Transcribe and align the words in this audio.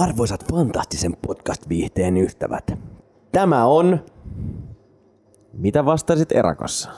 Arvoisat 0.00 0.44
fantastisen 0.52 1.16
podcast-viihteen 1.26 2.16
ystävät, 2.16 2.78
tämä 3.32 3.66
on... 3.66 3.98
Mitä 5.52 5.84
vastasit 5.84 6.32
erakossa? 6.32 6.90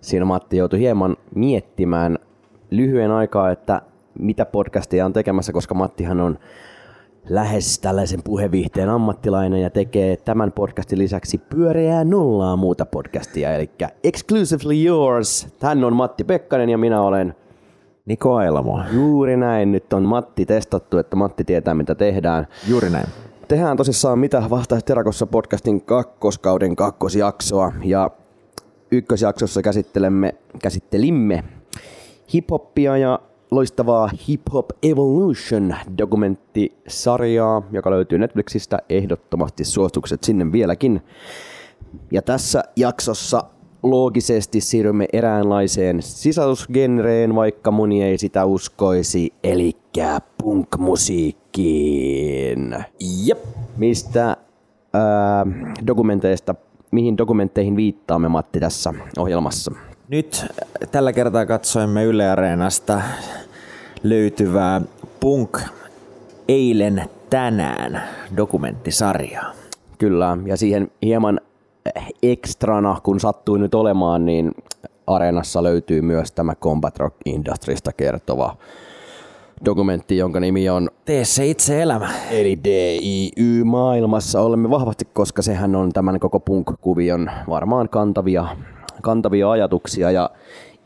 Siinä 0.00 0.24
Matti 0.24 0.56
joutui 0.56 0.78
hieman 0.78 1.16
miettimään 1.34 2.18
lyhyen 2.70 3.10
aikaa, 3.10 3.50
että 3.50 3.82
mitä 4.18 4.44
podcastia 4.44 5.06
on 5.06 5.12
tekemässä, 5.12 5.52
koska 5.52 5.74
Mattihan 5.74 6.20
on 6.20 6.38
lähes 7.28 7.78
tällaisen 7.78 8.22
puheviihteen 8.22 8.88
ammattilainen 8.88 9.62
ja 9.62 9.70
tekee 9.70 10.16
tämän 10.16 10.52
podcastin 10.52 10.98
lisäksi 10.98 11.38
pyöreää 11.38 12.04
nollaa 12.04 12.56
muuta 12.56 12.86
podcastia, 12.86 13.54
eli 13.54 13.70
Exclusively 14.04 14.84
Yours. 14.86 15.48
Hän 15.62 15.84
on 15.84 15.96
Matti 15.96 16.24
Pekkanen 16.24 16.68
ja 16.68 16.78
minä 16.78 17.02
olen 17.02 17.34
Niko 18.08 18.34
Ailamo. 18.34 18.80
Juuri 18.92 19.36
näin. 19.36 19.72
Nyt 19.72 19.92
on 19.92 20.02
Matti 20.02 20.46
testattu, 20.46 20.98
että 20.98 21.16
Matti 21.16 21.44
tietää 21.44 21.74
mitä 21.74 21.94
tehdään. 21.94 22.46
Juuri 22.68 22.90
näin. 22.90 23.06
Tehdään 23.48 23.76
tosissaan 23.76 24.18
Mitä 24.18 24.42
vastaisit 24.50 24.86
Terakossa 24.86 25.26
podcastin 25.26 25.80
kakkoskauden 25.80 26.76
kakkosjaksoa. 26.76 27.72
Ja 27.84 28.10
ykkösjaksossa 28.90 29.62
käsittelemme, 29.62 30.34
käsittelimme 30.62 31.44
hiphoppia 32.34 32.96
ja 32.96 33.18
loistavaa 33.50 34.10
Hip 34.28 34.42
Hop 34.52 34.70
Evolution 34.82 35.74
dokumenttisarjaa, 35.98 37.62
joka 37.72 37.90
löytyy 37.90 38.18
Netflixistä. 38.18 38.78
Ehdottomasti 38.88 39.64
suositukset 39.64 40.24
sinne 40.24 40.52
vieläkin. 40.52 41.02
Ja 42.12 42.22
tässä 42.22 42.64
jaksossa 42.76 43.44
loogisesti 43.82 44.60
siirrymme 44.60 45.06
eräänlaiseen 45.12 46.02
sisältösgenreen, 46.02 47.34
vaikka 47.34 47.70
moni 47.70 48.02
ei 48.02 48.18
sitä 48.18 48.44
uskoisi, 48.44 49.32
eli 49.44 49.72
punk-musiikkiin. 50.42 52.84
Jep. 53.24 53.44
Mistä 53.76 54.36
ää, 54.92 55.46
dokumenteista, 55.86 56.54
mihin 56.90 57.18
dokumentteihin 57.18 57.76
viittaamme 57.76 58.28
Matti 58.28 58.60
tässä 58.60 58.94
ohjelmassa? 59.18 59.72
Nyt 60.08 60.46
tällä 60.90 61.12
kertaa 61.12 61.46
katsoimme 61.46 62.04
Yle 62.04 62.30
Areenasta 62.30 63.00
löytyvää 64.02 64.80
Punk 65.20 65.58
eilen 66.48 67.02
tänään 67.30 68.02
dokumenttisarjaa. 68.36 69.52
Kyllä, 69.98 70.38
ja 70.46 70.56
siihen 70.56 70.90
hieman 71.02 71.40
ekstrana, 72.22 73.00
kun 73.02 73.20
sattui 73.20 73.58
nyt 73.58 73.74
olemaan, 73.74 74.24
niin 74.26 74.52
Areenassa 75.06 75.62
löytyy 75.62 76.02
myös 76.02 76.32
tämä 76.32 76.54
Combat 76.54 76.98
Rock 76.98 77.16
Industrista 77.24 77.92
kertova 77.92 78.56
dokumentti, 79.64 80.16
jonka 80.16 80.40
nimi 80.40 80.68
on 80.68 80.90
Tee 81.04 81.24
se 81.24 81.46
itse 81.46 81.82
elämä. 81.82 82.10
Eli 82.30 82.58
DIY 82.64 83.64
maailmassa 83.64 84.40
olemme 84.40 84.70
vahvasti, 84.70 85.04
koska 85.12 85.42
sehän 85.42 85.76
on 85.76 85.92
tämän 85.92 86.20
koko 86.20 86.40
punk-kuvion 86.40 87.30
varmaan 87.48 87.88
kantavia, 87.88 88.46
kantavia 89.02 89.50
ajatuksia. 89.50 90.10
Ja 90.10 90.30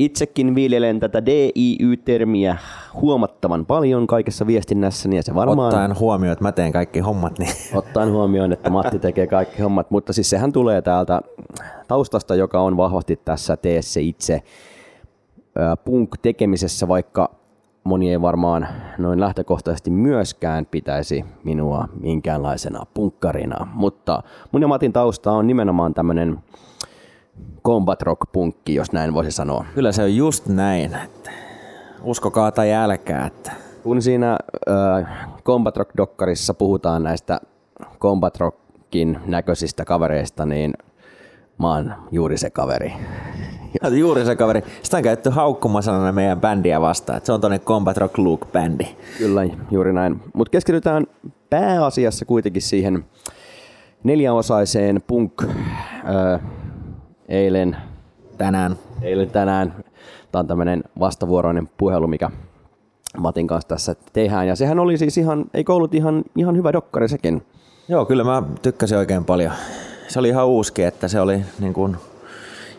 Itsekin 0.05 0.55
viljelen 0.55 1.01
tätä 1.01 1.27
DIY-termiä 1.27 2.57
huomattavan 2.95 3.67
paljon 3.67 4.07
kaikessa 4.07 4.47
viestinnässä, 4.47 5.09
niin 5.09 5.23
se 5.23 5.35
varmaan... 5.35 5.69
Ottaen 5.69 5.99
huomioon, 5.99 6.33
että 6.33 6.45
mä 6.45 6.53
teen 6.53 6.73
kaikki 6.73 7.01
hommat. 7.01 7.39
Niin... 7.39 7.51
Ottaen 7.75 8.13
huomioon, 8.13 8.53
että 8.53 8.71
Matti 8.71 8.99
tekee 8.99 9.27
kaikki 9.27 9.63
hommat, 9.63 9.91
mutta 9.91 10.13
siis 10.13 10.31
sehän 10.31 10.53
tulee 10.53 10.83
täältä 10.83 11.21
taustasta, 11.89 12.35
joka 12.35 12.61
on 12.61 12.77
vahvasti 12.77 13.21
tässä 13.25 13.57
tee 13.57 13.83
se 13.83 14.01
itse 14.01 14.43
punk-tekemisessä, 15.85 16.89
vaikka 16.89 17.31
moni 17.85 18.11
ei 18.11 18.23
varmaan 18.23 18.69
noin 18.99 19.21
lähtökohtaisesti 19.21 19.91
myöskään 19.91 20.67
pitäisi 20.67 21.25
minua 21.45 21.89
minkäänlaisena 22.01 22.87
punkkarina, 22.95 23.67
mutta 23.75 24.23
mun 24.53 24.63
ja 24.63 24.69
Matin 24.69 24.93
tausta 24.93 25.33
on 25.33 25.47
nimenomaan 25.47 25.95
tämmöinen 25.95 26.39
combat 27.65 28.03
rock 28.03 28.33
punkki, 28.33 28.75
jos 28.75 28.93
näin 28.93 29.15
voisi 29.15 29.31
sanoa. 29.31 29.65
Kyllä 29.75 29.93
se 29.93 30.03
on 30.03 30.17
just 30.17 30.47
näin, 30.47 30.95
että 31.05 31.31
uskokaa 32.03 32.53
tai 32.53 32.73
älkää. 32.73 33.27
Että. 33.27 33.53
Kun 33.83 34.03
siinä 34.03 34.39
äh, 34.71 35.29
combat 35.45 35.77
rock 35.77 35.91
dokkarissa 35.97 36.55
puhutaan 36.55 37.03
näistä 37.03 37.41
combat 38.01 38.37
rockin 38.37 39.19
näköisistä 39.27 39.85
kavereista, 39.85 40.47
niin 40.47 40.75
mä 41.59 41.75
oon 41.75 41.95
juuri 42.11 42.39
se 42.39 42.51
kaveri. 42.51 42.93
Ja 43.83 43.89
juuri 43.89 44.25
se 44.25 44.37
kaveri. 44.37 44.63
Sitä 44.83 44.97
on 44.97 45.03
käytetty 45.03 45.31
haukkumasanana 45.31 46.13
meidän 46.13 46.41
bändiä 46.41 46.81
vastaan, 46.81 47.17
että 47.17 47.27
se 47.27 47.33
on 47.33 47.41
tonne 47.41 47.59
Combat 47.59 47.97
Rock 47.97 48.19
Luke-bändi. 48.19 48.87
Kyllä, 49.19 49.43
juuri 49.71 49.93
näin. 49.93 50.21
Mutta 50.35 50.51
keskitytään 50.51 51.07
pääasiassa 51.51 52.25
kuitenkin 52.25 52.63
siihen 52.63 53.05
neljäosaiseen 54.05 55.03
punk 55.07 55.33
äh, 55.43 56.41
eilen, 57.33 57.77
tänään, 58.39 58.77
eilen, 59.03 59.31
tänään. 59.31 59.75
Tämä 60.33 60.41
on 60.41 60.47
tämmöinen 60.47 60.85
vastavuoroinen 61.01 61.69
puhelu, 61.79 62.07
mikä 62.07 62.31
Matin 63.19 63.47
kanssa 63.47 63.69
tässä 63.69 63.95
tehdään. 64.13 64.49
Ja 64.49 64.57
sehän 64.57 64.79
oli 64.79 64.99
siis 64.99 65.19
ihan, 65.19 65.45
ei 65.55 65.65
ollut 65.69 65.95
ihan, 65.95 66.25
ihan 66.37 66.57
hyvä 66.57 66.73
dokkari 66.73 67.09
sekin. 67.09 67.43
Joo, 67.89 68.05
kyllä 68.05 68.25
mä 68.25 68.43
tykkäsin 68.63 68.99
oikein 68.99 69.25
paljon. 69.25 69.53
Se 70.09 70.19
oli 70.19 70.29
ihan 70.29 70.47
uuski, 70.47 70.83
että 70.83 71.09
se 71.09 71.21
oli 71.21 71.43
niin 71.61 71.73
kuin 71.73 71.97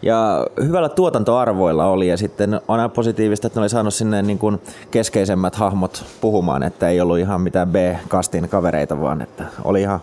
ja 0.01 0.47
hyvällä 0.63 0.89
tuotantoarvoilla 0.89 1.85
oli 1.85 2.07
ja 2.07 2.17
sitten 2.17 2.53
on 2.53 2.61
aina 2.67 2.89
positiivista, 2.89 3.47
että 3.47 3.59
ne 3.59 3.61
oli 3.61 3.69
saanut 3.69 3.93
sinne 3.93 4.21
niin 4.21 4.39
kuin 4.39 4.61
keskeisemmät 4.91 5.55
hahmot 5.55 6.05
puhumaan, 6.21 6.63
että 6.63 6.89
ei 6.89 7.01
ollut 7.01 7.19
ihan 7.19 7.41
mitään 7.41 7.69
B-kastin 7.69 8.49
kavereita, 8.49 9.01
vaan 9.01 9.21
että 9.21 9.45
oli 9.63 9.81
ihan 9.81 9.99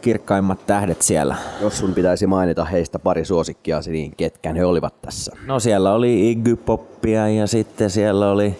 kirkkaimmat 0.00 0.66
tähdet 0.66 1.02
siellä. 1.02 1.36
Jos 1.60 1.78
sun 1.78 1.94
pitäisi 1.94 2.26
mainita 2.26 2.64
heistä 2.64 2.98
pari 2.98 3.24
suosikkia, 3.24 3.80
niin 3.86 4.12
ketkä 4.16 4.52
he 4.52 4.64
olivat 4.64 5.02
tässä? 5.02 5.32
No 5.46 5.60
siellä 5.60 5.94
oli 5.94 6.30
Iggy 6.30 6.56
Poppia 6.56 7.28
ja 7.28 7.46
sitten 7.46 7.90
siellä 7.90 8.30
oli 8.30 8.56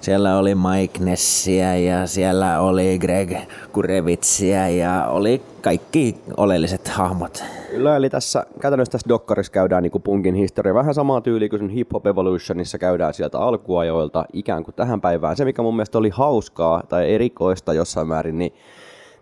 siellä 0.00 0.38
oli 0.38 0.54
Mike 0.54 1.04
Nessia 1.04 1.76
ja 1.76 2.06
siellä 2.06 2.60
oli 2.60 2.98
Greg 2.98 3.32
Kurevitsiä 3.72 4.68
ja 4.68 5.06
oli 5.06 5.42
kaikki 5.60 6.16
oleelliset 6.36 6.88
hahmot. 6.88 7.44
Kyllä, 7.70 7.96
eli 7.96 8.10
tässä 8.10 8.46
käytännössä 8.60 8.92
tässä 8.92 9.08
dokkarissa 9.08 9.52
käydään 9.52 9.82
niin 9.82 9.90
kuin 9.90 10.02
punkin 10.02 10.34
historia 10.34 10.74
vähän 10.74 10.94
samaa 10.94 11.20
tyyliä 11.20 11.48
kuin 11.48 11.68
Hip 11.68 11.92
Hop 11.92 12.06
Evolutionissa 12.06 12.78
käydään 12.78 13.14
sieltä 13.14 13.38
alkuajoilta 13.38 14.24
ikään 14.32 14.64
kuin 14.64 14.74
tähän 14.74 15.00
päivään. 15.00 15.36
Se, 15.36 15.44
mikä 15.44 15.62
mun 15.62 15.76
mielestä 15.76 15.98
oli 15.98 16.10
hauskaa 16.10 16.82
tai 16.88 17.14
erikoista 17.14 17.74
jossain 17.74 18.08
määrin, 18.08 18.38
niin 18.38 18.54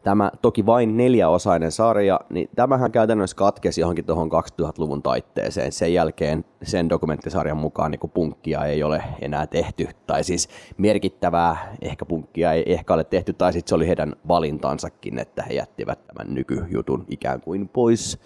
tämä 0.02 0.30
toki 0.42 0.66
vain 0.66 0.96
neljäosainen 0.96 1.72
sarja, 1.72 2.20
niin 2.30 2.50
tämähän 2.56 2.92
käytännössä 2.92 3.36
katkesi 3.36 3.80
johonkin 3.80 4.04
tuohon 4.04 4.30
2000-luvun 4.30 5.02
taitteeseen. 5.02 5.72
Sen 5.72 5.94
jälkeen 5.94 6.44
sen 6.62 6.88
dokumenttisarjan 6.88 7.56
mukaan 7.56 7.90
niin 7.90 8.10
punkkia 8.14 8.64
ei 8.64 8.82
ole 8.82 9.02
enää 9.20 9.46
tehty, 9.46 9.88
tai 10.06 10.24
siis 10.24 10.48
merkittävää 10.78 11.76
ehkä 11.82 12.04
punkkia 12.04 12.52
ei 12.52 12.72
ehkä 12.72 12.94
ole 12.94 13.04
tehty, 13.04 13.32
tai 13.32 13.52
sitten 13.52 13.68
se 13.68 13.74
oli 13.74 13.86
heidän 13.86 14.16
valintansakin, 14.28 15.18
että 15.18 15.42
he 15.42 15.54
jättivät 15.54 16.06
tämän 16.06 16.34
nykyjutun 16.34 17.04
ikään 17.08 17.40
kuin 17.40 17.68
pois. 17.68 18.18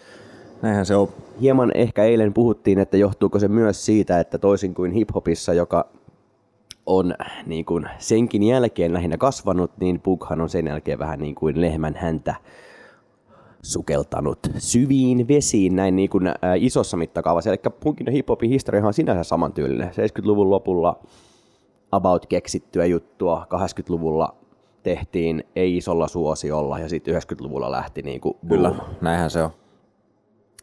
Näinhän 0.63 0.87
se 0.87 0.97
on. 0.97 1.09
Hieman 1.41 1.71
ehkä 1.75 2.05
eilen 2.05 2.35
puhuttiin, 2.35 2.79
että 2.79 2.97
johtuuko 2.97 3.39
se 3.39 3.49
myös 3.49 3.87
siitä, 3.87 4.21
että 4.21 4.39
toisin 4.39 4.75
kuin 4.75 4.93
hiphopissa, 4.93 5.53
joka 5.55 5.89
on 6.87 7.15
niin 7.47 7.65
kuin 7.65 7.89
senkin 7.99 8.43
jälkeen 8.43 8.93
lähinnä 8.93 9.17
kasvanut, 9.17 9.71
niin 9.81 10.01
Pughan 10.01 10.41
on 10.41 10.49
sen 10.49 10.67
jälkeen 10.67 10.99
vähän 10.99 11.21
niin 11.21 11.35
kuin 11.35 11.61
lehmän 11.61 11.95
häntä 11.95 12.35
sukeltanut 13.63 14.39
syviin 14.59 15.29
vesiin 15.29 15.77
näin 15.77 15.97
niin 15.97 16.11
kuin, 16.11 16.27
ä, 16.27 16.35
isossa 16.57 16.97
mittakaavassa. 16.97 17.51
Eli 17.51 17.59
punkin 17.81 18.07
ja 18.07 18.13
hiphopin 18.13 18.51
historia 18.51 18.87
on 18.87 18.95
sinänsä 18.95 19.25
samantyylinen. 19.25 19.89
70-luvun 19.89 20.51
lopulla 20.51 21.01
about 21.93 22.27
keksittyä 22.27 22.87
juttua, 22.87 23.47
80-luvulla 23.55 24.35
tehtiin 24.83 25.45
ei 25.57 25.77
isolla 25.77 26.09
suosiolla 26.09 26.79
ja 26.79 26.89
sitten 26.89 27.15
90-luvulla 27.15 27.71
lähti 27.71 28.03
niin 28.03 28.21
kuin 28.21 28.35
Kyllä, 28.49 28.75
näinhän 29.01 29.31
se 29.31 29.43
on. 29.43 29.51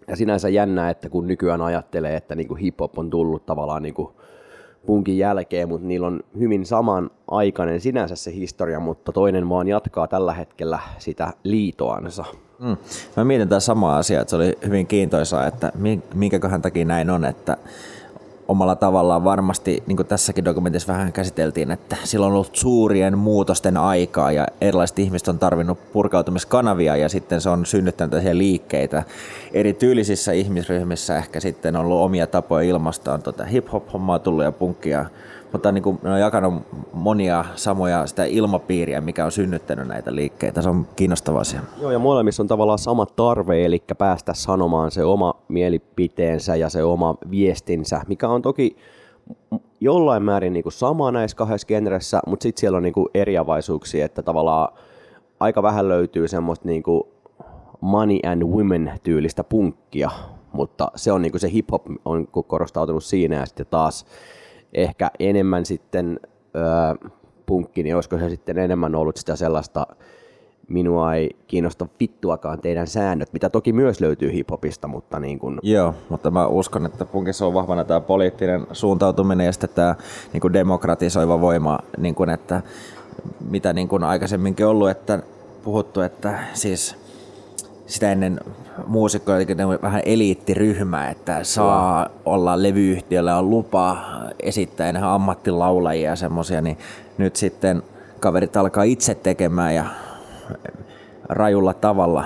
Ja 0.08 0.16
sinänsä 0.16 0.50
jännä, 0.50 0.90
että 0.90 1.10
kun 1.10 1.28
nykyään 1.28 1.62
ajattelee, 1.62 2.16
että 2.16 2.36
niin 2.36 2.48
kuin 2.48 2.62
hip-hop 2.62 3.00
on 3.00 3.10
tullut 3.10 3.46
tavallaan 3.46 3.84
niin 3.84 3.94
kuin 3.94 4.10
punkin 4.86 5.18
jälkeen, 5.18 5.70
mutta 5.70 5.88
niillä 5.88 6.08
on 6.08 6.20
hyvin 6.40 6.66
samanaikainen 6.66 7.82
sinänsä 7.82 8.16
se 8.16 8.34
historia, 8.34 8.80
mutta 8.80 9.12
toinen 9.12 9.50
vaan 9.50 9.68
jatkaa 9.68 10.08
tällä 10.08 10.34
hetkellä 10.34 10.80
sitä 10.98 11.34
liitoansa. 11.44 12.26
Mm. 12.60 12.78
Mä 13.18 13.24
mietin 13.24 13.50
tämä 13.50 13.60
sama 13.60 13.98
asia, 13.98 14.22
että 14.22 14.30
se 14.30 14.36
oli 14.36 14.58
hyvin 14.66 14.88
kiintoisaa, 14.88 15.48
että 15.48 15.72
minkäköhän 16.14 16.62
takia 16.62 16.86
näin 16.86 17.10
on, 17.10 17.26
että 17.26 17.58
omalla 18.50 18.76
tavallaan 18.76 19.24
varmasti, 19.24 19.84
niin 19.88 19.96
kuin 19.96 20.08
tässäkin 20.08 20.46
dokumentissa 20.46 20.94
vähän 20.94 21.14
käsiteltiin, 21.14 21.72
että 21.72 21.98
silloin 22.04 22.32
on 22.32 22.36
ollut 22.36 22.56
suurien 22.56 23.18
muutosten 23.18 23.78
aikaa 23.78 24.32
ja 24.32 24.48
erilaiset 24.62 25.00
ihmiset 25.00 25.28
on 25.28 25.40
tarvinnut 25.40 25.92
purkautumiskanavia 25.94 26.96
ja 26.96 27.10
sitten 27.10 27.42
se 27.42 27.50
on 27.50 27.66
synnyttänyt 27.66 28.10
tällaisia 28.12 28.38
liikkeitä. 28.38 29.04
Eri 29.54 29.74
tyylisissä 29.74 30.32
ihmisryhmissä 30.32 31.18
ehkä 31.18 31.40
sitten 31.40 31.76
on 31.76 31.86
ollut 31.86 32.02
omia 32.02 32.28
tapoja 32.28 32.70
ilmastoon 32.70 33.24
tuota 33.24 33.46
hip-hop-hommaa 33.46 34.20
tullut 34.20 34.44
ja 34.44 34.52
punkkia, 34.52 35.06
mutta 35.52 35.72
niin 35.72 35.84
kuin, 35.84 36.00
ne 36.04 36.12
on 36.12 36.20
jakanut 36.20 36.54
monia 36.94 37.46
samoja 37.56 38.08
sitä 38.08 38.26
ilmapiiriä, 38.26 39.02
mikä 39.02 39.26
on 39.26 39.32
synnyttänyt 39.32 39.88
näitä 39.88 40.16
liikkeitä. 40.16 40.62
Se 40.62 40.70
on 40.70 40.88
kiinnostava 40.96 41.40
asia. 41.40 41.62
Joo, 41.82 41.92
ja 41.92 42.00
molemmissa 42.00 42.44
on 42.44 42.48
tavallaan 42.48 42.80
sama 42.80 43.06
tarve, 43.06 43.66
eli 43.66 43.84
päästä 43.98 44.34
sanomaan 44.34 44.92
se 44.92 45.04
oma 45.04 45.34
mielipiteensä 45.48 46.56
ja 46.56 46.70
se 46.70 46.84
oma 46.84 47.16
viestinsä, 47.32 48.02
mikä 48.08 48.28
on 48.28 48.42
toki 48.42 48.78
jollain 49.82 50.24
määrin 50.24 50.54
niin 50.54 50.64
kuin 50.64 50.74
sama 50.74 51.12
näissä 51.12 51.38
kahdessa 51.38 51.68
genressä, 51.68 52.20
mutta 52.28 52.44
sitten 52.44 52.60
siellä 52.60 52.78
on 52.78 52.84
niin 52.84 52.94
kuin 52.94 53.08
että 54.04 54.24
tavallaan 54.24 54.74
aika 55.40 55.64
vähän 55.64 55.90
löytyy 55.90 56.28
semmoista 56.28 56.68
niin 56.68 56.84
kuin 56.84 57.04
money 57.82 58.20
and 58.26 58.44
women 58.44 58.92
tyylistä 59.04 59.44
punkkia, 59.44 60.10
mutta 60.54 60.92
se 60.96 61.12
on 61.12 61.22
niin 61.22 61.32
kuin 61.32 61.42
se 61.42 61.48
hip-hop 61.48 61.96
on 62.06 62.28
korostautunut 62.28 63.04
siinä 63.04 63.36
ja 63.36 63.46
sitten 63.46 63.66
taas 63.70 64.06
ehkä 64.74 65.12
enemmän 65.20 65.66
sitten 65.66 66.20
öö, 66.56 67.10
punkki, 67.46 67.84
niin 67.84 67.96
olisiko 67.96 68.18
se 68.18 68.30
sitten 68.30 68.58
enemmän 68.58 68.96
ollut 68.96 69.18
sitä 69.18 69.36
sellaista 69.36 69.88
minua 70.70 71.14
ei 71.14 71.30
kiinnosta 71.48 71.88
vittuakaan 72.00 72.62
teidän 72.62 72.88
säännöt, 72.88 73.34
mitä 73.34 73.50
toki 73.50 73.74
myös 73.74 74.02
löytyy 74.02 74.34
hiphopista, 74.34 74.88
mutta 74.88 75.20
niin 75.20 75.40
kuin... 75.40 75.60
Joo, 75.64 75.96
mutta 76.10 76.32
mä 76.32 76.48
uskon, 76.48 76.86
että 76.86 77.06
punkissa 77.06 77.46
on 77.46 77.54
vahvana 77.54 77.84
tämä 77.84 78.02
poliittinen 78.02 78.68
suuntautuminen 78.72 79.46
ja 79.46 79.52
sitten 79.52 79.70
tämä 79.76 79.96
niin 80.34 80.42
kuin 80.42 80.54
demokratisoiva 80.54 81.42
voima, 81.42 81.80
niin 81.98 82.16
kuin, 82.16 82.30
että 82.30 82.62
mitä 83.50 83.74
niin 83.74 83.88
kuin 83.88 84.04
aikaisemminkin 84.04 84.66
ollut, 84.66 84.90
että 84.90 85.20
puhuttu, 85.64 86.02
että 86.02 86.40
siis 86.54 87.09
sitä 87.90 88.12
ennen 88.12 88.40
muusikko 88.88 89.32
on 89.32 89.80
vähän 89.82 90.02
eliittiryhmä, 90.06 91.10
että 91.10 91.44
saa 91.44 92.00
Joo. 92.02 92.22
olla 92.26 92.64
levyyhtiöllä 92.64 93.38
on 93.38 93.50
lupa 93.50 93.98
esittää 94.40 94.90
enää 94.90 95.14
ammattilaulajia 95.14 96.10
ja 96.10 96.16
semmoisia, 96.16 96.62
niin 96.62 96.78
nyt 97.18 97.36
sitten 97.36 97.84
kaverit 98.20 98.58
alkaa 98.58 98.84
itse 98.84 99.16
tekemään 99.16 99.76
ja 99.76 99.86
rajulla 101.30 101.74
tavalla. 101.74 102.26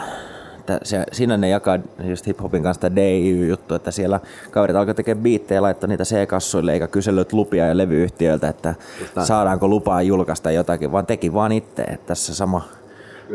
Se, 0.83 1.03
siinä 1.11 1.37
ne 1.37 1.49
jakaa 1.49 1.79
just 2.03 2.27
hip-hopin 2.27 2.63
kanssa 2.63 2.81
tämä 2.81 2.95
DIY-juttu, 2.95 3.75
että 3.75 3.91
siellä 3.91 4.19
kaverit 4.51 4.75
alkaa 4.75 4.93
tekemään 4.93 5.23
biittejä 5.23 5.57
ja 5.57 5.61
laittaa 5.61 5.87
niitä 5.87 6.03
C-kassuille 6.03 6.73
eikä 6.73 6.87
kysellyt 6.87 7.33
lupia 7.33 7.67
ja 7.67 7.77
levyyhtiöiltä, 7.77 8.47
että 8.47 8.75
Just 8.99 9.13
saadaanko 9.23 9.67
lupaa 9.67 10.01
julkaista 10.01 10.51
jotakin, 10.51 10.91
vaan 10.91 11.05
teki 11.05 11.33
vaan 11.33 11.51
itse. 11.51 11.81
Että 11.81 12.07
tässä 12.07 12.35
sama, 12.35 12.61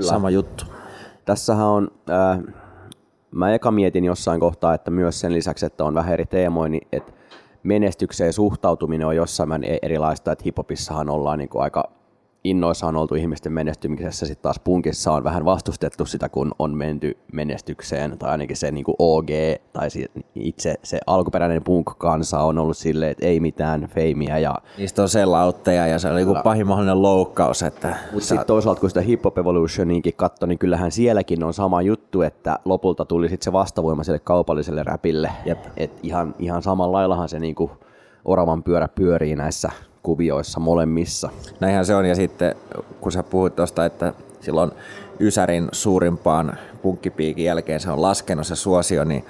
sama 0.01 0.31
juttu. 0.31 0.65
Tässähän 1.29 1.67
on, 1.67 1.89
äh, 2.11 2.55
mä 3.31 3.55
eka 3.55 3.71
mietin 3.71 4.05
jossain 4.05 4.41
kohtaa, 4.41 4.75
että 4.75 4.91
myös 4.91 5.21
sen 5.21 5.33
lisäksi, 5.33 5.67
että 5.67 5.85
on 5.85 5.95
vähän 5.95 6.13
eri 6.13 6.27
teemoja, 6.27 6.69
niin 6.69 6.89
että 6.93 7.13
menestykseen 7.63 8.33
suhtautuminen 8.33 9.07
on 9.07 9.17
jossain 9.17 9.49
määrin 9.49 9.79
erilaista, 9.83 10.33
että 10.33 10.45
hiphopissahan 10.45 11.09
ollaan 11.09 11.39
niin 11.39 11.49
kuin 11.49 11.63
aika 11.63 11.91
innoissaan 12.51 12.97
oltu 12.97 13.15
ihmisten 13.15 13.53
menestymisessä, 13.53 14.27
sitten 14.27 14.43
taas 14.43 14.59
punkissa 14.59 15.13
on 15.13 15.25
vähän 15.25 15.45
vastustettu 15.45 16.07
sitä, 16.07 16.29
kun 16.29 16.53
on 16.59 16.77
menty 16.77 17.19
menestykseen, 17.33 18.19
tai 18.19 18.31
ainakin 18.31 18.57
se 18.57 18.71
niin 18.71 18.85
kuin 18.85 18.95
OG, 18.99 19.29
tai 19.73 19.89
itse 20.35 20.75
se 20.85 21.01
alkuperäinen 21.07 21.65
punk-kansa 21.65 22.41
on 22.41 22.59
ollut 22.59 22.77
silleen, 22.77 23.11
että 23.11 23.27
ei 23.27 23.41
mitään 23.41 23.89
feimiä. 23.95 24.39
Ja... 24.39 24.55
Niistä 24.79 25.03
on 25.03 25.09
sellautteja, 25.09 25.87
ja 25.87 25.99
se 25.99 26.11
oli 26.11 26.25
niin 26.25 26.43
pahin 26.45 26.67
mahdollinen 26.67 27.03
loukkaus. 27.03 27.63
Että 27.63 27.97
Mutta 28.13 28.29
sitten 28.29 28.47
toisaalta, 28.47 28.81
kun 28.81 28.91
sitä 28.91 29.01
Hip 29.01 29.25
Hop 29.25 29.39
Evolutioninkin 29.39 30.15
katsoi, 30.17 30.49
niin 30.49 30.59
kyllähän 30.59 30.93
sielläkin 30.93 31.45
on 31.45 31.55
sama 31.55 31.83
juttu, 31.83 32.23
että 32.23 32.59
lopulta 32.65 33.05
tuli 33.05 33.29
sitten 33.29 33.45
se 33.45 33.53
vastavoima 33.53 34.05
sille 34.05 34.19
kaupalliselle 34.19 34.83
räpille. 34.83 35.31
Et 35.77 35.93
ihan, 36.03 36.35
ihan 36.39 36.63
samalla 36.63 36.99
laillahan 36.99 37.29
se 37.29 37.39
niin 37.39 37.55
kuin 37.55 37.71
oravan 38.25 38.63
pyörä 38.63 38.89
pyörii 38.89 39.37
näissä 39.37 39.71
kuvioissa 40.03 40.61
molemmissa. 40.61 41.31
Näinhän 41.61 41.87
se 41.87 41.95
on, 41.95 42.07
ja 42.07 42.15
sitten 42.15 42.55
kun 43.01 43.13
sä 43.13 43.23
puhuit 43.23 43.57
tuosta, 43.57 43.85
että 43.85 44.13
silloin 44.41 44.71
Ysärin 45.21 45.69
suurimpaan 45.73 46.59
punkkipiikin 46.83 47.45
jälkeen 47.45 47.81
se 47.81 47.91
on 47.91 48.03
laskenut 48.03 48.47
se 48.47 48.57
suosio, 48.57 49.05
niin 49.05 49.25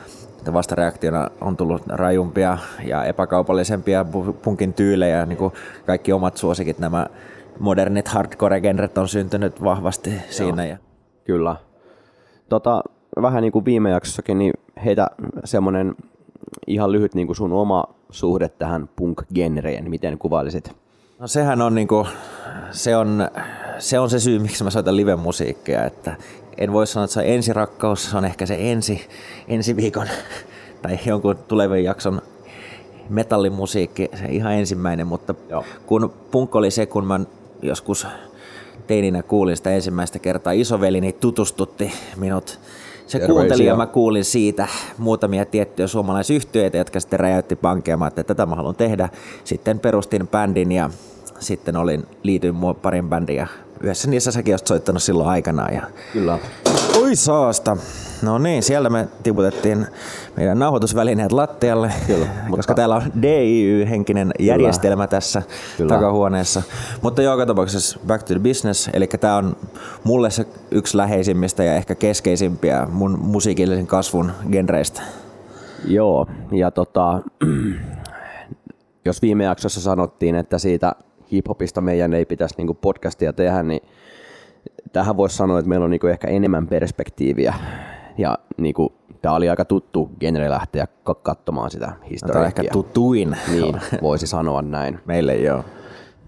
vastareaktiona 0.53 1.29
on 1.41 1.57
tullut 1.57 1.83
rajumpia 1.87 2.59
ja 2.85 3.05
epäkaupallisempia 3.05 4.07
punkin 4.43 4.73
tyylejä, 4.73 5.27
niin 5.27 5.37
kuin 5.37 5.53
kaikki 5.87 6.13
omat 6.13 6.37
suosikit, 6.37 6.79
nämä 6.79 7.07
modernit 7.59 8.09
hardcore-genret 8.09 8.99
on 8.99 9.09
syntynyt 9.09 9.65
vahvasti 9.65 10.11
Joo. 10.11 10.21
siinä. 10.31 10.67
Ja... 10.67 10.77
Kyllä. 11.25 11.57
Tota, 12.49 12.83
vähän 13.23 13.43
niin 13.43 13.53
kuin 13.53 13.65
viime 13.65 13.91
jaksossakin, 13.91 14.39
niin 14.39 14.53
heitä 14.85 15.07
semmoinen 15.45 15.95
ihan 16.67 16.93
lyhyt 16.93 17.15
niin 17.15 17.27
kuin 17.27 17.37
sun 17.37 17.53
oma 17.53 17.85
suhde 18.11 18.49
tähän 18.49 18.89
punk-genreen? 18.97 19.91
Miten 19.91 20.19
kuvailisit? 20.19 20.73
No 21.19 21.27
sehän 21.27 21.63
on, 21.63 21.75
niinku, 21.75 22.07
se 22.71 22.97
on, 22.97 23.29
se 23.79 23.99
on 23.99 24.11
se 24.11 24.21
syy, 24.21 24.39
miksi 24.39 24.65
mä 24.65 24.71
soitan 24.71 24.97
live-musiikkia. 24.97 25.85
Että 25.85 26.17
en 26.59 26.73
voi 26.73 26.87
sanoa, 26.87 27.05
että 27.05 27.15
se 27.15 27.21
on 27.21 27.27
ensirakkaus, 27.27 28.11
se 28.11 28.17
on 28.17 28.25
ehkä 28.25 28.47
se 28.47 28.57
ensi, 28.61 29.09
ensi 29.49 29.77
viikon 29.77 30.07
tai 30.83 30.99
jonkun 31.07 31.37
tulevan 31.49 31.85
jakson 31.85 32.23
metallimusiikki, 33.09 34.11
se 34.15 34.27
ihan 34.27 34.53
ensimmäinen, 34.53 35.07
mutta 35.07 35.35
Joo. 35.51 35.65
kun 35.87 36.13
punk 36.31 36.57
oli 36.57 36.71
se, 36.71 36.87
kun 36.87 37.07
mä 37.07 37.21
joskus 37.63 38.07
teininä 38.87 39.23
kuulin 39.23 39.57
sitä 39.57 39.71
ensimmäistä 39.71 40.19
kertaa, 40.19 40.53
isoveli 40.53 41.17
tutustutti 41.21 41.93
minut 42.17 42.61
se 43.09 43.19
Terveisiä. 43.19 43.35
kuunteli 43.35 43.67
ja 43.67 43.77
mä 43.77 43.87
kuulin 43.87 44.25
siitä 44.25 44.69
muutamia 44.99 45.45
tiettyjä 45.45 45.87
suomalaisyhtiöitä, 45.87 46.79
jotka 46.79 47.01
sitten 47.01 47.21
räjäytti 47.21 47.57
pankkeja. 47.57 47.97
Mä 47.97 48.07
että 48.07 48.25
tätä 48.25 48.47
mä 48.47 48.55
haluan 48.55 48.75
tehdä. 48.75 49.09
Sitten 49.45 49.79
perustin 49.79 50.29
bändin 50.29 50.73
ja 50.73 50.91
sitten 51.41 51.77
olin, 51.77 52.07
liityin 52.23 52.55
parin 52.83 53.09
bändiin 53.09 53.39
ja 53.39 53.47
yhdessä 53.81 54.11
niissä 54.11 54.33
säkin 54.33 54.55
olet 54.55 54.67
soittanut 54.67 55.03
silloin 55.03 55.29
aikanaan. 55.29 55.75
Ja... 55.75 55.83
Kyllä. 56.13 56.39
Oi 57.03 57.17
saasta. 57.17 57.77
No 58.23 58.39
niin, 58.39 58.63
siellä 58.63 58.91
me 58.91 59.09
tiputettiin 59.23 59.87
meidän 60.37 60.59
nauhoitusvälineet 60.59 61.33
lattialle, 61.33 61.93
Kyllä, 62.07 62.27
koska 62.27 62.49
mutta... 62.49 62.75
täällä 62.75 62.97
on 62.97 63.03
DIY-henkinen 63.23 64.33
Kyllä. 64.37 64.53
järjestelmä 64.53 65.07
tässä 65.07 65.43
Kyllä. 65.77 65.95
takahuoneessa. 65.95 66.63
Mutta 67.03 67.23
joka 67.23 67.47
tapauksessa 67.47 67.99
back 68.07 68.23
to 68.23 68.35
the 68.35 68.43
business, 68.43 68.91
eli 68.93 69.07
tämä 69.07 69.37
on 69.37 69.57
mulle 70.05 70.31
se 70.31 70.47
yksi 70.71 70.97
läheisimmistä 70.97 71.65
ja 71.65 71.75
ehkä 71.75 71.95
keskeisimpiä 71.95 72.87
mun 72.91 73.19
musiikillisen 73.19 73.87
kasvun 73.87 74.33
genreistä. 74.51 75.03
Joo, 75.85 76.27
ja 76.53 76.71
tota, 76.71 77.21
jos 79.05 79.23
viime 79.23 79.45
jaksossa 79.45 79.81
sanottiin, 79.81 80.35
että 80.35 80.59
siitä 80.59 80.95
hiphopista 81.33 81.81
meidän 81.81 82.15
ei 82.15 82.25
pitäisi 82.25 82.55
niinku 82.59 82.75
podcastia 82.75 83.33
tehdä, 83.33 83.63
niin 83.63 83.83
tähän 84.93 85.17
voisi 85.17 85.37
sanoa, 85.37 85.59
että 85.59 85.69
meillä 85.69 85.85
on 85.85 85.91
niinku 85.91 86.07
ehkä 86.07 86.29
enemmän 86.29 86.67
perspektiiviä 86.67 87.55
ja 88.19 88.39
niin 88.57 88.75
kuin, 88.75 88.93
tämä 89.23 89.35
oli 89.35 89.49
aika 89.49 89.65
tuttu 89.65 90.11
genre 90.21 90.51
lähteä 90.51 90.87
katsomaan 91.23 91.71
sitä 91.71 91.93
historiaa. 92.11 92.33
Tämä 92.33 92.41
on 92.41 92.47
ehkä 92.47 92.63
tutuin. 92.73 93.37
Niin, 93.51 93.81
voisi 94.03 94.27
sanoa 94.27 94.63
näin. 94.63 95.01
Meille 95.07 95.37
joo. 95.37 95.65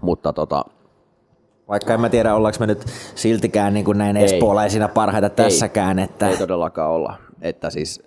Mutta 0.01 0.33
tota, 0.33 0.65
vaikka 1.67 1.93
en 1.93 2.01
mä 2.01 2.09
tiedä, 2.09 2.35
ollaanko 2.35 2.57
me 2.59 2.67
nyt 2.67 2.85
siltikään 3.15 3.73
niin 3.73 3.85
kuin 3.85 3.97
näin 3.97 4.17
ei, 4.17 4.23
espoolaisina 4.23 4.87
parhaita 4.87 5.29
tässäkään. 5.29 5.99
Ei, 5.99 6.05
että... 6.05 6.29
ei 6.29 6.37
todellakaan 6.37 6.91
olla. 6.91 7.15
Että 7.41 7.69
siis, 7.69 8.03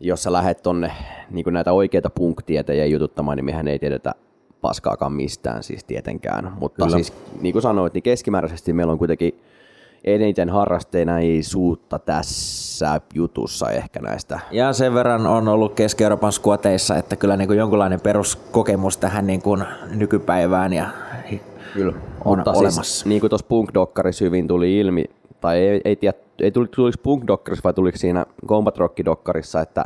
jos 0.00 0.22
sä 0.22 0.32
lähdet 0.32 0.62
tonne 0.62 0.92
niin 1.30 1.44
kuin 1.44 1.54
näitä 1.54 1.72
oikeita 1.72 2.10
punktietäjiä 2.10 2.86
jututtamaan, 2.86 3.36
niin 3.36 3.44
mehän 3.44 3.68
ei 3.68 3.78
tiedetä 3.78 4.14
paskaakaan 4.60 5.12
mistään 5.12 5.62
siis 5.62 5.84
tietenkään. 5.84 6.52
Mutta 6.60 6.84
Kyllä. 6.84 6.96
siis 6.96 7.12
niin 7.40 7.52
kuin 7.52 7.62
sanoit, 7.62 7.94
niin 7.94 8.02
keskimääräisesti 8.02 8.72
meillä 8.72 8.92
on 8.92 8.98
kuitenkin 8.98 9.40
eniten 10.04 10.50
harrasteinaisuutta 10.50 11.98
tässä 11.98 13.00
jutussa 13.14 13.70
ehkä 13.70 14.00
näistä. 14.00 14.40
Ja 14.50 14.72
sen 14.72 14.94
verran 14.94 15.26
on 15.26 15.48
ollut 15.48 15.74
Keski-Euroopan 15.74 16.32
skuoteissa, 16.32 16.96
että 16.96 17.16
kyllä 17.16 17.36
niin 17.36 17.48
kuin 17.48 17.58
jonkunlainen 17.58 18.00
peruskokemus 18.00 18.96
tähän 18.96 19.26
niin 19.26 19.42
kuin 19.42 19.64
nykypäivään 19.94 20.72
ja 20.72 20.88
kyllä. 21.74 21.92
on 22.24 22.38
Mutta 22.38 22.52
siis 22.52 22.60
olemassa. 22.60 22.82
Siis, 22.82 23.06
niin 23.06 23.20
kuin 23.20 23.30
tuossa 23.30 23.46
punk-dokkarissa 23.46 24.24
hyvin 24.24 24.48
tuli 24.48 24.78
ilmi, 24.78 25.04
tai 25.40 25.58
ei, 25.58 25.80
ei 25.84 25.96
tiedä, 25.96 26.18
ei 26.42 26.50
tuli, 26.50 26.68
tuliko 26.68 26.98
punk-dokkarissa 27.02 27.64
vai 27.64 27.74
tuliko 27.74 27.98
siinä 27.98 28.26
combat 28.46 28.78
rock-dokkarissa, 28.78 29.60
että 29.60 29.84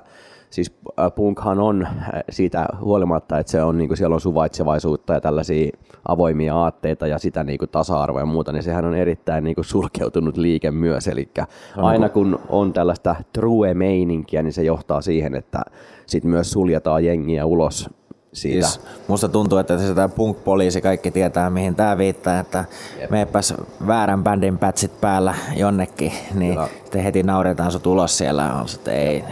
siis 0.55 0.73
äh, 1.01 1.13
punkhan 1.15 1.59
on 1.59 1.87
äh, 1.87 2.23
siitä 2.31 2.69
huolimatta, 2.81 3.39
että 3.39 3.51
se 3.51 3.63
on, 3.63 3.79
niin 3.79 3.89
kuin 3.89 3.99
siellä 3.99 4.15
on 4.15 4.21
suvaitsevaisuutta 4.21 5.13
ja 5.13 5.21
tällaisia 5.21 5.71
avoimia 6.09 6.57
aatteita 6.57 7.07
ja 7.07 7.19
sitä 7.19 7.45
niin 7.45 7.59
kuin 7.59 7.69
tasa-arvoa 7.69 8.21
ja 8.21 8.27
muuta, 8.27 8.53
niin 8.53 8.63
sehän 8.63 8.85
on 8.85 8.95
erittäin 8.95 9.45
niin 9.45 9.55
kuin 9.55 9.65
sulkeutunut 9.65 10.37
liike 10.37 10.71
myös. 10.71 11.09
Eli 11.09 11.29
aina 11.77 12.09
kun 12.09 12.39
on 12.49 12.73
tällaista 12.73 13.17
true-meininkiä, 13.33 14.43
niin 14.43 14.53
se 14.53 14.63
johtaa 14.63 15.01
siihen, 15.01 15.35
että 15.35 15.63
sit 16.07 16.25
myös 16.25 16.51
suljetaan 16.51 17.05
jengiä 17.05 17.47
ulos 17.47 17.91
siitä. 18.33 18.67
Siis 18.67 18.81
musta 19.09 19.29
tuntuu, 19.29 19.59
että 19.59 19.79
se 19.79 19.95
tämä 19.95 20.09
punk-poliisi 20.09 20.81
kaikki 20.81 21.11
tietää, 21.11 21.51
mihin 21.51 21.75
tämä 21.75 21.99
viittaa, 21.99 22.39
että 22.39 22.65
Jep. 23.01 23.11
meepäs 23.11 23.55
väärän 23.87 24.25
bändin 24.25 24.59
pätsit 24.59 25.01
päällä 25.01 25.35
jonnekin, 25.57 26.13
niin 26.35 26.59
sitten 26.85 27.03
heti 27.03 27.23
nauretaan 27.23 27.73
sut 27.73 27.87
ulos 27.87 28.19
siellä. 28.19 28.55
On, 28.55 28.67
että 28.75 28.93
ei, 28.93 29.25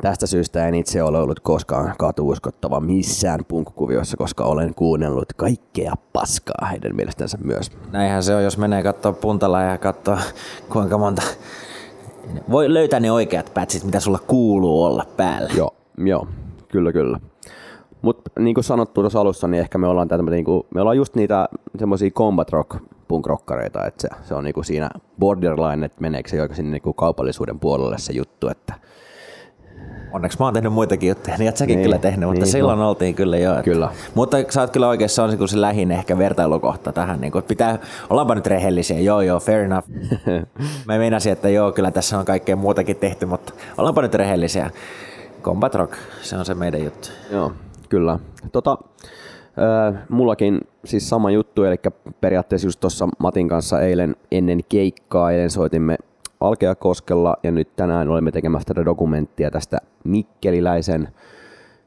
tästä 0.00 0.26
syystä 0.26 0.68
en 0.68 0.74
itse 0.74 1.02
ole 1.02 1.18
ollut 1.18 1.40
koskaan 1.40 1.94
katuuskottava 1.98 2.80
missään 2.80 3.44
punkkukuviossa, 3.44 4.16
koska 4.16 4.44
olen 4.44 4.74
kuunnellut 4.74 5.32
kaikkea 5.32 5.92
paskaa 6.12 6.66
heidän 6.70 6.96
mielestänsä 6.96 7.38
myös. 7.44 7.72
Näinhän 7.92 8.22
se 8.22 8.34
on, 8.34 8.44
jos 8.44 8.58
menee 8.58 8.82
katsoa 8.82 9.12
puntalla 9.12 9.62
ja 9.62 9.78
katsoa 9.78 10.18
kuinka 10.72 10.98
monta... 10.98 11.22
Voi 12.50 12.74
löytää 12.74 13.00
ne 13.00 13.12
oikeat 13.12 13.50
pätsit, 13.54 13.84
mitä 13.84 14.00
sulla 14.00 14.18
kuuluu 14.26 14.84
olla 14.84 15.06
päällä. 15.16 15.50
Joo, 15.56 15.74
joo 15.98 16.26
kyllä 16.68 16.92
kyllä. 16.92 17.20
Mutta 18.02 18.30
niin 18.38 18.54
kuin 18.54 18.64
sanottu 18.64 19.00
tuossa 19.00 19.20
alussa, 19.20 19.48
niin 19.48 19.60
ehkä 19.60 19.78
me 19.78 19.86
ollaan, 19.86 20.08
tätä, 20.08 20.22
niin 20.22 20.44
kuin, 20.44 20.66
me 20.74 20.80
ollaan 20.80 20.96
just 20.96 21.14
niitä 21.14 21.48
semmoisia 21.78 22.10
combat 22.10 22.50
rock 22.50 22.76
punk 23.08 23.26
rockareita, 23.26 23.86
että 23.86 24.02
se, 24.02 24.08
se 24.28 24.34
on 24.34 24.44
niin 24.44 24.54
kuin 24.54 24.64
siinä 24.64 24.90
borderline, 25.18 25.86
että 25.86 26.00
meneekö 26.00 26.28
se 26.28 26.36
jo 26.36 26.48
sinne 26.52 26.70
niin 26.70 26.82
kuin 26.82 26.94
kaupallisuuden 26.94 27.60
puolelle 27.60 27.98
se 27.98 28.12
juttu, 28.12 28.48
että 28.48 28.74
Onneksi 30.12 30.38
mä 30.38 30.44
oon 30.44 30.54
tehnyt 30.54 30.72
muitakin 30.72 31.08
juttuja, 31.08 31.36
niin 31.38 31.56
säkin 31.56 31.76
niin, 31.76 31.84
kyllä 31.84 31.98
tehnyt, 31.98 32.28
mutta 32.28 32.44
niin, 32.44 32.52
silloin 32.52 32.78
no. 32.78 32.88
oltiin 32.88 33.14
kyllä 33.14 33.38
jo. 33.38 33.50
Että, 33.50 33.62
kyllä. 33.62 33.90
Mutta 34.14 34.36
sä 34.50 34.60
oot 34.60 34.70
kyllä 34.70 34.88
oikeassa, 34.88 35.24
on 35.24 35.30
se, 35.30 35.36
se 35.46 35.60
lähin 35.60 35.90
ehkä 35.90 36.18
vertailukohta 36.18 36.92
tähän. 36.92 37.20
Niin 37.20 37.32
kuin, 37.32 37.44
pitää, 37.44 37.78
ollaanpa 38.10 38.34
nyt 38.34 38.46
rehellisiä, 38.46 38.98
joo 38.98 39.20
joo, 39.20 39.40
fair 39.40 39.58
enough. 39.58 39.88
mä 40.86 40.98
meinasin, 40.98 41.32
että 41.32 41.48
joo, 41.48 41.72
kyllä 41.72 41.90
tässä 41.90 42.18
on 42.18 42.24
kaikkea 42.24 42.56
muutakin 42.56 42.96
tehty, 42.96 43.26
mutta 43.26 43.52
ollaanpa 43.78 44.02
nyt 44.02 44.14
rehellisiä. 44.14 44.70
Combat 45.42 45.74
Rock, 45.74 45.94
se 46.22 46.36
on 46.36 46.44
se 46.44 46.54
meidän 46.54 46.84
juttu. 46.84 47.08
Joo, 47.30 47.52
kyllä. 47.88 48.18
Tota, 48.52 48.78
äh, 49.58 50.02
mullakin 50.08 50.60
siis 50.84 51.08
sama 51.08 51.30
juttu, 51.30 51.64
eli 51.64 51.76
periaatteessa 52.20 52.66
just 52.66 52.80
tuossa 52.80 53.08
Matin 53.18 53.48
kanssa 53.48 53.80
eilen 53.80 54.16
ennen 54.32 54.60
keikkaa, 54.68 55.32
eilen 55.32 55.50
soitimme 55.50 55.96
Alkeakoskella 56.40 57.36
ja 57.42 57.50
nyt 57.50 57.76
tänään 57.76 58.08
olemme 58.08 58.30
tekemässä 58.30 58.66
tätä 58.66 58.84
dokumenttia 58.84 59.50
tästä 59.50 59.78
Mikkeliläisen 60.04 61.08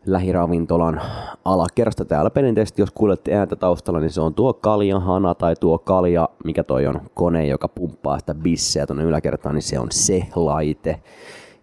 lähiravintolan 0.05 1.01
alakerrasta. 1.45 2.05
Täällä 2.05 2.29
perinteisesti, 2.29 2.81
jos 2.81 2.91
kuulette 2.91 3.35
ääntä 3.35 3.55
taustalla, 3.55 3.99
niin 3.99 4.09
se 4.09 4.21
on 4.21 4.33
tuo 4.33 4.53
kaljahana 4.53 5.35
tai 5.35 5.55
tuo 5.59 5.79
kalja, 5.79 6.29
mikä 6.43 6.63
toi 6.63 6.87
on 6.87 7.01
kone, 7.13 7.47
joka 7.47 7.67
pumppaa 7.67 8.19
sitä 8.19 8.35
bisseä 8.35 8.87
tuonne 8.87 9.03
yläkertaan, 9.03 9.55
niin 9.55 9.63
se 9.63 9.79
on 9.79 9.87
se 9.91 10.23
laite, 10.35 11.01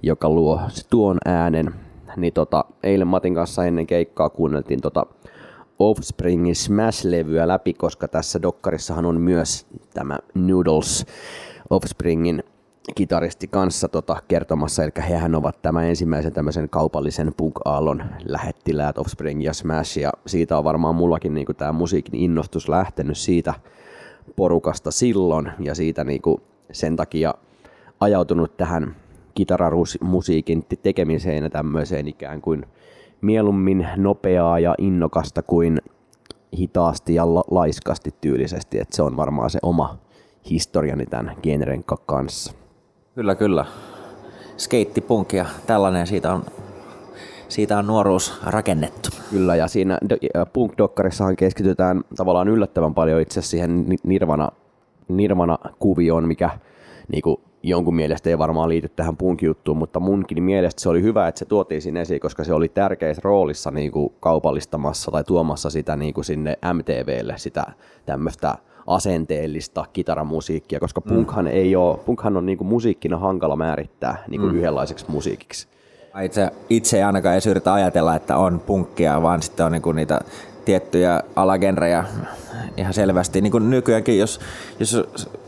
joka 0.03 0.31
luo 0.31 0.61
tuon 0.91 1.19
äänen. 1.25 1.75
Niin 2.17 2.33
tota, 2.33 2.65
eilen 2.83 3.07
Matin 3.07 3.35
kanssa 3.35 3.65
ennen 3.65 3.87
keikkaa 3.87 4.31
kuunneltiin 4.31 4.81
tota 4.81 5.07
Offspringin 5.79 6.55
Smash-levyä 6.55 7.49
läpi, 7.49 7.75
koska 7.75 8.09
tässä 8.09 8.43
dokkarissahan 8.43 9.07
on 9.07 9.21
myös 9.21 9.67
tämä 9.95 10.19
Noodles 10.35 11.07
Offspringin 11.71 12.43
kitaristi 12.95 13.49
kanssa 13.49 13.89
tota, 13.89 14.17
kertomassa, 14.29 14.85
eli 14.85 14.91
hehän 15.09 15.35
ovat 15.35 15.63
tämä 15.63 15.85
ensimmäisen 15.85 16.33
tämmöisen 16.33 16.69
kaupallisen 16.69 17.35
punk-aallon 17.37 18.03
lähettiläät 18.25 18.99
Offspring 18.99 19.45
ja 19.45 19.53
Smash, 19.53 19.99
ja 19.99 20.13
siitä 20.27 20.59
on 20.59 20.65
varmaan 20.65 20.95
mullakin 20.95 21.35
niin 21.35 21.47
tämä 21.57 21.73
musiikin 21.73 22.15
innostus 22.15 22.69
lähtenyt 22.69 23.19
siitä 23.19 23.55
porukasta 24.37 24.91
silloin, 24.91 25.51
ja 25.61 25.75
siitä 25.75 26.05
niin 26.05 26.23
kuin, 26.23 26.43
sen 26.73 26.97
takia 26.97 27.35
ajautunut 28.01 28.57
tähän 28.57 28.97
kitaramusiikin 29.35 30.65
tekemiseen 30.83 31.45
ja 31.45 31.51
tämmöiseen 31.51 32.09
ikään 32.09 32.41
kuin 32.41 32.67
mieluummin 33.21 33.89
nopeaa 33.97 34.59
ja 34.59 34.75
innokasta 34.79 35.43
kuin 35.43 35.79
hitaasti 36.59 37.15
ja 37.15 37.27
laiskasti 37.51 38.15
tyylisesti, 38.21 38.79
että 38.79 38.97
se 38.97 39.03
on 39.03 39.17
varmaan 39.17 39.51
se 39.51 39.59
oma 39.63 39.99
historiani 40.51 41.07
tämän 41.07 41.37
genren 41.43 41.85
kanssa. 42.07 42.68
Kyllä, 43.19 43.35
kyllä. 43.35 43.65
Skeittipunk 44.57 45.33
ja 45.33 45.47
tällainen, 45.67 46.07
siitä 46.07 46.33
on, 46.33 46.45
siitä 47.49 47.79
on 47.79 47.87
nuoruus 47.87 48.41
rakennettu. 48.47 49.09
Kyllä, 49.31 49.57
ja 49.57 49.69
siinä 49.69 49.99
punk-dokkarissahan 50.53 51.37
keskitytään 51.37 52.05
tavallaan 52.17 52.49
yllättävän 52.49 52.95
paljon 52.95 53.21
itse 53.21 53.43
siihen 53.43 53.87
Nirvana, 54.03 54.49
Nirvana-kuvioon, 55.09 56.29
mikä 56.29 56.51
niin 57.13 57.23
kuin 57.23 57.41
jonkun 57.63 57.95
mielestä 57.95 58.31
ei 58.31 58.39
varmaan 58.39 58.69
liity 58.69 58.89
tähän 58.89 59.17
punk-juttuun, 59.17 59.79
mutta 59.79 60.01
munkin 60.01 60.43
mielestä 60.43 60.83
se 60.83 60.89
oli 60.89 61.03
hyvä, 61.03 61.29
että 61.29 61.39
se 61.39 61.45
tuotiin 61.45 61.83
sinne 61.83 62.01
esiin, 62.01 62.21
koska 62.21 62.45
se 62.45 62.55
oli 62.55 62.69
tärkeässä 62.69 63.23
roolissa 63.25 63.71
niin 63.71 63.93
kuin 63.93 64.13
kaupallistamassa 64.21 65.11
tai 65.11 65.25
tuomassa 65.25 65.71
sitä 65.71 65.97
niin 65.97 66.15
kuin 66.15 66.25
sinne 66.25 66.59
MTVlle, 66.75 67.35
sitä 67.37 67.65
tämmöistä 68.07 68.55
asenteellista 68.89 69.85
kitaramusiikkia, 69.93 70.81
koska 70.81 71.01
mm. 71.05 71.15
punkhan, 71.15 71.45
mm. 71.45 71.51
ei 71.51 71.77
ole, 71.77 71.99
punkhan 71.99 72.37
on 72.37 72.47
niin 72.47 72.59
kuin 72.59 72.69
musiikkina 72.69 73.19
hankala 73.19 73.57
määrittää 73.57 74.25
niin 74.29 74.41
kuin 74.41 74.53
mm. 74.53 74.59
yhdenlaiseksi 74.59 75.05
musiikiksi. 75.09 75.69
Itse, 76.23 76.51
itse 76.71 76.97
ei 76.97 77.03
ainakaan 77.03 77.35
edes 77.35 77.47
yritä 77.47 77.75
ajatella, 77.75 78.17
että 78.17 78.37
on 78.37 78.61
punkkia, 78.61 79.23
vaan 79.23 79.43
sitten 79.43 79.67
on 79.67 79.73
niinku 79.73 79.93
niitä 79.93 80.21
tiettyjä 80.65 81.23
alagenreja 81.37 82.05
ihan 82.77 82.95
selvästi. 82.95 83.41
Niin 83.41 83.51
kuin 83.51 83.71
nykyäänkin, 83.71 84.19
jos, 84.19 84.41
jos 84.81 85.07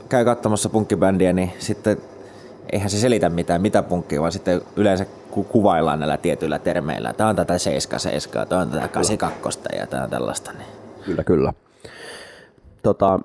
käy 0.09 0.25
katsomassa 0.25 0.69
punkkibändiä, 0.69 1.33
niin 1.33 1.53
sitten 1.59 1.97
eihän 2.73 2.91
se 2.91 2.99
selitä 2.99 3.29
mitään, 3.29 3.63
mitä 3.63 3.83
punkkia, 3.83 4.21
vaan 4.21 4.33
sitten 4.33 4.61
yleensä 4.77 5.07
kuvaillaan 5.49 5.99
näillä 5.99 6.17
tietyillä 6.17 6.59
termeillä. 6.59 7.13
Tämä 7.13 7.31
on 7.31 7.37
tätä 7.37 7.59
77, 7.59 8.49
tämä 8.49 8.61
on 8.61 8.71
tätä 8.71 8.89
82 8.89 9.61
ja 9.79 9.87
tämä 9.87 10.03
on 10.03 10.11
tällaista. 10.11 10.53
Niin. 10.53 10.69
Kyllä, 11.05 11.25
kyllä 11.25 11.53
tota, 12.83 13.21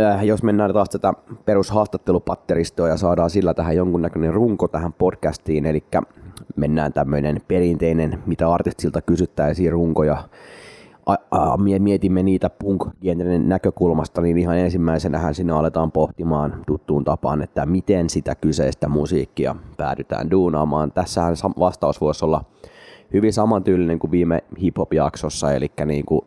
äh, 0.00 0.24
jos 0.24 0.42
mennään 0.42 0.72
taas 0.72 0.88
tätä 0.88 1.12
perushaastattelupatteristoa 1.44 2.88
ja 2.88 2.96
saadaan 2.96 3.30
sillä 3.30 3.54
tähän 3.54 3.76
jonkunnäköinen 3.76 4.34
runko 4.34 4.68
tähän 4.68 4.92
podcastiin, 4.92 5.66
eli 5.66 5.84
mennään 6.56 6.92
tämmöinen 6.92 7.40
perinteinen, 7.48 8.22
mitä 8.26 8.52
artistilta 8.52 9.02
kysyttäisiin 9.02 9.72
runkoja, 9.72 10.28
mietimme 11.78 12.22
niitä 12.22 12.50
punk 12.50 12.84
näkökulmasta, 13.44 14.20
niin 14.20 14.38
ihan 14.38 14.58
ensimmäisenähän 14.58 15.34
sinä 15.34 15.56
aletaan 15.56 15.92
pohtimaan 15.92 16.62
tuttuun 16.66 17.04
tapaan, 17.04 17.42
että 17.42 17.66
miten 17.66 18.10
sitä 18.10 18.34
kyseistä 18.34 18.88
musiikkia 18.88 19.56
päädytään 19.76 20.30
duunaamaan. 20.30 20.92
Tässähän 20.92 21.36
vastaus 21.58 22.00
voisi 22.00 22.24
olla 22.24 22.44
hyvin 23.12 23.32
samantyylinen 23.32 23.98
kuin 23.98 24.10
viime 24.10 24.44
hip-hop-jaksossa, 24.62 25.52
eli 25.52 25.70
niin 25.86 26.04
kuin 26.06 26.20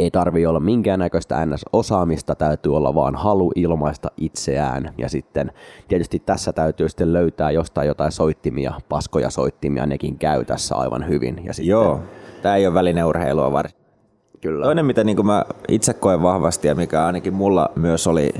ei 0.00 0.10
tarvi 0.10 0.46
olla 0.46 0.60
minkäännäköistä 0.60 1.46
NS-osaamista, 1.46 2.34
täytyy 2.34 2.76
olla 2.76 2.94
vaan 2.94 3.14
halu 3.14 3.52
ilmaista 3.54 4.10
itseään. 4.16 4.94
Ja 4.98 5.08
sitten 5.08 5.52
tietysti 5.88 6.18
tässä 6.18 6.52
täytyy 6.52 6.88
sitten 6.88 7.12
löytää 7.12 7.50
jostain 7.50 7.88
jotain 7.88 8.12
soittimia, 8.12 8.72
paskoja 8.88 9.30
soittimia, 9.30 9.86
nekin 9.86 10.18
käy 10.18 10.44
tässä 10.44 10.76
aivan 10.76 11.08
hyvin. 11.08 11.40
Ja 11.44 11.54
sitten... 11.54 11.70
Joo, 11.70 12.00
tämä 12.42 12.56
ei 12.56 12.66
ole 12.66 12.74
välineurheilua 12.74 13.52
var. 13.52 13.68
Kyllä. 14.40 14.64
Toinen, 14.64 14.86
mitä 14.86 15.04
niin 15.04 15.26
mä 15.26 15.44
itse 15.68 15.94
koen 15.94 16.22
vahvasti 16.22 16.68
ja 16.68 16.74
mikä 16.74 17.06
ainakin 17.06 17.34
mulla 17.34 17.70
myös 17.76 18.06
oli 18.06 18.30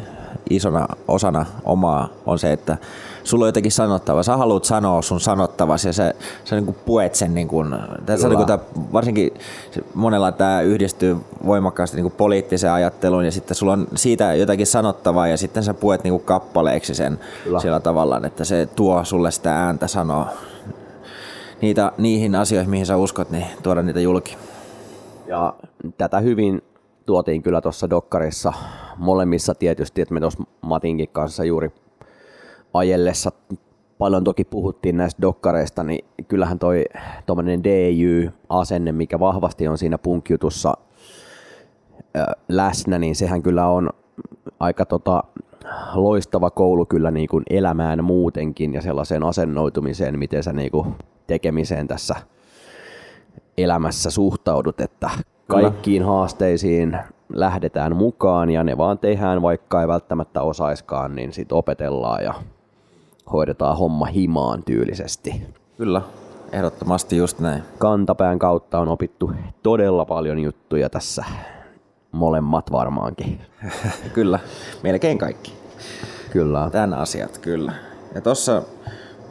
isona 0.50 0.87
osana 1.09 1.47
omaa, 1.64 2.09
on 2.26 2.38
se, 2.38 2.52
että 2.52 2.76
sulla 3.30 3.44
on 3.44 3.49
jotenkin 3.49 3.72
sanottava. 3.72 4.22
Sä 4.22 4.37
haluat 4.37 4.64
sanoa 4.64 5.02
sun 5.02 5.20
sanottavasi 5.20 5.88
ja 5.88 5.92
sä, 5.92 6.14
sä 6.44 6.56
niin 6.56 6.64
kuin 6.64 6.76
puet 6.87 7.14
sen. 7.14 7.34
Niin 7.34 7.49
kuin, 7.49 7.75
tässä 8.06 8.28
niin 8.28 8.37
kuin 8.37 8.46
tämä, 8.46 8.58
varsinkin 8.92 9.34
monella 9.94 10.32
tämä 10.32 10.60
yhdistyy 10.60 11.16
voimakkaasti 11.46 11.96
niin 11.96 12.04
kuin 12.04 12.14
poliittiseen 12.16 12.72
ajatteluun 12.72 13.25
ja 13.25 13.32
sitten 13.32 13.54
sulla 13.54 13.72
on 13.72 13.88
siitä 13.94 14.34
jotakin 14.34 14.66
sanottavaa 14.66 15.28
ja 15.28 15.37
sitten 15.37 15.64
sä 15.64 15.75
puet 15.75 16.04
niin 16.04 16.12
kuin 16.12 16.25
kappaleeksi 16.25 16.94
sen 16.94 17.20
Kyllä. 17.44 17.60
sillä 17.60 17.80
tavalla, 17.80 18.20
että 18.25 18.44
se 18.44 18.68
tuo 18.76 19.04
sulle 19.04 19.30
sitä 19.30 19.54
ääntä 19.54 19.87
sanoa 19.87 20.28
niitä, 21.60 21.92
niihin 21.99 22.34
asioihin, 22.34 22.70
mihin 22.70 22.87
sä 22.87 22.96
uskot, 22.96 23.30
niin 23.30 23.46
tuoda 23.62 23.82
niitä 23.82 24.00
julki. 24.00 24.37
Ja 25.26 25.54
tätä 25.99 26.20
hyvin 26.20 26.62
tuotiin 27.06 27.42
kyllä 27.42 27.60
tuossa 27.60 27.90
dokkarissa 27.90 28.52
molemmissa 28.96 29.54
tietysti, 29.54 30.02
että 30.02 30.14
me 30.14 30.20
tuossa 30.20 30.42
Matinkin 30.60 31.08
kanssa 31.12 31.44
juuri 31.44 31.72
ajellessa 32.74 33.32
paljon 33.98 34.24
toki 34.24 34.44
puhuttiin 34.44 34.96
näistä 34.96 35.22
dokkareista, 35.22 35.84
niin 35.84 36.04
kyllähän 36.28 36.58
toi 36.58 36.84
tuommoinen 37.26 37.64
DJ-asenne, 37.64 38.92
mikä 38.92 39.20
vahvasti 39.20 39.68
on 39.68 39.78
siinä 39.78 39.98
punkjutussa 39.98 40.74
läsnä, 42.48 42.98
niin 42.98 43.16
sehän 43.16 43.42
kyllä 43.42 43.66
on 43.66 43.90
aika 44.60 44.86
tota, 44.86 45.24
loistava 45.94 46.50
koulu 46.50 46.86
kyllä 46.86 47.10
niin 47.10 47.28
kuin 47.28 47.44
elämään 47.50 48.04
muutenkin 48.04 48.74
ja 48.74 48.82
sellaiseen 48.82 49.22
asennoitumiseen, 49.22 50.18
miten 50.18 50.42
sä 50.42 50.52
niin 50.52 50.70
kuin 50.70 50.94
tekemiseen 51.26 51.88
tässä 51.88 52.14
elämässä 53.58 54.10
suhtaudut, 54.10 54.80
että 54.80 55.10
kaikkiin 55.46 56.02
haasteisiin 56.02 56.98
lähdetään 57.32 57.96
mukaan 57.96 58.50
ja 58.50 58.64
ne 58.64 58.78
vaan 58.78 58.98
tehdään, 58.98 59.42
vaikka 59.42 59.80
ei 59.80 59.88
välttämättä 59.88 60.42
osaiskaan, 60.42 61.16
niin 61.16 61.32
sitten 61.32 61.58
opetellaan 61.58 62.24
ja 62.24 62.34
hoidetaan 63.32 63.76
homma 63.76 64.06
himaan 64.06 64.62
tyylisesti. 64.62 65.42
Kyllä, 65.76 66.02
ehdottomasti 66.52 67.16
just 67.16 67.38
näin. 67.38 67.62
Kantapään 67.78 68.38
kautta 68.38 68.78
on 68.78 68.88
opittu 68.88 69.32
todella 69.62 70.04
paljon 70.04 70.38
juttuja 70.38 70.90
tässä, 70.90 71.25
molemmat 72.12 72.72
varmaankin. 72.72 73.40
kyllä, 74.14 74.38
melkein 74.82 75.18
kaikki. 75.18 75.60
Kyllä. 76.30 76.68
Tän 76.72 76.94
asiat, 76.94 77.38
kyllä. 77.38 77.72
Ja 78.14 78.20
tossa 78.20 78.62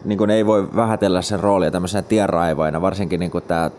niin 0.05 0.29
ei 0.29 0.45
voi 0.45 0.75
vähätellä 0.75 1.21
sen 1.21 1.39
roolia 1.39 1.71
tämmöisenä 1.71 2.01
tienraivaina, 2.01 2.81
varsinkin 2.81 3.19
niin 3.19 3.31
tämä 3.47 3.71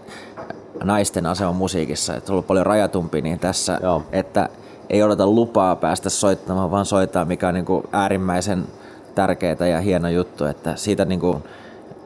naisten 0.84 1.26
asema 1.26 1.52
musiikissa, 1.52 2.16
että 2.16 2.32
on 2.32 2.34
ollut 2.34 2.46
paljon 2.46 2.66
rajatumpi 2.66 3.20
niin 3.20 3.38
tässä, 3.38 3.78
Joo. 3.82 4.02
että 4.12 4.48
ei 4.90 5.02
odota 5.02 5.26
lupaa 5.26 5.76
päästä 5.76 6.10
soittamaan, 6.10 6.70
vaan 6.70 6.86
soittaa, 6.86 7.24
mikä 7.24 7.48
on 7.48 7.54
niin 7.54 7.64
kuin 7.64 7.84
äärimmäisen 7.92 8.64
tärkeää 9.14 9.66
ja 9.70 9.80
hieno 9.80 10.08
juttu, 10.08 10.44
että 10.44 10.76
siitä 10.76 11.04
niin 11.04 11.20
kuin, 11.20 11.42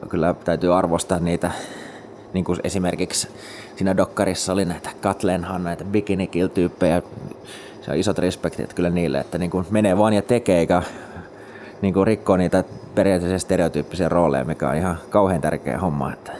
kyllä 0.09 0.35
täytyy 0.45 0.77
arvostaa 0.77 1.19
niitä, 1.19 1.51
niin 2.33 2.45
kuin 2.45 2.59
esimerkiksi 2.63 3.27
siinä 3.75 3.97
dokkarissa 3.97 4.53
oli 4.53 4.65
näitä 4.65 4.89
Katlenhan, 5.01 5.63
näitä 5.63 5.83
bikini 5.83 6.29
tyyppejä 6.53 7.01
se 7.85 7.91
on 7.91 7.97
isot 7.97 8.17
respektit 8.17 8.73
kyllä 8.73 8.89
niille, 8.89 9.19
että 9.19 9.37
niin 9.37 9.51
kuin 9.51 9.65
menee 9.69 9.97
vaan 9.97 10.13
ja 10.13 10.21
tekee, 10.21 10.59
eikä 10.59 10.81
niin 11.81 11.93
kuin 11.93 12.07
rikkoo 12.07 12.37
niitä 12.37 12.63
periaatteessa 12.95 13.39
stereotyyppisiä 13.39 14.09
rooleja, 14.09 14.45
mikä 14.45 14.69
on 14.69 14.75
ihan 14.75 14.97
kauhean 15.09 15.41
tärkeä 15.41 15.79
homma. 15.79 16.13
Että. 16.13 16.31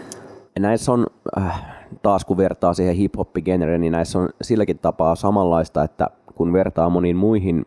Näissä 0.60 0.92
on, 0.92 1.08
äh, 1.38 1.62
taas 2.02 2.26
kun 2.26 2.38
vertaa 2.38 2.74
siihen 2.74 2.96
hip 2.96 3.18
hop 3.18 3.30
niin 3.78 3.92
näissä 3.92 4.20
on 4.20 4.30
silläkin 4.42 4.80
tapaa 4.80 5.16
samanlaista, 5.16 5.84
että 5.84 6.08
kun 6.36 6.54
vertaa 6.54 6.90
moniin 6.90 7.16
muihin 7.16 7.66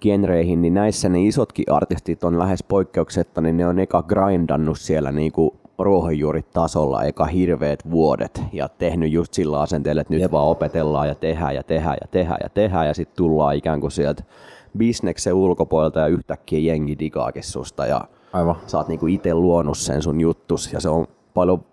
genreihin, 0.00 0.62
niin 0.62 0.74
näissä 0.74 1.08
ne 1.08 1.22
isotkin 1.22 1.72
artistit 1.72 2.24
on 2.24 2.38
lähes 2.38 2.62
poikkeuksetta, 2.62 3.40
niin 3.40 3.56
ne 3.56 3.66
on 3.66 3.78
eka 3.78 4.02
grindannut 4.02 4.78
siellä 4.78 5.12
niin 5.12 5.32
kuin 5.32 5.50
ruohonjuuritasolla 5.78 7.04
eka 7.04 7.24
hirveät 7.24 7.90
vuodet 7.90 8.42
ja 8.52 8.68
tehnyt 8.68 9.12
just 9.12 9.34
sillä 9.34 9.60
asenteella, 9.60 10.00
että 10.00 10.14
nyt 10.14 10.22
Jep. 10.22 10.32
vaan 10.32 10.48
opetellaan 10.48 11.08
ja 11.08 11.14
tehdään 11.14 11.54
ja 11.54 11.62
tehdään 11.62 11.96
ja 12.00 12.08
tehdään 12.10 12.38
ja 12.42 12.48
tehdään 12.48 12.86
ja 12.86 12.94
sitten 12.94 13.16
tullaan 13.16 13.56
ikään 13.56 13.80
kuin 13.80 13.90
sieltä 13.90 14.24
bisneksen 14.78 15.34
ulkopuolelta 15.34 16.00
ja 16.00 16.06
yhtäkkiä 16.06 16.58
jengi 16.58 16.98
digaakin 16.98 17.44
susta 17.44 17.86
ja 17.86 18.00
Aivan. 18.32 18.56
sä 18.66 18.78
oot 18.78 18.88
niinku 18.88 19.06
itse 19.06 19.34
luonut 19.34 19.78
sen 19.78 20.02
sun 20.02 20.20
juttus 20.20 20.72
ja 20.72 20.80
se 20.80 20.88
on 20.88 21.06
paljon 21.34 21.64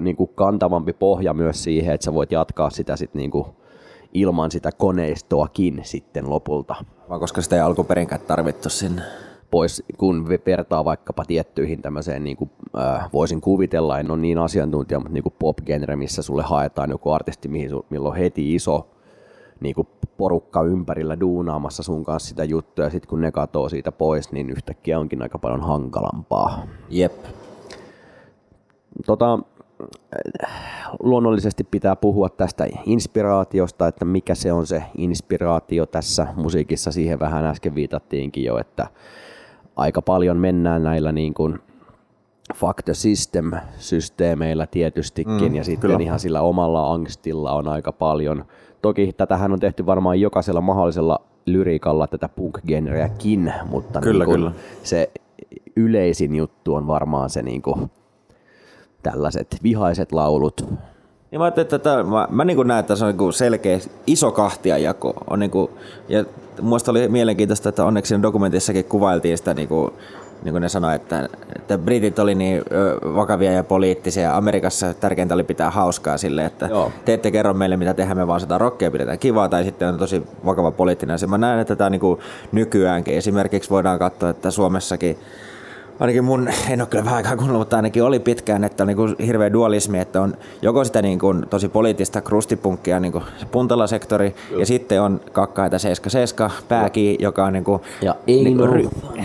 niinku 0.00 0.26
kantavampi 0.26 0.92
pohja 0.92 1.34
myös 1.34 1.64
siihen, 1.64 1.94
että 1.94 2.04
sä 2.04 2.14
voit 2.14 2.32
jatkaa 2.32 2.70
sitä 2.70 2.96
sit 2.96 3.14
niinku 3.14 3.46
ilman 4.12 4.50
sitä 4.50 4.70
koneistoakin 4.72 5.80
sitten 5.82 6.30
lopulta. 6.30 6.74
Vaan 7.08 7.20
koska 7.20 7.42
sitä 7.42 7.56
ei 7.56 7.62
alkuperinkään 7.62 8.20
tarvittu 8.20 8.68
sinne 8.68 9.02
pois, 9.52 9.82
kun 9.98 10.28
vertaa 10.46 10.84
vaikkapa 10.84 11.24
tiettyihin 11.24 11.82
tämmöiseen, 11.82 12.24
niin 12.24 12.36
kuin, 12.36 12.50
äh, 12.78 13.08
voisin 13.12 13.40
kuvitella, 13.40 13.98
en 13.98 14.10
ole 14.10 14.18
niin 14.20 14.38
asiantuntija, 14.38 14.98
mutta 14.98 15.12
niin 15.12 15.22
kuin 15.22 15.34
pop-genre, 15.38 15.96
missä 15.96 16.22
sulle 16.22 16.42
haetaan 16.42 16.90
joku 16.90 17.10
artisti, 17.10 17.48
mihin 17.48 17.70
su, 17.70 17.86
milloin 17.90 18.18
heti 18.18 18.54
iso 18.54 18.88
niin 19.60 19.74
kuin 19.74 19.88
porukka 20.16 20.62
ympärillä 20.62 21.20
duunaamassa 21.20 21.82
sun 21.82 22.04
kanssa 22.04 22.28
sitä 22.28 22.44
juttua, 22.44 22.84
ja 22.84 22.90
sitten 22.90 23.08
kun 23.08 23.20
ne 23.20 23.32
katoo 23.32 23.68
siitä 23.68 23.92
pois, 23.92 24.32
niin 24.32 24.50
yhtäkkiä 24.50 24.98
onkin 24.98 25.22
aika 25.22 25.38
paljon 25.38 25.60
hankalampaa. 25.60 26.66
Jep. 26.90 27.24
Tota, 29.06 29.38
luonnollisesti 31.00 31.64
pitää 31.64 31.96
puhua 31.96 32.28
tästä 32.28 32.66
inspiraatiosta, 32.86 33.88
että 33.88 34.04
mikä 34.04 34.34
se 34.34 34.52
on 34.52 34.66
se 34.66 34.82
inspiraatio 34.96 35.86
tässä 35.86 36.26
musiikissa. 36.36 36.92
Siihen 36.92 37.18
vähän 37.20 37.44
äsken 37.44 37.74
viitattiinkin 37.74 38.44
jo, 38.44 38.58
että 38.58 38.86
aika 39.76 40.02
paljon 40.02 40.36
mennään 40.36 40.82
näillä 40.82 41.12
niin 41.12 41.34
kuin 41.34 41.58
fuck 42.54 42.82
the 42.84 42.94
system 42.94 43.52
systeemeillä 43.78 44.66
tietystikin 44.66 45.48
mm, 45.48 45.54
ja 45.54 45.64
sitten 45.64 45.90
kyllä. 45.90 46.02
ihan 46.02 46.20
sillä 46.20 46.40
omalla 46.40 46.92
angstilla 46.92 47.52
on 47.52 47.68
aika 47.68 47.92
paljon. 47.92 48.44
Toki 48.82 49.12
tätähän 49.12 49.52
on 49.52 49.60
tehty 49.60 49.86
varmaan 49.86 50.20
jokaisella 50.20 50.60
mahdollisella 50.60 51.20
lyriikalla 51.46 52.06
tätä 52.06 52.28
punk-genreäkin, 52.28 53.52
mutta 53.70 54.00
kyllä, 54.00 54.24
niin 54.24 54.34
kyllä. 54.34 54.52
se 54.82 55.10
yleisin 55.76 56.34
juttu 56.34 56.74
on 56.74 56.86
varmaan 56.86 57.30
se 57.30 57.42
niin 57.42 57.62
kuin 57.62 57.90
tällaiset 59.02 59.56
vihaiset 59.62 60.12
laulut. 60.12 60.64
Niin 61.30 61.40
mä 61.40 61.48
että 61.48 61.78
tämä, 61.78 62.02
mä, 62.02 62.28
mä 62.30 62.44
niin 62.44 62.66
näen, 62.66 62.80
että 62.80 62.96
se 62.96 63.04
on 63.04 63.16
niin 63.16 63.32
selkeä 63.32 63.78
iso 64.06 64.30
kahtiajako. 64.30 65.14
On 65.30 65.38
niin 65.38 65.50
kuin, 65.50 65.70
ja 66.08 66.24
Muista 66.60 66.90
oli 66.90 67.08
mielenkiintoista, 67.08 67.68
että 67.68 67.84
onneksi 67.84 68.22
dokumentissakin 68.22 68.84
kuvailtiin 68.84 69.38
sitä, 69.38 69.54
niin 69.54 69.68
kuin, 69.68 69.92
niin 70.42 70.52
kuin 70.52 70.62
ne 70.62 70.68
sanoi, 70.68 70.94
että, 70.94 71.28
että 71.56 71.78
britit 71.78 72.18
oli 72.18 72.34
niin 72.34 72.62
vakavia 73.14 73.52
ja 73.52 73.64
poliittisia. 73.64 74.36
Amerikassa 74.36 74.94
tärkeintä 74.94 75.34
oli 75.34 75.44
pitää 75.44 75.70
hauskaa 75.70 76.18
sille, 76.18 76.44
että 76.44 76.66
Joo. 76.66 76.92
te 77.04 77.14
ette 77.14 77.30
kerro 77.30 77.54
meille, 77.54 77.76
mitä 77.76 77.94
tehdään, 77.94 78.16
me 78.16 78.26
vaan 78.26 78.40
sitä 78.40 78.58
rockia 78.58 78.90
pidetään 78.90 79.18
kivaa, 79.18 79.48
tai 79.48 79.64
sitten 79.64 79.88
on 79.88 79.98
tosi 79.98 80.22
vakava 80.44 80.70
poliittinen 80.70 81.14
asia. 81.14 81.28
Mä 81.28 81.38
näen, 81.38 81.60
että 81.60 81.76
tämä 81.76 81.90
niin 81.90 82.18
nykyäänkin. 82.52 83.14
Esimerkiksi 83.14 83.70
voidaan 83.70 83.98
katsoa, 83.98 84.30
että 84.30 84.50
Suomessakin 84.50 85.18
ainakin 86.00 86.24
mun, 86.24 86.48
en 86.70 86.80
ole 86.80 86.88
kyllä 86.88 87.04
vähän 87.04 87.16
aikaa 87.16 87.36
kuunnellut, 87.36 87.60
mutta 87.60 87.76
ainakin 87.76 88.02
oli 88.02 88.20
pitkään, 88.20 88.64
että 88.64 88.82
on 88.82 88.86
niin 88.86 88.96
kuin 88.96 89.16
hirveä 89.26 89.52
dualismi, 89.52 89.98
että 89.98 90.20
on 90.20 90.34
joko 90.62 90.84
sitä 90.84 91.02
niin 91.02 91.18
kuin 91.18 91.46
tosi 91.50 91.68
poliittista 91.68 92.20
krustipunkkia, 92.20 93.00
niin 93.00 93.12
kuin 93.12 93.24
se 93.36 93.46
puntalasektori, 93.46 94.34
Kyllä. 94.48 94.62
ja 94.62 94.66
sitten 94.66 95.02
on 95.02 95.20
kakkaita 95.32 95.78
77 95.78 96.50
pääki, 96.68 97.16
joka 97.20 97.44
on 97.44 97.52
niin 97.52 97.64
kuin, 97.64 97.82
ja 98.02 98.14
niin 98.26 98.56
kuin 98.56 98.70
ry- 98.70 99.22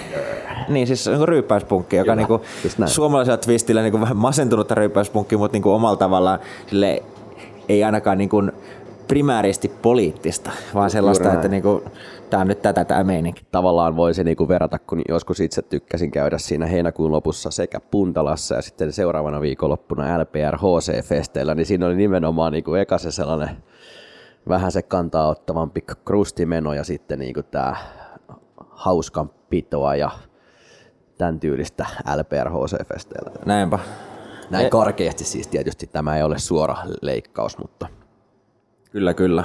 niin, 0.67 0.87
siis 0.87 1.07
niin 1.07 1.27
ryyppäyspunkki, 1.27 1.95
joka 1.95 2.15
niin 2.15 2.27
kuin, 2.27 2.41
suomalaisella 2.85 3.37
twistillä 3.37 3.81
niin 3.81 3.91
kuin 3.91 4.01
vähän 4.01 4.17
masentunutta 4.17 4.75
ryyppäyspunkki, 4.75 5.37
mutta 5.37 5.55
niin 5.55 5.63
kuin 5.63 5.73
omalla 5.73 5.97
tavallaan 5.97 6.39
sille 6.67 7.03
ei 7.69 7.83
ainakaan 7.83 8.17
niin 8.17 8.29
kuin 8.29 8.51
primääristi 9.07 9.71
poliittista, 9.81 10.51
vaan 10.73 10.89
sellaista, 10.89 11.33
että 11.33 11.47
niin 11.47 11.63
kuin, 11.63 11.83
tämä 12.29 12.41
on 12.41 12.47
nyt 12.47 12.61
tätä 12.61 12.85
tämä 12.85 13.03
meininki. 13.03 13.41
Tavallaan 13.51 13.95
voisi 13.95 14.23
niinku 14.23 14.47
verrata, 14.47 14.79
kun 14.79 15.01
joskus 15.09 15.39
itse 15.39 15.61
tykkäsin 15.61 16.11
käydä 16.11 16.37
siinä 16.37 16.65
heinäkuun 16.65 17.11
lopussa 17.11 17.51
sekä 17.51 17.79
Puntalassa 17.79 18.55
ja 18.55 18.61
sitten 18.61 18.93
seuraavana 18.93 19.41
viikonloppuna 19.41 20.21
LPR 20.21 20.57
HC-festeillä, 20.57 21.55
niin 21.55 21.65
siinä 21.65 21.85
oli 21.85 21.95
nimenomaan 21.95 22.51
niinku 22.51 22.73
eka 22.75 22.97
se 22.97 23.11
sellainen 23.11 23.49
vähän 24.49 24.71
se 24.71 24.81
kantaa 24.81 25.27
ottavampi 25.27 25.81
krustimeno 26.05 26.73
ja 26.73 26.83
sitten 26.83 27.19
niinku 27.19 27.43
tämä 27.43 27.75
hauskan 28.69 29.29
pitoa 29.49 29.95
ja 29.95 30.11
tämän 31.17 31.39
tyylistä 31.39 31.85
LPR 32.15 32.49
HC-festeillä. 32.49 33.31
Näinpä. 33.45 33.79
Näin 34.49 34.65
e- 34.65 34.69
karkeasti 34.69 35.23
siis 35.23 35.47
tietysti 35.47 35.87
tämä 35.87 36.17
ei 36.17 36.23
ole 36.23 36.39
suora 36.39 36.77
leikkaus, 37.01 37.57
mutta... 37.57 37.87
Kyllä, 38.91 39.13
kyllä. 39.13 39.43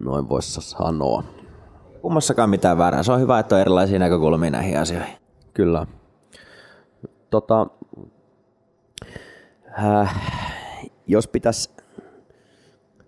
Noin 0.00 0.28
voisi 0.28 0.60
sanoa 0.60 1.24
kummassakaan 2.02 2.50
mitään 2.50 2.78
väärää. 2.78 3.02
Se 3.02 3.12
on 3.12 3.20
hyvä, 3.20 3.38
että 3.38 3.54
on 3.54 3.60
erilaisia 3.60 3.98
näkökulmia 3.98 4.50
näihin 4.50 4.78
asioihin. 4.78 5.14
Kyllä. 5.54 5.86
Tota, 7.30 7.66
äh, 9.84 10.20
jos 11.06 11.28
pitäisi, 11.28 11.70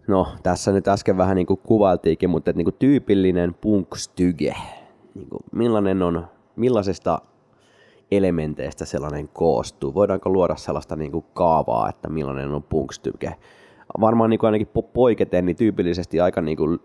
no 0.07 0.27
tässä 0.43 0.73
nyt 0.73 0.89
äsken 0.89 1.17
vähän 1.17 1.37
niin 1.37 1.47
kuin 1.47 1.61
kuvailtiinkin, 1.63 2.31
mutta 2.31 2.51
että 2.51 2.59
niin 2.59 2.65
kuin 2.65 2.77
tyypillinen 2.79 3.55
punkstyge, 3.55 4.55
niin 5.15 5.29
kuin 5.29 5.45
millainen 5.53 6.03
on, 6.03 6.27
millaisesta 6.57 7.19
elementeistä 8.11 8.85
sellainen 8.85 9.29
koostuu? 9.29 9.95
Voidaanko 9.95 10.31
luoda 10.31 10.57
sellaista 10.57 10.97
niin 10.97 11.13
kuin 11.13 11.25
kaavaa, 11.35 11.89
että 11.89 12.09
millainen 12.09 12.55
on 12.55 12.63
punkstyge? 12.63 13.35
Varmaan 14.01 14.31
niin 14.31 14.39
kuin 14.39 14.49
ainakin 14.49 14.69
poiketen 14.93 15.47
niin 15.47 15.57
tyypillisesti 15.57 16.21
aika 16.21 16.41
niin 16.41 16.57
kuin 16.57 16.79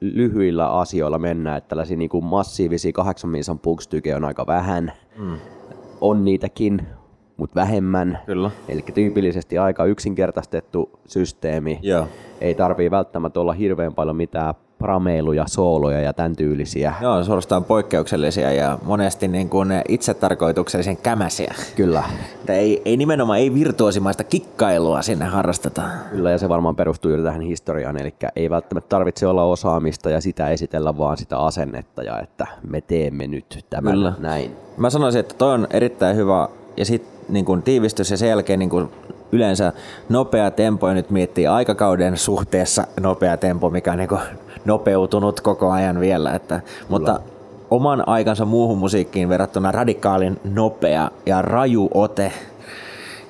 lyhyillä 0.00 0.70
asioilla 0.70 1.18
mennään, 1.18 1.58
että 1.58 1.68
tällaisia 1.68 1.96
niin 1.96 2.10
kuin 2.10 2.24
massiivisia 2.24 2.92
kahdeksan 2.92 3.30
minsan 3.30 3.58
pukstyke 3.58 4.16
on 4.16 4.24
aika 4.24 4.46
vähän. 4.46 4.92
Mm. 5.18 5.36
On 6.00 6.24
niitäkin, 6.24 6.86
mutta 7.36 7.54
vähemmän. 7.54 8.18
Kyllä. 8.26 8.50
Eli 8.68 8.84
tyypillisesti 8.94 9.58
aika 9.58 9.84
yksinkertaistettu 9.84 10.90
systeemi. 11.06 11.80
Yeah. 11.84 12.08
Ei 12.40 12.54
tarvii 12.54 12.90
välttämättä 12.90 13.40
olla 13.40 13.52
hirveän 13.52 13.94
paljon 13.94 14.16
mitään 14.16 14.54
prameiluja, 14.78 15.44
sooloja 15.48 16.00
ja 16.00 16.12
tämän 16.12 16.36
tyylisiä. 16.36 16.94
Joo, 17.00 17.24
suorastaan 17.24 17.64
poikkeuksellisia 17.64 18.52
ja 18.52 18.78
monesti 18.82 19.28
niin 19.28 19.48
kuin 19.48 19.68
itsetarkoituksellisen 19.88 20.96
kämäsiä. 20.96 21.54
Kyllä. 21.76 22.02
Että 22.34 22.52
ei, 22.52 22.82
ei 22.84 22.96
nimenomaan 22.96 23.38
ei 23.38 23.54
virtuosimaista 23.54 24.24
kikkailua 24.24 25.02
sinne 25.02 25.24
harrasteta. 25.24 25.82
Kyllä, 26.10 26.30
ja 26.30 26.38
se 26.38 26.48
varmaan 26.48 26.76
perustuu 26.76 27.10
juuri 27.10 27.24
tähän 27.24 27.40
historiaan, 27.40 28.00
eli 28.00 28.14
ei 28.36 28.50
välttämättä 28.50 28.88
tarvitse 28.88 29.26
olla 29.26 29.44
osaamista 29.44 30.10
ja 30.10 30.20
sitä 30.20 30.48
esitellä, 30.48 30.98
vaan 30.98 31.16
sitä 31.16 31.38
asennetta 31.38 32.02
ja 32.02 32.20
että 32.20 32.46
me 32.68 32.80
teemme 32.80 33.26
nyt 33.26 33.64
tämän 33.70 33.92
Kyllä. 33.92 34.12
näin. 34.18 34.56
Mä 34.76 34.90
sanoisin, 34.90 35.20
että 35.20 35.34
toi 35.38 35.54
on 35.54 35.66
erittäin 35.70 36.16
hyvä 36.16 36.48
ja 36.76 36.84
sitten 36.84 37.18
niin 37.28 37.44
kuin 37.44 37.62
tiivistys 37.62 38.10
ja 38.10 38.16
sen 38.16 38.28
jälkeen 38.28 38.58
niin 38.58 38.70
kuin 38.70 38.88
yleensä 39.32 39.72
nopea 40.08 40.50
tempo, 40.50 40.88
ja 40.88 40.94
nyt 40.94 41.10
miettii 41.10 41.46
aikakauden 41.46 42.16
suhteessa 42.16 42.86
nopea 43.00 43.36
tempo, 43.36 43.70
mikä 43.70 43.92
on 43.92 43.98
niin 43.98 44.08
kuin 44.08 44.20
nopeutunut 44.68 45.40
koko 45.40 45.70
ajan 45.70 46.00
vielä. 46.00 46.34
Että, 46.34 46.60
mutta 46.88 47.20
oman 47.70 48.08
aikansa 48.08 48.44
muuhun 48.44 48.78
musiikkiin 48.78 49.28
verrattuna 49.28 49.72
radikaalin 49.72 50.40
nopea 50.44 51.10
ja 51.26 51.42
raju 51.42 51.88
ote, 51.94 52.32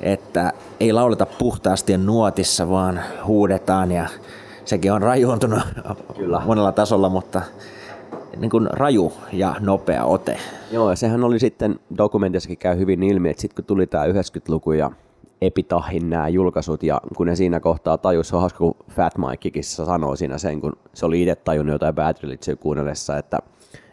että 0.01 0.53
ei 0.81 0.92
lauleta 0.92 1.27
puhtaasti 1.27 1.98
nuotissa, 1.98 2.68
vaan 2.68 3.01
huudetaan 3.27 3.92
ja 3.92 4.07
sekin 4.64 4.92
on 4.92 5.03
rajuuntunut 5.03 5.61
Kyllä. 6.16 6.42
monella 6.46 6.72
tasolla, 6.72 7.09
mutta 7.09 7.42
niin 8.37 8.51
kuin 8.51 8.68
raju 8.70 9.12
ja 9.33 9.55
nopea 9.61 10.05
ote. 10.05 10.38
Joo, 10.72 10.90
ja 10.90 10.96
sehän 10.96 11.24
oli 11.24 11.38
sitten, 11.38 11.81
dokumentissakin 11.98 12.59
käy 12.59 12.79
hyvin 12.79 13.03
ilmi, 13.03 13.31
että 13.31 13.40
sitten 13.40 13.57
kun 13.57 13.64
tuli 13.64 13.87
tämä 13.87 14.05
90-luku 14.07 14.72
ja 14.72 14.90
Epitahin 15.42 16.11
nämä 16.11 16.29
julkaisut, 16.29 16.83
ja 16.83 17.01
kun 17.16 17.27
ne 17.27 17.37
siinä 17.37 17.61
kohtaa 17.61 17.98
tajus, 17.98 18.29
se 18.29 18.37
on 18.37 18.40
hauska, 18.40 18.59
kun 18.59 18.74
Fat 18.90 19.18
Mikekin 19.18 19.64
sanoi 19.64 20.16
siinä 20.16 20.38
sen, 20.38 20.61
kun 20.61 20.72
se 20.94 21.07
oli 21.07 21.22
itse 21.22 21.35
tajunnut 21.35 21.72
jotain 21.72 21.94
Bad 21.94 22.16
Religion 22.22 22.59
kuunnellessa, 22.59 23.16
että 23.16 23.38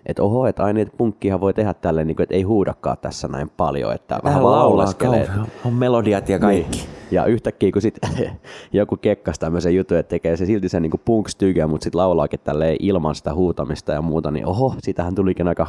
että 0.05 0.23
oho, 0.23 0.47
että 0.47 0.63
aina 0.63 0.79
että 0.79 0.97
punkkihan 0.97 1.41
voi 1.41 1.53
tehdä 1.53 1.73
tälleen, 1.73 2.07
niin 2.07 2.15
kuin, 2.15 2.23
että 2.23 2.35
ei 2.35 2.41
huudakaan 2.41 2.97
tässä 3.01 3.27
näin 3.27 3.49
paljon, 3.57 3.93
että 3.93 4.19
vähän 4.23 4.43
laulaskelee. 4.43 5.29
On 5.65 5.73
melodiat 5.73 6.29
ja 6.29 6.39
kaikki. 6.39 6.77
Niin. 6.77 6.89
Ja 7.11 7.25
yhtäkkiä 7.25 7.71
kun 7.71 7.81
sit 7.81 7.99
joku 8.73 8.97
kekkas 8.97 9.39
tämmöisen 9.39 9.75
jutun, 9.75 9.97
että 9.97 10.09
tekee 10.09 10.37
se 10.37 10.45
silti 10.45 10.69
sen 10.69 10.81
niin 10.81 10.91
punk 11.05 11.27
mutta 11.67 11.83
sitten 11.83 11.99
laulaakin 11.99 12.39
tälleen 12.43 12.77
ilman 12.79 13.15
sitä 13.15 13.33
huutamista 13.33 13.91
ja 13.91 14.01
muuta, 14.01 14.31
niin 14.31 14.45
oho, 14.45 14.75
sitähän 14.79 15.15
tulikin 15.15 15.47
aika 15.47 15.67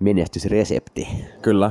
menestysresepti. 0.00 1.08
Kyllä. 1.42 1.70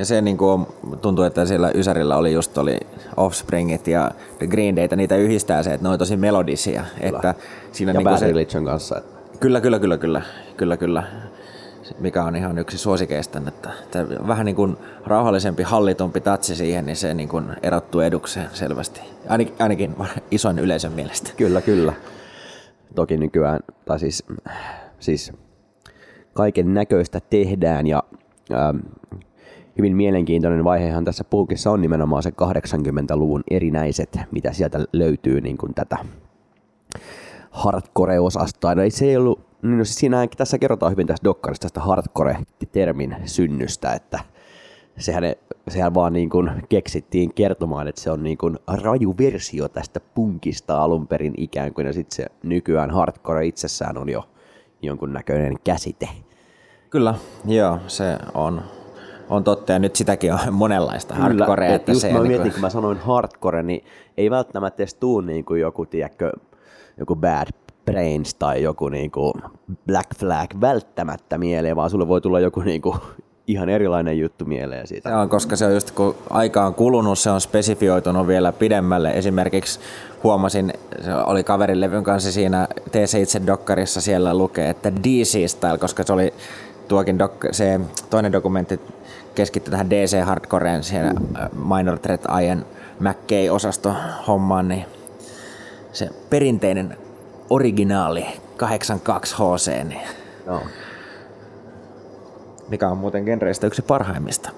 Ja 0.00 0.06
se 0.06 0.20
niin 0.20 0.38
kuin 0.38 0.66
tuntuu, 1.02 1.24
että 1.24 1.46
siellä 1.46 1.70
Ysärillä 1.74 2.16
oli 2.16 2.32
just 2.32 2.58
oli 2.58 2.80
Offspringit 3.16 3.86
ja 3.86 4.10
The 4.38 4.46
Green 4.46 4.76
Dayta, 4.76 4.96
niitä 4.96 5.16
yhdistää 5.16 5.62
se, 5.62 5.74
että 5.74 5.86
ne 5.86 5.92
on 5.92 5.98
tosi 5.98 6.16
melodisia. 6.16 6.84
Kyllä. 7.00 7.16
Että 7.16 7.34
siinä 7.72 7.92
ja 7.92 7.98
niin 7.98 8.04
Bad. 8.04 8.20
Religion 8.20 8.64
kanssa. 8.64 9.02
Kyllä, 9.40 9.60
kyllä, 9.60 9.78
kyllä, 9.78 9.98
kyllä, 9.98 10.22
kyllä, 10.56 10.76
kyllä. 10.76 11.02
Mikä 11.98 12.24
on 12.24 12.36
ihan 12.36 12.58
yksi 12.58 12.78
suosikeista, 12.78 13.42
että, 13.48 13.70
että 13.82 14.06
vähän 14.28 14.46
niin 14.46 14.56
kuin 14.56 14.76
rauhallisempi, 15.06 15.62
hallitumpi 15.62 16.20
tatsi 16.20 16.56
siihen, 16.56 16.86
niin 16.86 16.96
se 16.96 17.14
niin 17.14 17.28
kuin 17.28 17.44
erottuu 17.62 18.00
edukseen 18.00 18.48
selvästi. 18.52 19.00
Ainakin, 19.28 19.54
ainakin 19.58 19.96
ison 20.30 20.58
yleisön 20.58 20.92
mielestä. 20.92 21.30
Kyllä, 21.36 21.60
kyllä. 21.60 21.92
Toki 22.94 23.16
nykyään, 23.16 23.60
tai 23.84 23.98
siis, 23.98 24.24
siis 24.98 25.32
kaiken 26.34 26.74
näköistä 26.74 27.20
tehdään 27.30 27.86
ja 27.86 28.02
ähm, 28.52 28.76
hyvin 29.78 29.96
mielenkiintoinen 29.96 30.64
vaihehan 30.64 31.04
tässä 31.04 31.24
puukissa 31.24 31.70
on 31.70 31.82
nimenomaan 31.82 32.22
se 32.22 32.30
80-luvun 32.30 33.42
erinäiset, 33.50 34.18
mitä 34.30 34.52
sieltä 34.52 34.84
löytyy 34.92 35.40
niin 35.40 35.58
kuin 35.58 35.74
tätä 35.74 35.96
hardcore-osastoa. 37.50 38.74
No 38.74 38.82
ei 38.82 38.90
se 38.90 39.04
ei 39.04 39.16
ollut, 39.16 39.40
niin 39.62 39.78
no 39.78 39.84
siis 39.84 39.96
siinähän 39.96 40.28
tässä 40.36 40.58
kerrotaan 40.58 40.92
hyvin 40.92 41.06
tässä 41.06 41.24
dokkarissa 41.24 41.62
tästä 41.62 41.80
hardcore-termin 41.80 43.16
synnystä, 43.24 43.92
että 43.92 44.20
sehän, 44.98 45.24
sehän 45.68 45.94
vaan 45.94 46.12
niin 46.12 46.30
kuin 46.30 46.50
keksittiin 46.68 47.34
kertomaan, 47.34 47.88
että 47.88 48.00
se 48.00 48.10
on 48.10 48.22
niin 48.22 48.38
kuin 48.38 48.58
raju 48.82 49.14
versio 49.18 49.68
tästä 49.68 50.00
punkista 50.14 50.82
alun 50.82 51.06
perin 51.06 51.34
ikään 51.36 51.74
kuin, 51.74 51.86
ja 51.86 51.92
sitten 51.92 52.16
se 52.16 52.26
nykyään 52.42 52.90
hardcore 52.90 53.46
itsessään 53.46 53.98
on 53.98 54.08
jo 54.08 54.28
jonkunnäköinen 54.82 55.54
käsite. 55.64 56.08
Kyllä, 56.90 57.14
joo, 57.44 57.78
se 57.86 58.18
on 58.34 58.62
on 59.30 59.44
totta, 59.44 59.72
ja 59.72 59.78
nyt 59.78 59.96
sitäkin 59.96 60.32
on 60.32 60.38
monenlaista 60.50 61.14
hardcorea. 61.14 61.66
Kyllä, 61.66 61.76
että 61.76 61.90
just 61.90 62.00
se 62.00 62.12
mä 62.12 62.20
mietin, 62.20 62.42
niin 62.42 62.52
kun 62.52 62.60
mä 62.60 62.70
sanoin 62.70 62.98
hardcore, 62.98 63.62
niin 63.62 63.84
ei 64.16 64.30
välttämättä 64.30 64.82
edes 64.82 64.94
tuu 64.94 65.20
niin 65.20 65.44
kuin 65.44 65.60
joku, 65.60 65.86
tiedätkö, 65.86 66.32
joku 66.98 67.16
Bad 67.16 67.48
Brains 67.84 68.34
tai 68.34 68.62
joku 68.62 68.88
niin 68.88 69.10
kuin 69.10 69.34
Black 69.86 70.16
Flag 70.18 70.50
välttämättä 70.60 71.38
mieleen, 71.38 71.76
vaan 71.76 71.90
sulle 71.90 72.08
voi 72.08 72.20
tulla 72.20 72.40
joku 72.40 72.60
niin 72.60 72.82
kuin 72.82 72.96
ihan 73.46 73.68
erilainen 73.68 74.18
juttu 74.18 74.44
mieleen 74.44 74.86
siitä. 74.86 75.08
Se 75.08 75.14
on, 75.14 75.28
koska 75.28 75.56
se 75.56 75.66
on 75.66 75.74
just 75.74 75.90
kun 75.90 76.14
aika 76.30 76.66
on 76.66 76.74
kulunut, 76.74 77.18
se 77.18 77.30
on 77.30 77.40
spesifioitunut 77.40 78.26
vielä 78.26 78.52
pidemmälle. 78.52 79.10
Esimerkiksi 79.10 79.80
huomasin, 80.22 80.72
se 81.00 81.14
oli 81.14 81.44
kaverin 81.44 81.80
levyn 81.80 82.04
kanssa 82.04 82.32
siinä 82.32 82.68
TC-itse-dokkarissa 82.90 84.00
siellä 84.00 84.34
lukee, 84.34 84.70
että 84.70 84.92
DC-style, 84.92 85.78
koska 85.78 86.02
se 86.02 86.12
oli 86.12 86.34
tuokin 86.88 87.20
dok- 87.20 87.52
se 87.52 87.80
toinen 88.10 88.32
dokumentti 88.32 88.80
keskittyi 89.40 89.70
tähän 89.70 89.90
DC 89.90 90.24
Hardcoreen, 90.24 90.82
siihen 90.82 91.14
Minor 91.76 91.98
Threat 91.98 92.24
Ian 92.42 92.64
McKay-osasto 93.00 93.94
hommaan, 94.26 94.68
niin 94.68 94.84
se 95.92 96.08
perinteinen 96.30 96.96
originaali 97.50 98.26
82 98.56 99.34
HC, 99.34 99.84
niin 99.88 100.00
no. 100.46 100.62
mikä 102.68 102.88
on 102.88 102.98
muuten 102.98 103.24
genreistä 103.24 103.66
yksi 103.66 103.82
parhaimmista. 103.82 104.50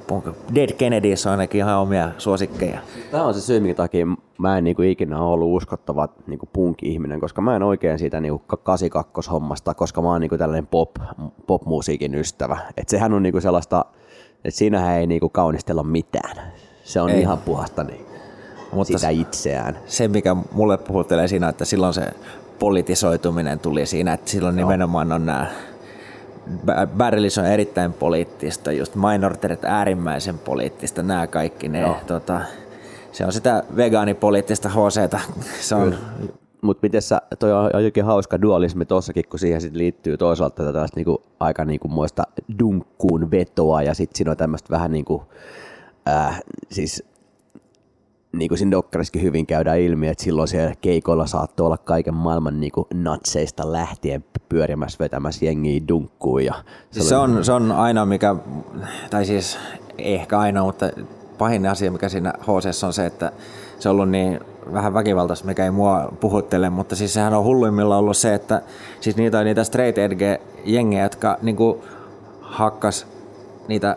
Dead 0.54 0.72
Kennedys 0.72 1.26
on 1.26 1.30
ainakin 1.32 1.58
ihan 1.58 1.78
omia 1.78 2.10
suosikkeja. 2.18 2.78
Tämä 3.10 3.24
on 3.24 3.34
se 3.34 3.40
syy, 3.40 3.60
minkä 3.60 3.76
takia 3.76 4.06
mä 4.38 4.58
en 4.58 4.64
niinku 4.64 4.82
ikinä 4.82 5.20
ollut 5.20 5.56
uskottava 5.56 6.08
niinku 6.26 6.48
punk-ihminen, 6.52 7.20
koska 7.20 7.42
mä 7.42 7.56
en 7.56 7.62
oikein 7.62 7.98
siitä 7.98 8.20
niinku 8.20 8.44
82-hommasta, 8.54 9.74
koska 9.74 10.02
mä 10.02 10.08
oon 10.08 10.20
niinku 10.20 10.38
tällainen 10.38 10.66
pop, 10.66 10.90
pop-musiikin 11.46 12.14
ystävä. 12.14 12.58
Et 12.76 12.88
sehän 12.88 13.12
on 13.12 13.22
niinku 13.22 13.40
sellaista, 13.40 13.84
että 14.44 14.58
siinähän 14.58 14.98
ei 14.98 15.06
niinku 15.06 15.28
kaunistella 15.28 15.82
mitään. 15.82 16.52
Se 16.84 17.00
on 17.00 17.10
ei. 17.10 17.20
ihan 17.20 17.38
puhasta 17.38 17.84
niin, 17.84 18.06
Mutta 18.72 18.98
sitä 18.98 19.08
itseään. 19.08 19.78
Se, 19.86 20.08
mikä 20.08 20.36
mulle 20.52 20.78
puhuttelee 20.78 21.28
siinä, 21.28 21.48
että 21.48 21.64
silloin 21.64 21.94
se 21.94 22.06
politisoituminen 22.58 23.58
tuli 23.58 23.86
siinä, 23.86 24.12
että 24.12 24.30
silloin 24.30 24.58
Joo. 24.58 24.68
nimenomaan 24.68 25.12
on 25.12 25.26
nämä 25.26 25.46
Barrelis 26.96 27.38
on 27.38 27.46
erittäin 27.46 27.92
poliittista, 27.92 28.72
just 28.72 28.94
Minor 28.94 29.36
Threat 29.36 29.64
äärimmäisen 29.64 30.38
poliittista, 30.38 31.02
nämä 31.02 31.26
kaikki 31.26 31.68
ne, 31.68 31.94
tota, 32.06 32.40
se 33.12 33.26
on 33.26 33.32
sitä 33.32 33.62
vegaanipoliittista 33.76 34.68
HCtä. 34.68 35.20
Se 35.60 35.74
on, 35.74 35.94
mutta 36.62 36.80
miten 36.82 37.02
sä, 37.02 37.22
toi 37.38 37.52
on 37.52 37.84
jokin 37.84 38.04
hauska 38.04 38.42
dualismi 38.42 38.84
tossakin, 38.84 39.24
kun 39.28 39.38
siihen 39.38 39.60
sit 39.60 39.74
liittyy 39.74 40.16
toisaalta 40.16 40.64
tätä 40.64 40.86
niinku, 40.96 41.22
aika 41.40 41.64
niinku 41.64 41.88
muista 41.88 42.22
dunkkuun 42.58 43.30
vetoa 43.30 43.82
ja 43.82 43.94
sitten 43.94 44.16
siinä 44.16 44.30
on 44.30 44.36
tämmöistä 44.36 44.70
vähän 44.70 44.92
niinku, 44.92 45.22
äh, 46.08 46.40
siis 46.70 47.04
niin 48.32 48.48
kuin 48.48 48.58
siinä 48.58 48.70
dokkarissakin 48.70 49.22
hyvin 49.22 49.46
käydään 49.46 49.80
ilmi, 49.80 50.08
että 50.08 50.24
silloin 50.24 50.48
siellä 50.48 50.74
keikoilla 50.80 51.26
saattoi 51.26 51.66
olla 51.66 51.78
kaiken 51.78 52.14
maailman 52.14 52.60
niin 52.60 52.72
kuin 52.72 52.86
natseista 52.94 53.72
lähtien 53.72 54.24
pyörimässä, 54.48 54.98
vetämässä 55.00 55.44
jengiä 55.44 55.80
dunkkuun. 55.88 56.44
Ja 56.44 56.54
se, 56.90 57.02
se, 57.02 57.16
on, 57.16 57.44
se 57.44 57.52
on 57.52 57.72
aina 57.72 58.06
mikä, 58.06 58.36
tai 59.10 59.24
siis 59.24 59.58
ehkä 59.98 60.38
aina, 60.38 60.64
mutta 60.64 60.90
pahin 61.38 61.66
asia 61.66 61.92
mikä 61.92 62.08
siinä 62.08 62.32
HC 62.40 62.84
on 62.84 62.92
se, 62.92 63.06
että 63.06 63.32
se 63.78 63.88
on 63.88 63.94
ollut 63.94 64.10
niin 64.10 64.40
vähän 64.72 64.94
väkivaltaista, 64.94 65.46
mikä 65.46 65.64
ei 65.64 65.70
mua 65.70 66.12
puhuttele, 66.20 66.70
mutta 66.70 66.96
siis 66.96 67.14
sehän 67.14 67.34
on 67.34 67.44
hulluimmilla 67.44 67.96
ollut 67.96 68.16
se, 68.16 68.34
että 68.34 68.62
siis 69.00 69.16
niitä 69.16 69.38
on 69.38 69.44
niitä 69.44 69.64
straight 69.64 69.98
edge 69.98 70.40
jengejä, 70.64 71.02
jotka 71.02 71.38
niin 71.42 71.56
kuin 71.56 71.82
hakkas 72.40 73.06
niitä 73.68 73.96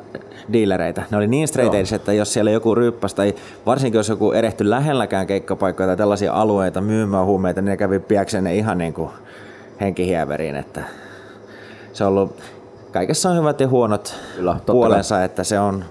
dealereita. 0.54 1.04
Ne 1.12 1.18
oli 1.18 1.28
niin 1.28 1.48
straight 1.48 1.76
edge, 1.76 1.96
että 1.96 2.14
jos 2.14 2.34
siellä 2.34 2.52
joku 2.52 2.76
ryppäs 2.76 3.14
tai 3.14 3.36
varsinkin 3.66 4.00
jos 4.00 4.10
joku 4.10 4.32
erehty 4.32 4.70
lähelläkään 4.70 5.28
keikkapaikkoja 5.28 5.88
tai 5.88 5.98
tällaisia 5.98 6.34
alueita 6.34 6.82
myymään 6.82 7.26
huumeita, 7.26 7.62
niin 7.62 7.70
ne 7.70 7.78
kävi 7.78 8.00
piäkseen 8.00 8.48
ihan 8.48 8.78
niin 8.78 8.94
kuin 8.94 9.10
henkihieveriin, 9.82 10.56
että 10.56 10.84
se 11.94 12.04
on 12.04 12.10
ollut, 12.10 12.42
kaikessa 12.92 13.30
on 13.30 13.38
hyvät 13.38 13.60
ja 13.60 13.68
huonot 13.68 14.16
Kyllä, 14.36 14.58
puolensa, 14.66 15.24
että 15.24 15.44
se 15.44 15.60
on 15.60 15.86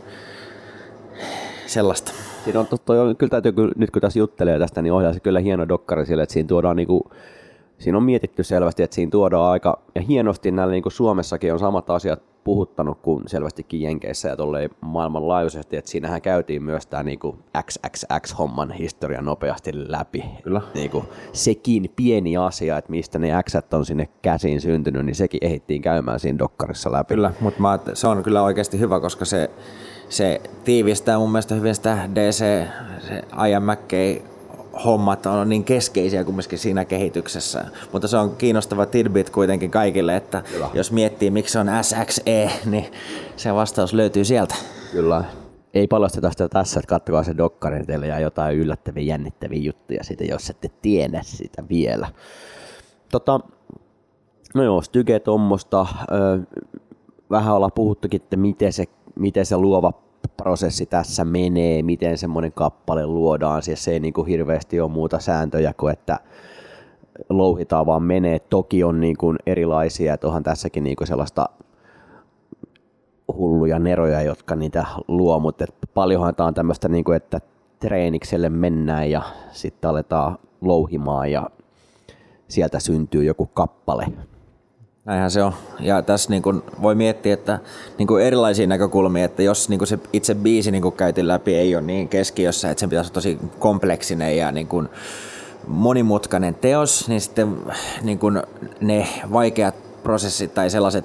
sellaista. 1.66 2.12
Siinä 2.44 2.60
on, 2.60 2.66
totta, 2.66 2.92
kyllä 3.18 3.30
täytyy, 3.30 3.52
nyt 3.76 3.90
kun 3.90 4.02
tässä 4.02 4.18
juttelee 4.18 4.58
tästä, 4.58 4.82
niin 4.82 4.92
ohjaa 4.92 5.12
se 5.12 5.20
kyllä 5.20 5.40
hieno 5.40 5.68
dokkari 5.68 6.06
sille, 6.06 6.22
että 6.22 6.32
siinä 6.32 6.46
tuodaan 6.46 6.76
niinku, 6.76 7.10
siinä 7.78 7.98
on 7.98 8.04
mietitty 8.04 8.42
selvästi, 8.42 8.82
että 8.82 8.94
siinä 8.94 9.10
tuodaan 9.10 9.50
aika, 9.50 9.82
ja 9.94 10.00
hienosti 10.00 10.50
näillä 10.50 10.72
niin 10.72 10.82
kuin 10.82 10.92
Suomessakin 10.92 11.52
on 11.52 11.58
samat 11.58 11.90
asiat 11.90 12.22
puhuttanut 12.44 12.98
kuin 13.02 13.22
selvästikin 13.26 13.82
Jenkeissä 13.82 14.28
ja 14.28 14.36
tolleen 14.36 14.70
maailmanlaajuisesti, 14.80 15.76
että 15.76 15.90
siinähän 15.90 16.22
käytiin 16.22 16.62
myös 16.62 16.86
tämä 16.86 17.02
niin 17.02 17.18
XXX-homman 17.62 18.72
historia 18.72 19.20
nopeasti 19.20 19.70
läpi. 19.90 20.24
Kyllä. 20.42 20.60
Niin 20.74 20.90
kuin 20.90 21.04
sekin 21.32 21.92
pieni 21.96 22.36
asia, 22.36 22.78
että 22.78 22.90
mistä 22.90 23.18
ne 23.18 23.42
X 23.42 23.54
on 23.72 23.84
sinne 23.84 24.08
käsiin 24.22 24.60
syntynyt, 24.60 25.06
niin 25.06 25.14
sekin 25.14 25.38
ehittiin 25.42 25.82
käymään 25.82 26.20
siinä 26.20 26.38
dokkarissa 26.38 26.92
läpi. 26.92 27.14
Kyllä, 27.14 27.32
mutta 27.40 27.94
se 27.94 28.08
on 28.08 28.22
kyllä 28.22 28.42
oikeasti 28.42 28.78
hyvä, 28.78 29.00
koska 29.00 29.24
se 29.24 29.50
se 30.14 30.40
tiivistää 30.64 31.18
mun 31.18 31.32
mielestä 31.32 31.54
hyvin 31.54 31.74
sitä 31.74 32.08
DC, 32.14 32.38
se 33.00 33.22
Ian 33.48 33.62
McKay 33.62 34.18
hommat 34.84 35.26
on 35.26 35.48
niin 35.48 35.64
keskeisiä 35.64 36.24
kumminkin 36.24 36.58
siinä 36.58 36.84
kehityksessä. 36.84 37.64
Mutta 37.92 38.08
se 38.08 38.16
on 38.16 38.36
kiinnostava 38.36 38.86
tidbit 38.86 39.30
kuitenkin 39.30 39.70
kaikille, 39.70 40.16
että 40.16 40.42
Kyllä. 40.52 40.68
jos 40.74 40.92
miettii 40.92 41.30
miksi 41.30 41.52
se 41.52 41.58
on 41.58 41.66
SXE, 41.82 42.50
niin 42.66 42.86
se 43.36 43.54
vastaus 43.54 43.92
löytyy 43.92 44.24
sieltä. 44.24 44.54
Kyllä. 44.92 45.24
Ei 45.74 45.86
paljasteta 45.86 46.30
sitä 46.30 46.48
tässä, 46.48 46.80
että 46.80 46.88
katsokaa 46.88 47.22
se 47.22 47.36
dokkari, 47.36 47.76
niin 47.76 47.86
teille 47.86 48.06
jää 48.06 48.20
jotain 48.20 48.56
yllättäviä, 48.56 49.04
jännittäviä 49.04 49.60
juttuja 49.60 50.04
siitä, 50.04 50.24
jos 50.24 50.50
ette 50.50 50.70
tiedä 50.82 51.20
sitä 51.22 51.64
vielä. 51.68 52.08
Tota, 53.10 53.40
no 54.54 54.62
joo, 54.62 54.82
Styge 54.82 55.20
tuommoista. 55.20 55.86
Vähän 57.30 57.54
ollaan 57.54 57.72
puhuttukin, 57.72 58.22
että 58.22 58.36
miten 58.36 58.72
se 58.72 58.84
miten 59.14 59.46
se 59.46 59.56
luova 59.56 59.92
prosessi 60.36 60.86
tässä 60.86 61.24
menee, 61.24 61.82
miten 61.82 62.18
semmoinen 62.18 62.52
kappale 62.52 63.06
luodaan, 63.06 63.62
siis 63.62 63.84
se 63.84 63.90
ei 63.90 64.00
niin 64.00 64.14
kuin 64.14 64.26
hirveästi 64.26 64.80
ole 64.80 64.90
muuta 64.90 65.18
sääntöjä 65.18 65.74
kuin, 65.76 65.92
että 65.92 66.18
louhitaan 67.28 67.86
vaan 67.86 68.02
menee. 68.02 68.38
Toki 68.38 68.84
on 68.84 69.00
niin 69.00 69.16
kuin 69.16 69.38
erilaisia, 69.46 70.14
että 70.14 70.26
onhan 70.26 70.42
tässäkin 70.42 70.84
niin 70.84 70.96
kuin 70.96 71.08
sellaista 71.08 71.48
hulluja 73.36 73.78
neroja, 73.78 74.22
jotka 74.22 74.56
niitä 74.56 74.86
luo, 75.08 75.40
mutta 75.40 75.64
paljonhan 75.94 76.34
tämä 76.34 76.46
on 76.46 76.54
tämmöistä, 76.54 76.88
niin 76.88 77.04
kuin, 77.04 77.16
että 77.16 77.40
treenikselle 77.80 78.48
mennään 78.48 79.10
ja 79.10 79.22
sitten 79.52 79.90
aletaan 79.90 80.38
louhimaan 80.60 81.32
ja 81.32 81.50
sieltä 82.48 82.80
syntyy 82.80 83.24
joku 83.24 83.46
kappale. 83.46 84.06
Näinhän 85.04 85.30
se 85.30 85.42
on. 85.42 85.52
Ja 85.80 86.02
tässä 86.02 86.30
niin 86.30 86.42
kuin 86.42 86.62
voi 86.82 86.94
miettiä, 86.94 87.34
että 87.34 87.58
niin 87.98 88.06
kuin 88.06 88.24
erilaisia 88.24 88.66
näkökulmia, 88.66 89.24
että 89.24 89.42
jos 89.42 89.68
niin 89.68 89.78
kuin 89.78 89.88
se 89.88 89.98
itse 90.12 90.34
biisi 90.34 90.70
niin 90.70 90.82
kuin 90.82 90.96
käytiin 90.96 91.28
läpi 91.28 91.54
ei 91.54 91.76
ole 91.76 91.84
niin 91.84 92.08
keskiössä, 92.08 92.70
että 92.70 92.80
sen 92.80 92.88
pitäisi 92.90 93.08
olla 93.08 93.14
tosi 93.14 93.38
kompleksinen 93.58 94.36
ja 94.36 94.52
niin 94.52 94.66
kuin 94.66 94.88
monimutkainen 95.66 96.54
teos, 96.54 97.08
niin 97.08 97.20
sitten 97.20 97.56
niin 98.02 98.18
kuin 98.18 98.42
ne 98.80 99.08
vaikeat 99.32 99.74
prosessit 100.02 100.54
tai 100.54 100.70
sellaiset 100.70 101.04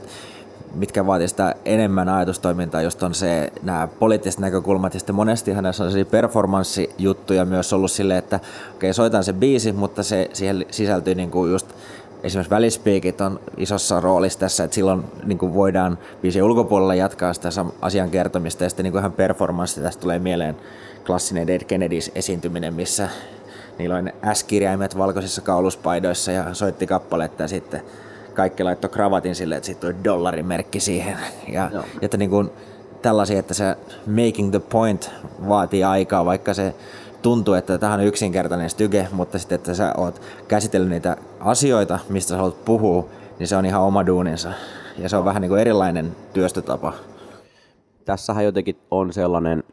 mitkä 0.76 1.08
vaatii 1.08 1.28
sitä 1.28 1.56
enemmän 1.66 2.10
ajatustoimintaa, 2.10 2.82
just 2.82 3.04
on 3.04 3.14
se 3.14 3.52
nämä 3.64 3.88
poliittiset 4.00 4.40
näkökulmat, 4.40 4.94
ja 4.94 5.00
sitten 5.00 5.16
monesti 5.16 5.52
hänessä 5.52 5.84
on 5.84 5.92
performanssijuttuja 6.12 7.46
myös 7.46 7.74
ollut 7.74 7.92
silleen, 7.92 8.20
että 8.20 8.36
okei, 8.36 8.50
okay, 8.76 8.94
soitan 8.94 9.24
se 9.24 9.34
biisi, 9.34 9.72
mutta 9.72 10.04
se 10.04 10.30
siihen 10.34 10.66
sisältyy 10.72 11.16
niin 11.16 11.32
kuin 11.32 11.52
just 11.52 11.68
esimerkiksi 12.24 12.50
välispiikit 12.50 13.22
on 13.22 13.40
isossa 13.58 14.00
roolissa 14.00 14.40
tässä, 14.40 14.64
että 14.64 14.76
silloin 14.76 15.04
niin 15.24 15.38
kuin 15.38 15.54
voidaan 15.54 15.98
biisin 16.22 16.44
ulkopuolella 16.44 16.96
jatkaa 16.96 17.34
sitä 17.34 17.50
asian 17.82 18.10
kertomista, 18.10 18.64
ja 18.64 18.70
sitten 18.70 18.84
niin 18.84 18.92
kuin 18.92 19.00
ihan 19.00 19.12
performanssi, 19.12 19.82
tästä 19.82 20.02
tulee 20.02 20.20
mieleen 20.20 20.56
klassinen 21.06 21.48
Dead 21.48 21.64
Kennedys 21.64 22.12
esiintyminen, 22.16 22.74
missä 22.74 23.10
niillä 23.78 23.96
on 23.96 24.12
S-kirjaimet 24.34 24.98
valkoisissa 24.98 25.42
kauluspaidoissa 25.42 26.32
ja 26.32 26.54
soitti 26.54 26.88
kappaletta 26.88 27.44
ja 27.44 27.48
sitten 27.48 27.82
kaikki 28.34 28.64
laittoi 28.64 28.90
kravatin 28.90 29.36
silleen, 29.36 29.58
että 29.58 29.66
siitä 29.66 29.82
tuli 29.82 30.04
dollarimerkki 30.04 30.80
siihen. 30.80 31.18
Ja, 31.54 31.70
Joo. 31.74 31.84
että 32.02 32.18
niin 32.18 32.30
kuin 32.30 32.50
tällaisia, 33.02 33.40
että 33.40 33.54
se 33.54 33.76
making 34.06 34.52
the 34.52 34.60
point 34.60 35.12
vaatii 35.48 35.84
aikaa, 35.84 36.26
vaikka 36.26 36.54
se 36.54 36.74
tuntuu, 37.22 37.54
että 37.54 37.78
tähän 37.78 38.00
on 38.00 38.06
yksinkertainen 38.06 38.70
styge, 38.70 39.08
mutta 39.12 39.40
sitten, 39.40 39.56
että 39.56 39.74
sä 39.74 39.94
oot 39.98 40.22
käsitellyt 40.48 40.90
niitä 40.90 41.18
asioita, 41.40 42.00
mistä 42.10 42.30
sä 42.30 42.38
haluat 42.38 42.66
puhua, 42.66 43.10
niin 43.40 43.48
se 43.48 43.56
on 43.56 43.66
ihan 43.66 43.82
oma 43.82 44.06
duuninsa. 44.06 44.54
Ja 44.98 45.10
se 45.10 45.18
on 45.18 45.26
vähän 45.26 45.42
niin 45.42 45.50
kuin 45.50 45.62
erilainen 45.62 46.16
työstötapa. 46.34 46.94
Tässähän 48.06 48.46
jotenkin 48.46 48.78
on 48.92 49.14
sellainen, 49.14 49.64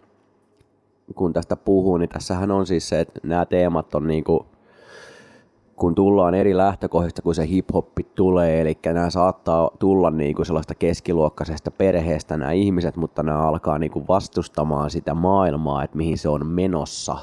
kun 1.14 1.32
tästä 1.32 1.56
puhuu, 1.56 1.96
niin 1.96 2.08
tässähän 2.08 2.50
on 2.50 2.66
siis 2.66 2.88
se, 2.88 3.00
että 3.00 3.20
nämä 3.22 3.46
teemat 3.46 3.94
on 3.94 4.06
niin 4.06 4.24
kuin 4.24 4.46
kun 5.76 5.94
tullaan 5.94 6.34
eri 6.34 6.56
lähtökohdista, 6.56 7.22
kun 7.22 7.34
se 7.34 7.46
hip-hoppi 7.46 8.06
tulee, 8.14 8.60
eli 8.60 8.78
nämä 8.86 9.10
saattaa 9.10 9.70
tulla 9.78 10.10
niin 10.10 10.34
kuin 10.34 10.46
sellaista 10.46 10.74
keskiluokkaisesta 10.74 11.70
perheestä 11.70 12.36
nämä 12.36 12.52
ihmiset, 12.52 12.96
mutta 12.96 13.22
nämä 13.22 13.48
alkaa 13.48 13.78
niin 13.78 13.90
kuin 13.90 14.08
vastustamaan 14.08 14.90
sitä 14.90 15.14
maailmaa, 15.14 15.84
että 15.84 15.96
mihin 15.96 16.18
se 16.18 16.28
on 16.28 16.46
menossa, 16.46 17.16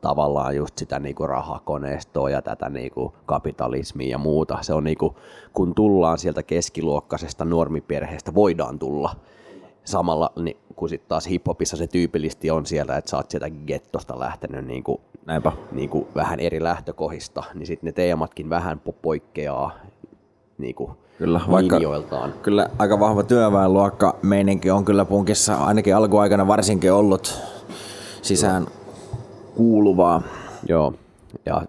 tavallaan 0.00 0.56
just 0.56 0.78
sitä 0.78 1.00
kuin 1.16 1.28
rahakoneistoa 1.28 2.30
ja 2.30 2.42
tätä 2.42 2.70
kuin 2.94 3.12
kapitalismia 3.26 4.10
ja 4.10 4.18
muuta. 4.18 4.58
Se 4.60 4.74
on 4.74 4.84
niin 4.84 4.98
kuin, 4.98 5.14
kun 5.52 5.74
tullaan 5.74 6.18
sieltä 6.18 6.42
keskiluokkaisesta 6.42 7.44
normiperheestä, 7.44 8.34
voidaan 8.34 8.78
tulla 8.78 9.10
samalla 9.84 10.32
niin, 10.36 10.56
kun 10.76 10.88
sitten 10.88 11.08
taas 11.08 11.26
hiphopissa 11.26 11.76
se 11.76 11.86
tyypillisesti 11.86 12.50
on 12.50 12.66
siellä, 12.66 12.96
että 12.96 13.10
sä 13.10 13.16
oot 13.16 13.30
sieltä 13.30 13.50
gettosta 13.50 14.18
lähtenyt 14.18 14.66
niin 14.66 14.84
kuin 14.84 15.00
Näinpä. 15.26 15.52
Niin 15.72 15.88
kuin 15.88 16.06
vähän 16.14 16.40
eri 16.40 16.62
lähtökohdista, 16.62 17.42
niin 17.54 17.66
sitten 17.66 17.88
ne 17.88 17.92
teematkin 17.92 18.50
vähän 18.50 18.80
poikkeaa 19.02 19.72
niin 20.58 20.74
kuin 20.74 20.90
kyllä, 21.18 21.40
vaikka, 21.50 21.78
Kyllä 22.42 22.68
aika 22.78 23.00
vahva 23.00 23.22
työväenluokka 23.22 24.16
meininki 24.22 24.70
on 24.70 24.84
kyllä 24.84 25.04
punkissa 25.04 25.54
ainakin 25.54 25.96
alkuaikana 25.96 26.46
varsinkin 26.46 26.92
ollut 26.92 27.40
sisään 28.22 28.66
kuuluvaa. 29.54 30.22
Joo, 30.68 30.94
ja 31.46 31.62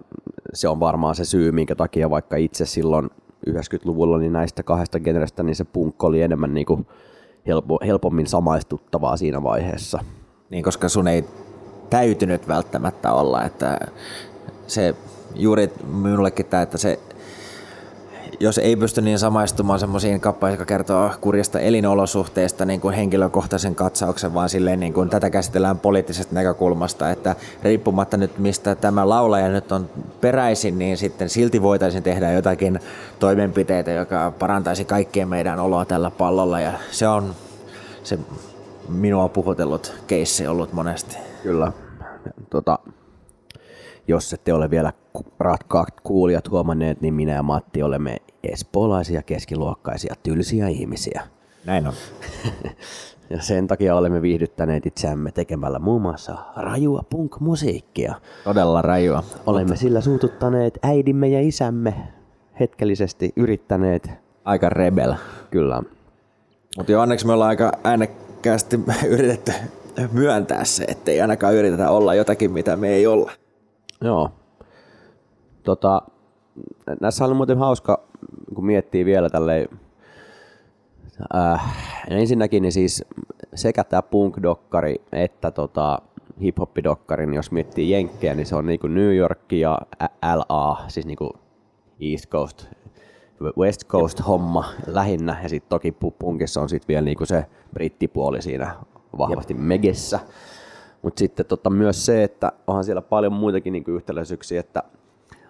se 0.53 0.67
on 0.67 0.79
varmaan 0.79 1.15
se 1.15 1.25
syy, 1.25 1.51
minkä 1.51 1.75
takia 1.75 2.09
vaikka 2.09 2.35
itse 2.35 2.65
silloin 2.65 3.09
90-luvulla 3.49 4.17
niin 4.17 4.33
näistä 4.33 4.63
kahdesta 4.63 4.99
genrestä, 4.99 5.43
niin 5.43 5.55
se 5.55 5.63
punk 5.63 6.03
oli 6.03 6.21
enemmän 6.21 6.53
niin 6.53 6.65
kuin 6.65 6.87
helpo, 7.47 7.79
helpommin 7.85 8.27
samaistuttavaa 8.27 9.17
siinä 9.17 9.43
vaiheessa. 9.43 9.99
Niin, 10.49 10.63
koska 10.63 10.89
sun 10.89 11.07
ei 11.07 11.25
täytynyt 11.89 12.47
välttämättä 12.47 13.13
olla, 13.13 13.43
että 13.43 13.79
se 14.67 14.95
juuri 15.35 15.73
minullekin 15.87 16.45
tämä, 16.45 16.63
että 16.63 16.77
se 16.77 16.99
jos 18.39 18.57
ei 18.57 18.75
pysty 18.75 19.01
niin 19.01 19.19
samaistumaan 19.19 19.79
semmoisiin 19.79 20.21
kappaleisiin, 20.21 20.59
jotka 20.59 20.73
kertoo 20.73 21.11
kurjasta 21.21 21.59
elinolosuhteista 21.59 22.65
niin 22.65 22.81
kuin 22.81 22.95
henkilökohtaisen 22.95 23.75
katsauksen, 23.75 24.33
vaan 24.33 24.49
silleen 24.49 24.79
niin 24.79 24.93
kuin 24.93 25.09
tätä 25.09 25.29
käsitellään 25.29 25.79
poliittisesta 25.79 26.35
näkökulmasta, 26.35 27.11
että 27.11 27.35
riippumatta 27.63 28.17
nyt 28.17 28.37
mistä 28.37 28.75
tämä 28.75 29.09
laulaja 29.09 29.49
nyt 29.49 29.71
on 29.71 29.89
peräisin, 30.21 30.79
niin 30.79 30.97
sitten 30.97 31.29
silti 31.29 31.61
voitaisiin 31.61 32.03
tehdä 32.03 32.31
jotakin 32.31 32.79
toimenpiteitä, 33.19 33.91
joka 33.91 34.33
parantaisi 34.39 34.85
kaikkien 34.85 35.27
meidän 35.27 35.59
oloa 35.59 35.85
tällä 35.85 36.11
pallolla 36.11 36.59
ja 36.59 36.71
se 36.91 37.07
on 37.07 37.35
se 38.03 38.19
minua 38.89 39.29
puhutellut 39.29 39.93
keissi 40.07 40.47
ollut 40.47 40.73
monesti. 40.73 41.17
Kyllä. 41.43 41.71
Tota, 42.49 42.79
jos 44.07 44.33
ette 44.33 44.53
ole 44.53 44.69
vielä 44.69 44.93
rakkaat 45.39 46.01
kuulijat 46.03 46.49
huomanneet, 46.49 47.01
niin 47.01 47.13
minä 47.13 47.33
ja 47.33 47.43
Matti 47.43 47.83
olemme 47.83 48.17
espoolaisia, 48.51 49.23
keskiluokkaisia, 49.23 50.15
tylsiä 50.23 50.67
ihmisiä. 50.67 51.21
Näin 51.65 51.87
on. 51.87 51.93
ja 53.29 53.41
sen 53.41 53.67
takia 53.67 53.95
olemme 53.95 54.21
viihdyttäneet 54.21 54.85
itseämme 54.85 55.31
tekemällä 55.31 55.79
muun 55.79 56.01
muassa 56.01 56.37
rajua 56.55 57.01
punk-musiikkia. 57.09 58.15
Todella 58.43 58.81
rajua. 58.81 59.23
Olemme 59.45 59.75
sillä 59.75 60.01
suututtaneet 60.01 60.79
äidimme 60.83 61.27
ja 61.27 61.41
isämme 61.41 61.93
hetkellisesti 62.59 63.33
yrittäneet. 63.35 64.09
Aika 64.45 64.69
rebel. 64.69 65.13
Kyllä. 65.51 65.83
Mutta 66.77 66.91
jo 66.91 67.01
onneksi 67.01 67.25
me 67.25 67.33
ollaan 67.33 67.49
aika 67.49 67.71
äänekkäästi 67.83 68.79
yritetty 69.07 69.51
myöntää 70.11 70.65
se, 70.65 70.83
ettei 70.83 71.21
ainakaan 71.21 71.55
yritetä 71.55 71.89
olla 71.89 72.13
jotakin, 72.13 72.51
mitä 72.51 72.75
me 72.75 72.89
ei 72.89 73.07
olla. 73.07 73.31
Joo. 74.01 74.31
Tota, 75.63 76.01
näissä 77.01 77.25
oli 77.25 77.33
muuten 77.33 77.57
hauska, 77.57 78.03
kun 78.55 78.65
miettii 78.65 79.05
vielä 79.05 79.29
tälleen, 79.29 79.69
äh, 81.35 81.77
ensinnäkin 82.09 82.61
niin 82.61 82.71
siis 82.71 83.03
sekä 83.55 83.83
tämä 83.83 84.01
punk-dokkari 84.01 84.95
että 85.11 85.51
tota, 85.51 86.01
hip-hop-dokkari, 86.41 87.25
niin 87.25 87.35
jos 87.35 87.51
miettii 87.51 87.91
Jenkkejä, 87.91 88.35
niin 88.35 88.45
se 88.45 88.55
on 88.55 88.65
niinku 88.65 88.87
New 88.87 89.15
York 89.15 89.51
ja 89.51 89.79
LA, 90.35 90.77
siis 90.87 91.05
niinku 91.05 91.33
East 92.01 92.29
Coast, 92.29 92.65
West 93.57 93.85
Coast 93.87 94.21
homma 94.27 94.65
lähinnä, 94.87 95.39
ja 95.43 95.49
sitten 95.49 95.69
toki 95.69 95.91
punkissa 96.19 96.61
on 96.61 96.69
sitten 96.69 96.87
vielä 96.87 97.05
niinku 97.05 97.25
se 97.25 97.45
brittipuoli 97.73 98.41
siinä 98.41 98.75
vahvasti 99.17 99.53
Jep. 99.53 99.61
megessä. 99.61 100.19
Mutta 101.01 101.19
sitten 101.19 101.45
tota, 101.45 101.69
myös 101.69 102.05
se, 102.05 102.23
että 102.23 102.51
onhan 102.67 102.83
siellä 102.83 103.01
paljon 103.01 103.33
muitakin 103.33 103.73
niinku 103.73 103.91
yhtäläisyyksiä, 103.91 104.59
että 104.59 104.83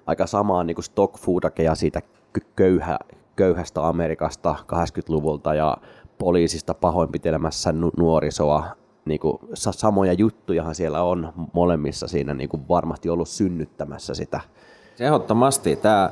aika 0.05 0.27
samaa 0.27 0.63
niinku 0.63 0.81
stock 0.81 1.17
foodakeja 1.17 1.75
siitä 1.75 2.01
köyhä, 2.55 2.99
köyhästä 3.35 3.87
Amerikasta 3.87 4.55
80-luvulta 4.61 5.53
ja 5.53 5.77
poliisista 6.17 6.73
pahoinpitelemässä 6.73 7.71
nu- 7.71 7.91
nuorisoa. 7.97 8.65
Niinku, 9.05 9.39
samoja 9.53 10.13
juttujahan 10.13 10.75
siellä 10.75 11.03
on 11.03 11.33
molemmissa 11.53 12.07
siinä 12.07 12.33
niinku 12.33 12.59
varmasti 12.69 13.09
ollut 13.09 13.27
synnyttämässä 13.27 14.13
sitä. 14.13 14.41
Ehdottomasti. 14.99 15.75
Tämä 15.75 16.11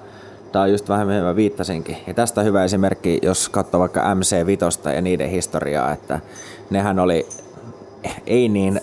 Tämä 0.54 0.64
on 0.64 0.72
just 0.72 0.90
vähän 0.90 1.08
mihin 1.08 1.24
mä 1.24 1.36
viittasinkin. 1.36 1.98
Ja 2.08 2.14
tästä 2.14 2.42
hyvä 2.42 2.64
esimerkki, 2.64 3.20
jos 3.22 3.50
katsoo 3.50 3.80
vaikka 3.80 4.16
MC 4.16 4.46
Vitosta 4.46 4.92
ja 4.92 5.02
niiden 5.02 5.30
historiaa, 5.30 5.92
että 5.92 6.20
nehän 6.70 7.00
oli 7.00 7.28
ei 8.28 8.50
niin 8.50 8.82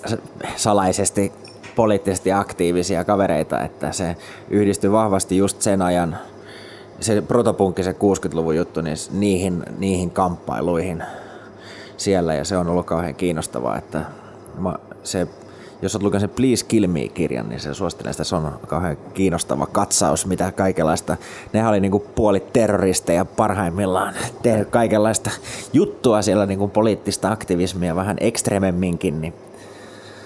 salaisesti 0.56 1.32
poliittisesti 1.76 2.32
aktiivisia 2.32 3.04
kavereita, 3.04 3.60
että 3.60 3.92
se 3.92 4.16
yhdistyi 4.50 4.92
vahvasti 4.92 5.36
just 5.36 5.62
sen 5.62 5.82
ajan, 5.82 6.18
se 7.00 7.22
protopunkki, 7.22 7.82
se 7.82 7.92
60-luvun 7.92 8.56
juttu, 8.56 8.80
niin 8.80 8.96
niihin, 9.12 9.62
niihin 9.78 10.10
kamppailuihin 10.10 11.02
siellä, 11.96 12.34
ja 12.34 12.44
se 12.44 12.56
on 12.56 12.68
ollut 12.68 12.86
kauhean 12.86 13.14
kiinnostavaa, 13.14 13.78
että 13.78 14.04
se 15.02 15.28
jos 15.82 15.94
olet 15.94 16.02
lukenut 16.02 16.20
sen 16.20 16.30
Please 16.30 16.66
Kill 16.66 16.86
Me-kirjan, 16.86 17.48
niin 17.48 17.60
se 17.60 17.74
suosittelen 17.74 18.14
sitä. 18.14 18.24
Se 18.24 18.36
on 18.36 18.52
kauhean 18.66 18.96
kiinnostava 19.14 19.66
katsaus, 19.66 20.26
mitä 20.26 20.52
kaikenlaista. 20.52 21.16
Nehän 21.52 21.70
oli 21.70 21.80
niinku 21.80 22.06
puoli 22.14 22.40
terroristeja 22.40 23.24
parhaimmillaan. 23.24 24.14
Tehnyt 24.42 24.68
kaikenlaista 24.68 25.30
juttua 25.72 26.22
siellä 26.22 26.46
niinku 26.46 26.68
poliittista 26.68 27.30
aktivismia 27.30 27.96
vähän 27.96 28.16
ekstrememminkin. 28.20 29.20
Niin. 29.20 29.34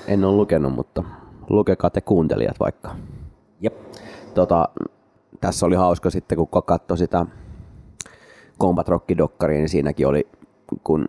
En 0.06 0.24
ole 0.24 0.36
lukenut, 0.36 0.74
mutta 0.74 1.02
lukekaa 1.50 1.90
te 1.90 2.00
kuuntelijat 2.00 2.60
vaikka. 2.60 2.96
Jep. 3.60 3.74
Tota, 4.34 4.68
tässä 5.40 5.66
oli 5.66 5.74
hauska 5.74 6.10
sitten, 6.10 6.38
kun 6.38 6.62
katsoi 6.64 6.98
sitä 6.98 7.26
Combat 8.60 8.88
Rock-dokkaria, 8.88 9.58
niin 9.58 9.68
siinäkin 9.68 10.06
oli, 10.06 10.28
kun 10.84 11.08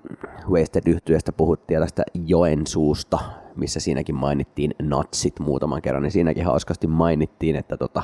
Wasted 0.49 0.83
yhtyeestä 0.85 1.31
puhuttiin 1.31 1.79
tästä 1.79 2.03
Joensuusta, 2.25 3.19
missä 3.55 3.79
siinäkin 3.79 4.15
mainittiin 4.15 4.75
natsit 4.81 5.39
muutaman 5.39 5.81
kerran, 5.81 6.03
niin 6.03 6.11
siinäkin 6.11 6.45
hauskasti 6.45 6.87
mainittiin, 6.87 7.55
että 7.55 7.77
tota, 7.77 8.03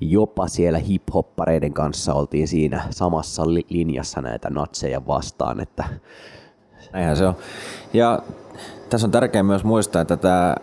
jopa 0.00 0.48
siellä 0.48 0.78
hip-hoppareiden 0.78 1.72
kanssa 1.72 2.14
oltiin 2.14 2.48
siinä 2.48 2.82
samassa 2.90 3.42
linjassa 3.68 4.20
näitä 4.20 4.50
natseja 4.50 5.06
vastaan, 5.06 5.60
että 5.60 5.84
Näinhän 6.92 7.16
se 7.16 7.26
on. 7.26 7.34
Ja 7.92 8.22
tässä 8.90 9.06
on 9.06 9.10
tärkeää 9.10 9.42
myös 9.42 9.64
muistaa, 9.64 10.02
että 10.02 10.16
tämä 10.16 10.56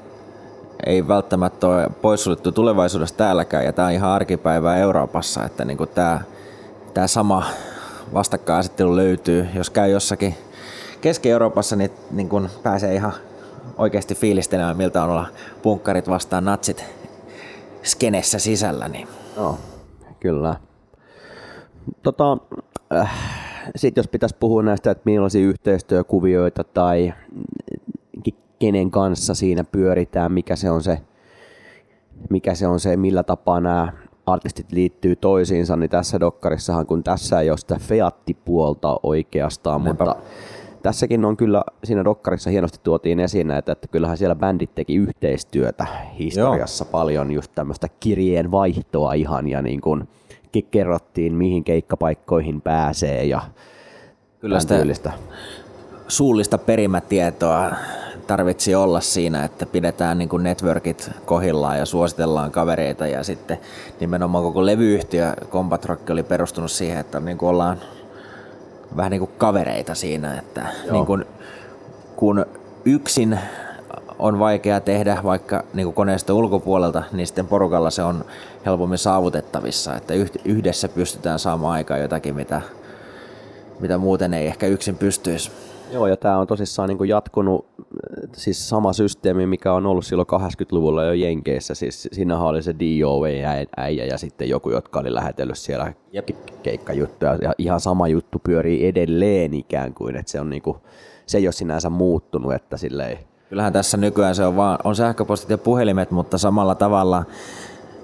ei 0.85 1.07
välttämättä 1.07 1.67
ole 1.67 1.87
poissuljettu 2.01 2.51
tulevaisuudessa 2.51 3.17
täälläkään, 3.17 3.65
ja 3.65 3.73
tämä 3.73 3.87
on 3.87 3.93
ihan 3.93 4.09
arkipäivää 4.09 4.77
Euroopassa, 4.77 5.43
että 5.43 5.65
niin 5.65 5.77
kuin 5.77 5.89
tämä, 5.89 6.21
tämä 6.93 7.07
sama 7.07 7.45
vastakkainasettelu 8.13 8.95
löytyy. 8.95 9.47
Jos 9.53 9.69
käy 9.69 9.91
jossakin 9.91 10.35
Keski-Euroopassa, 11.01 11.75
niin, 11.75 11.91
niin 12.11 12.29
kuin 12.29 12.49
pääsee 12.63 12.95
ihan 12.95 13.13
oikeasti 13.77 14.15
fiilistelemään, 14.15 14.77
miltä 14.77 15.03
on 15.03 15.09
olla 15.09 15.27
punkkarit 15.61 16.09
vastaan 16.09 16.45
natsit 16.45 16.85
skenessä 17.83 18.39
sisällä. 18.39 18.87
Niin. 18.87 19.07
No, 19.35 19.57
kyllä. 20.19 20.55
Tota, 22.03 22.37
äh, 22.93 23.11
sitten 23.75 24.01
jos 24.01 24.07
pitäisi 24.07 24.35
puhua 24.39 24.63
näistä, 24.63 24.91
että 24.91 25.01
millaisia 25.05 25.41
yhteistyökuvioita 25.41 26.63
tai 26.63 27.13
kenen 28.59 28.91
kanssa 28.91 29.33
siinä 29.33 29.63
pyöritään, 29.63 30.31
mikä 30.31 30.55
se 30.55 30.71
on 30.71 30.83
se, 30.83 30.99
mikä 32.29 32.55
se 32.55 32.67
on 32.67 32.79
se, 32.79 32.97
millä 32.97 33.23
tapaa 33.23 33.61
nämä 33.61 33.93
artistit 34.25 34.71
liittyy 34.71 35.15
toisiinsa, 35.15 35.75
niin 35.75 35.89
tässä 35.89 36.19
dokkarissahan, 36.19 36.85
kun 36.85 37.03
tässä 37.03 37.39
ei 37.39 37.49
ole 37.49 37.57
sitä 37.57 37.77
feattipuolta 37.79 38.99
oikeastaan, 39.03 39.83
Näinpä. 39.83 40.05
mutta 40.05 40.21
tässäkin 40.83 41.25
on 41.25 41.37
kyllä, 41.37 41.63
siinä 41.83 42.03
dokkarissa 42.03 42.49
hienosti 42.49 42.79
tuotiin 42.83 43.19
esiin 43.19 43.47
näitä, 43.47 43.71
että 43.71 43.87
kyllähän 43.87 44.17
siellä 44.17 44.35
bändit 44.35 44.75
teki 44.75 44.95
yhteistyötä 44.95 45.85
historiassa 46.19 46.85
Joo. 46.85 46.91
paljon, 46.91 47.31
just 47.31 47.51
tämmöistä 47.55 47.87
kirjeen 47.99 48.51
vaihtoa 48.51 49.13
ihan 49.13 49.47
ja 49.47 49.61
niin 49.61 49.81
kuin 49.81 50.07
kerrottiin, 50.71 51.33
mihin 51.33 51.63
keikkapaikkoihin 51.63 52.61
pääsee 52.61 53.25
ja 53.25 53.41
Kyllä 54.39 54.59
sitä 54.59 54.75
tyylistä. 54.75 55.11
suullista 56.07 56.57
perimätietoa 56.57 57.71
tarvitsi 58.29 58.75
olla 58.75 59.01
siinä, 59.01 59.43
että 59.43 59.65
pidetään 59.65 60.17
niin 60.17 60.29
kuin 60.29 60.43
networkit 60.43 61.11
kohillaan 61.25 61.77
ja 61.77 61.85
suositellaan 61.85 62.51
kavereita 62.51 63.07
ja 63.07 63.23
sitten 63.23 63.57
nimenomaan 63.99 64.43
koko 64.43 64.65
levyyhtiö 64.65 65.33
Combat 65.49 65.85
Rock 65.85 66.09
oli 66.09 66.23
perustunut 66.23 66.71
siihen, 66.71 66.97
että 66.97 67.19
niin 67.19 67.37
kuin 67.37 67.49
ollaan 67.49 67.77
vähän 68.97 69.11
niin 69.11 69.19
kuin 69.19 69.31
kavereita 69.37 69.95
siinä, 69.95 70.39
että 70.39 70.65
niin 70.91 71.05
kuin, 71.05 71.25
kun 72.15 72.45
yksin 72.85 73.39
on 74.19 74.39
vaikea 74.39 74.81
tehdä 74.81 75.17
vaikka 75.23 75.63
niin 75.73 75.85
kuin 75.85 75.95
koneesta 75.95 76.33
ulkopuolelta, 76.33 77.03
niin 77.11 77.27
sitten 77.27 77.47
porukalla 77.47 77.89
se 77.89 78.03
on 78.03 78.25
helpommin 78.65 78.97
saavutettavissa, 78.97 79.95
että 79.95 80.13
yhdessä 80.45 80.89
pystytään 80.89 81.39
saamaan 81.39 81.73
aikaan 81.73 82.01
jotakin, 82.01 82.35
mitä, 82.35 82.61
mitä 83.79 83.97
muuten 83.97 84.33
ei 84.33 84.47
ehkä 84.47 84.67
yksin 84.67 84.97
pystyisi. 84.97 85.51
Joo, 85.91 86.07
ja 86.07 86.17
tämä 86.17 86.37
on 86.37 86.47
tosissaan 86.47 86.89
niin 86.89 86.97
kuin 86.97 87.09
jatkunut, 87.09 87.65
siis 88.33 88.69
sama 88.69 88.93
systeemi, 88.93 89.45
mikä 89.45 89.73
on 89.73 89.85
ollut 89.85 90.05
silloin 90.05 90.27
80-luvulla 90.27 91.03
jo 91.03 91.13
Jenkeissä. 91.13 91.75
Siis 91.75 92.09
siinähän 92.11 92.47
oli 92.47 92.61
se 92.61 92.75
DOA-äijä 92.79 94.05
ja 94.05 94.17
sitten 94.17 94.49
joku, 94.49 94.69
jotka 94.69 94.99
oli 94.99 95.13
lähetellyt 95.13 95.57
siellä 95.57 95.93
Jep. 96.11 96.29
keikkajuttuja. 96.63 97.35
Ja 97.35 97.53
ihan 97.57 97.79
sama 97.79 98.07
juttu 98.07 98.39
pyörii 98.39 98.87
edelleen 98.87 99.53
ikään 99.53 99.93
kuin, 99.93 100.15
että 100.15 100.31
se 100.31 100.39
on 100.39 100.49
niin 100.49 100.61
kuin, 100.61 100.77
se 101.25 101.37
ei 101.37 101.47
ole 101.47 101.51
sinänsä 101.51 101.89
muuttunut, 101.89 102.53
että 102.53 102.77
silleen... 102.77 103.17
Kyllähän 103.49 103.73
tässä 103.73 103.97
nykyään 103.97 104.35
se 104.35 104.45
on, 104.45 104.55
vaan, 104.55 104.79
on 104.83 104.95
sähköpostit 104.95 105.49
ja 105.49 105.57
puhelimet, 105.57 106.11
mutta 106.11 106.37
samalla 106.37 106.75
tavalla 106.75 107.25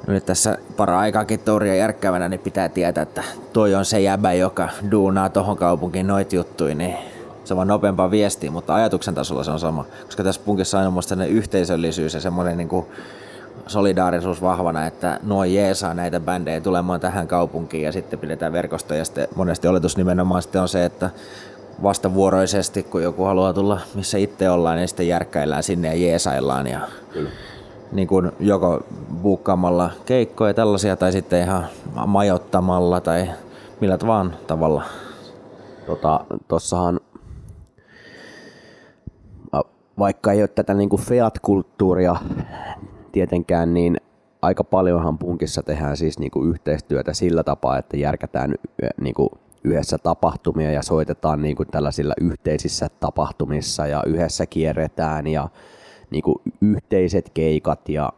nyt 0.08 0.26
tässä 0.26 0.58
para-aikaakin 0.78 1.40
touria 1.40 1.76
järkkävänä, 1.76 2.30
niin 2.30 2.40
pitää 2.40 2.70
tietää, 2.70 3.02
että 3.02 3.24
toi 3.54 3.76
on 3.76 3.86
se 3.86 4.02
jäbä, 4.02 4.34
joka 4.34 4.70
duunaa 4.92 5.30
tohon 5.30 5.58
kaupunkiin 5.58 6.08
noit 6.08 6.34
juttui, 6.34 6.76
niin 6.76 6.96
se 7.46 7.54
on 7.54 7.56
vaan 7.56 7.68
nopeampaa 7.68 8.12
viestiä, 8.12 8.52
mutta 8.52 8.76
ajatuksen 8.76 9.16
tasolla 9.16 9.44
se 9.44 9.52
on 9.52 9.60
sama. 9.60 9.86
Koska 10.06 10.24
tässä 10.24 10.42
punkissa 10.46 10.80
on 10.80 10.94
aina 11.12 11.26
yhteisöllisyys 11.26 12.14
ja 12.14 12.22
semmoinen 12.22 12.58
niin 12.58 12.70
kuin 12.70 12.86
solidaarisuus 13.68 14.42
vahvana, 14.42 14.88
että 14.88 15.20
noin 15.24 15.56
jeesaa 15.56 15.94
näitä 15.94 16.20
bändejä 16.20 16.62
tulemaan 16.62 17.00
tähän 17.00 17.28
kaupunkiin 17.28 17.84
ja 17.84 17.92
sitten 17.92 18.20
pidetään 18.20 18.54
verkostoja. 18.54 19.00
Ja 19.00 19.06
sitten 19.06 19.28
monesti 19.36 19.68
oletus 19.68 19.98
nimenomaan 19.98 20.42
sitten 20.42 20.62
on 20.62 20.70
se, 20.70 20.86
että 20.86 21.10
vastavuoroisesti, 21.84 22.84
kun 22.84 23.04
joku 23.04 23.24
haluaa 23.24 23.54
tulla 23.54 23.80
missä 23.96 24.18
itse 24.18 24.50
ollaan, 24.50 24.78
niin 24.78 24.88
sitten 24.88 25.08
järkkäillään 25.08 25.64
sinne 25.64 25.88
ja 25.88 26.08
jeesaillaan. 26.08 26.68
Ja 26.68 26.80
Kyllä. 27.14 27.30
Niin 27.92 28.08
kuin 28.08 28.32
joko 28.40 28.84
buukkaamalla 29.22 29.92
keikkoja 30.06 30.54
tällaisia 30.54 30.96
tai 30.96 31.12
sitten 31.12 31.42
ihan 31.42 31.66
majottamalla 32.06 33.02
tai 33.02 33.30
millä 33.80 33.98
vaan 34.08 34.36
tavalla. 34.48 34.84
Tota, 35.86 36.20
tossahan 36.48 37.00
vaikka 40.00 40.32
ei 40.32 40.42
ole 40.42 40.48
tätä 40.48 40.74
niin 40.74 40.90
kuin 40.90 41.02
Fiat-kulttuuria 41.02 42.16
tietenkään, 43.12 43.74
niin 43.74 43.98
aika 44.42 44.64
paljonhan 44.64 45.18
punkissa 45.18 45.64
tehdään 45.64 45.98
siis 45.98 46.20
niin 46.20 46.32
kuin 46.32 46.50
yhteistyötä 46.50 47.14
sillä 47.14 47.44
tapaa, 47.44 47.78
että 47.78 47.98
järkätään 47.98 48.56
niin 49.02 49.14
kuin 49.14 49.30
yhdessä 49.64 49.98
tapahtumia 49.98 50.72
ja 50.72 50.84
soitetaan 50.84 51.42
niin 51.42 51.56
kuin 51.56 51.68
tällaisilla 51.68 52.14
yhteisissä 52.22 52.88
tapahtumissa 53.00 53.88
ja 53.88 54.04
yhdessä 54.06 54.46
kierretään 54.46 55.28
ja 55.28 55.50
niin 56.10 56.24
kuin 56.24 56.36
yhteiset 56.62 57.32
keikat 57.34 57.90
ja 57.90 58.14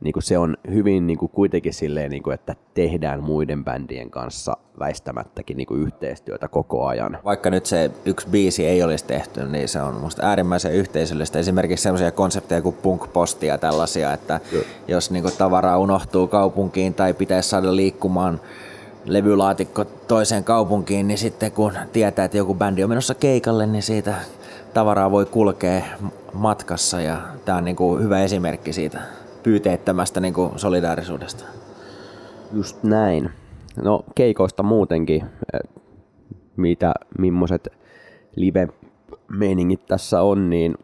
niin 0.00 0.12
kuin 0.12 0.22
se 0.22 0.38
on 0.38 0.56
hyvin 0.70 1.06
niin 1.06 1.18
kuin 1.18 1.30
kuitenkin 1.30 1.74
silleen, 1.74 2.10
niin 2.10 2.22
kuin, 2.22 2.34
että 2.34 2.54
tehdään 2.74 3.22
muiden 3.22 3.64
bändien 3.64 4.10
kanssa 4.10 4.56
väistämättäkin 4.78 5.56
niin 5.56 5.66
kuin 5.66 5.82
yhteistyötä 5.82 6.48
koko 6.48 6.86
ajan. 6.86 7.18
Vaikka 7.24 7.50
nyt 7.50 7.66
se 7.66 7.90
yksi 8.04 8.28
biisi 8.28 8.66
ei 8.66 8.82
olisi 8.82 9.04
tehty, 9.04 9.44
niin 9.44 9.68
se 9.68 9.82
on 9.82 9.94
musta 9.94 10.26
äärimmäisen 10.26 10.72
yhteisöllistä. 10.72 11.38
Esimerkiksi 11.38 11.82
sellaisia 11.82 12.10
konsepteja 12.10 12.62
kuin 12.62 12.76
punk-posti 12.82 13.46
ja 13.46 13.58
tällaisia, 13.58 14.12
että 14.12 14.40
Kyllä. 14.50 14.64
jos 14.88 15.10
niin 15.10 15.22
kuin 15.22 15.34
tavaraa 15.38 15.78
unohtuu 15.78 16.26
kaupunkiin 16.26 16.94
tai 16.94 17.14
pitäisi 17.14 17.48
saada 17.48 17.76
liikkumaan 17.76 18.40
levylaatikko 19.04 19.84
toiseen 19.84 20.44
kaupunkiin, 20.44 21.08
niin 21.08 21.18
sitten 21.18 21.52
kun 21.52 21.72
tietää, 21.92 22.24
että 22.24 22.36
joku 22.36 22.54
bändi 22.54 22.82
on 22.82 22.88
menossa 22.88 23.14
keikalle, 23.14 23.66
niin 23.66 23.82
siitä 23.82 24.14
tavaraa 24.74 25.10
voi 25.10 25.26
kulkea 25.26 25.82
matkassa 26.32 27.00
ja 27.00 27.16
tämä 27.44 27.58
on 27.58 27.64
niin 27.64 27.76
kuin 27.76 28.02
hyvä 28.02 28.22
esimerkki 28.22 28.72
siitä 28.72 29.00
pyyteettömästä 29.46 30.20
niin 30.20 30.34
kuin 30.34 30.58
solidaarisuudesta. 30.58 31.44
Just 32.52 32.82
näin. 32.82 33.30
No 33.82 34.04
keikoista 34.14 34.62
muutenkin, 34.62 35.24
mitä, 36.56 36.94
millaiset 37.18 37.68
live-meiningit 38.36 39.86
tässä 39.86 40.22
on, 40.22 40.50
niin, 40.50 40.74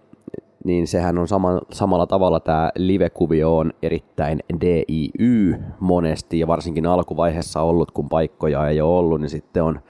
niin 0.64 0.86
sehän 0.86 1.18
on 1.18 1.28
sama, 1.28 1.60
samalla 1.72 2.06
tavalla 2.06 2.40
tämä 2.40 2.70
live-kuvio 2.76 3.56
on 3.58 3.72
erittäin 3.82 4.40
DIY 4.60 5.56
monesti 5.80 6.38
ja 6.38 6.46
varsinkin 6.46 6.86
alkuvaiheessa 6.86 7.60
ollut, 7.60 7.90
kun 7.90 8.08
paikkoja 8.08 8.68
ei 8.68 8.80
ole 8.80 8.98
ollut, 8.98 9.20
niin 9.20 9.30
sitten 9.30 9.62
on 9.62 9.80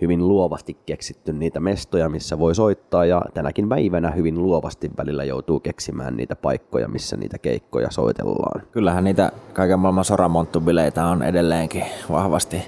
hyvin 0.00 0.28
luovasti 0.28 0.76
keksitty 0.86 1.32
niitä 1.32 1.60
mestoja, 1.60 2.08
missä 2.08 2.38
voi 2.38 2.54
soittaa 2.54 3.04
ja 3.04 3.22
tänäkin 3.34 3.68
päivänä 3.68 4.10
hyvin 4.10 4.42
luovasti 4.42 4.90
välillä 4.96 5.24
joutuu 5.24 5.60
keksimään 5.60 6.16
niitä 6.16 6.36
paikkoja, 6.36 6.88
missä 6.88 7.16
niitä 7.16 7.38
keikkoja 7.38 7.90
soitellaan. 7.90 8.62
Kyllähän 8.72 9.04
niitä 9.04 9.32
kaiken 9.52 9.78
maailman 9.78 10.04
soramonttubileitä 10.04 11.06
on 11.06 11.22
edelleenkin 11.22 11.84
vahvasti 12.10 12.62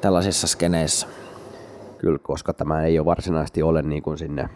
tällaisissa 0.00 0.46
skeneissä. 0.46 1.06
Kyllä, 1.98 2.18
koska 2.18 2.52
tämä 2.52 2.82
ei 2.82 2.98
ole 2.98 3.06
varsinaisesti 3.06 3.62
ole 3.62 3.82
niin 3.82 4.02
kuin 4.02 4.18
sinne 4.18 4.48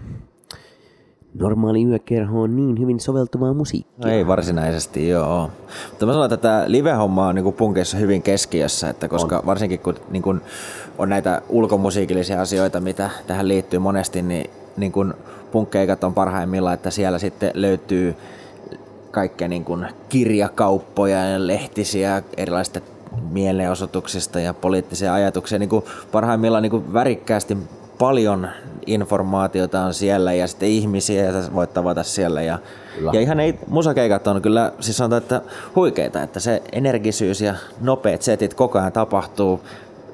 normaali 1.38 1.84
yökerho 1.84 2.42
on 2.42 2.56
niin 2.56 2.80
hyvin 2.80 3.00
soveltuvaa 3.00 3.54
musiikkia. 3.54 4.06
No 4.06 4.12
ei 4.12 4.26
varsinaisesti, 4.26 5.08
joo. 5.08 5.50
Mutta 5.90 6.06
mä 6.06 6.12
sanon, 6.12 6.24
että 6.24 6.36
tämä 6.36 6.64
live-homma 6.66 7.26
on 7.26 7.34
niin 7.34 7.52
punkeissa 7.52 7.96
hyvin 7.96 8.22
keskiössä, 8.22 8.90
että 8.90 9.08
koska 9.08 9.38
on. 9.38 9.46
varsinkin 9.46 9.78
kun 9.78 9.94
niin 10.10 10.22
kuin 10.22 10.40
on 10.98 11.08
näitä 11.08 11.42
ulkomusiikillisia 11.48 12.40
asioita, 12.40 12.80
mitä 12.80 13.10
tähän 13.26 13.48
liittyy 13.48 13.78
monesti, 13.78 14.22
niin, 14.22 14.50
niin 14.76 14.92
kuin 14.92 15.14
punkkeikat 15.52 16.04
on 16.04 16.14
parhaimmillaan, 16.14 16.74
että 16.74 16.90
siellä 16.90 17.18
sitten 17.18 17.50
löytyy 17.54 18.14
kaikkea 19.10 19.48
niin 19.48 19.64
kuin 19.64 19.86
kirjakauppoja 20.08 21.24
ja 21.24 21.46
lehtisiä 21.46 22.22
erilaisista 22.36 22.80
mielenosoituksista 23.30 24.40
ja 24.40 24.54
poliittisia 24.54 25.14
ajatuksia 25.14 25.58
niin 25.58 25.68
kuin 25.68 25.84
parhaimmillaan 26.12 26.62
niin 26.62 26.70
kuin 26.70 26.92
värikkäästi 26.92 27.56
paljon 27.98 28.48
informaatiota 28.86 29.80
on 29.80 29.94
siellä 29.94 30.32
ja 30.32 30.46
sitten 30.46 30.68
ihmisiä 30.68 31.24
ja 31.24 31.32
voit 31.54 31.74
tavata 31.74 32.02
siellä. 32.02 32.42
Ja, 32.42 32.58
ja 33.12 33.20
ihan 33.20 33.40
ei, 33.40 33.58
musakeikat 33.68 34.26
on 34.26 34.42
kyllä, 34.42 34.72
siis 34.80 34.96
sanotaan, 34.96 35.22
että 35.22 35.40
huikeita, 35.76 36.22
että 36.22 36.40
se 36.40 36.62
energisyys 36.72 37.40
ja 37.40 37.54
nopeat 37.80 38.22
setit 38.22 38.54
koko 38.54 38.78
ajan 38.78 38.92
tapahtuu. 38.92 39.60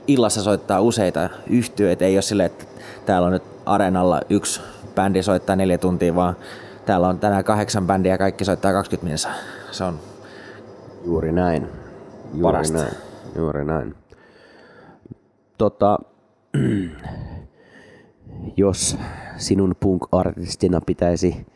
Illassa 0.07 0.43
soittaa 0.43 0.81
useita 0.81 1.31
yhtyeitä, 1.47 2.05
ei 2.05 2.17
ole 2.17 2.23
silleen, 2.23 2.47
että 2.47 2.65
täällä 3.07 3.27
on 3.27 3.33
nyt 3.33 3.43
areenalla 3.67 4.21
yksi 4.31 4.61
bändi 4.95 5.23
soittaa 5.23 5.57
neljä 5.57 5.79
tuntia, 5.79 6.15
vaan 6.15 6.37
täällä 6.87 7.09
on 7.09 7.19
tänään 7.19 7.45
kahdeksan 7.45 7.87
bändiä 7.87 8.15
ja 8.15 8.19
kaikki 8.19 8.45
soittaa 8.45 8.73
20 8.73 9.09
minsa. 9.09 9.29
Se 9.71 9.85
on 9.85 9.99
Juuri 11.05 11.33
näin. 11.33 11.69
Juuri 12.35 12.43
Parasta. 12.43 12.79
näin. 12.79 12.95
Juuri 13.37 13.65
näin. 13.65 13.95
Tota, 15.59 15.99
jos 18.57 18.97
sinun 19.37 19.75
punk-artistina 19.81 20.81
pitäisi 20.87 21.47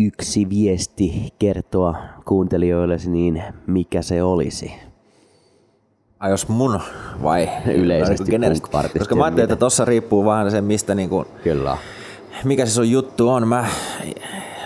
yksi 0.00 0.48
viesti 0.48 1.32
kertoa 1.38 1.96
kuuntelijoillesi, 2.24 3.10
niin 3.10 3.42
mikä 3.66 4.02
se 4.02 4.22
olisi? 4.22 4.72
Ai 6.20 6.30
jos 6.30 6.48
mun 6.48 6.80
vai 7.22 7.48
Yleisesti 7.82 8.30
Generisesti? 8.30 8.68
punk-artistin 8.68 8.98
Koska 8.98 9.14
mä 9.16 9.24
ajattelin, 9.24 9.44
että 9.44 9.56
tossa 9.56 9.84
riippuu 9.84 10.24
vähän 10.24 10.50
se, 10.50 10.60
mistä 10.60 10.94
niinku, 10.94 11.26
Kyllä. 11.44 11.76
mikä 12.44 12.66
se 12.66 12.72
sun 12.72 12.90
juttu 12.90 13.28
on. 13.28 13.48
Mä, 13.48 13.66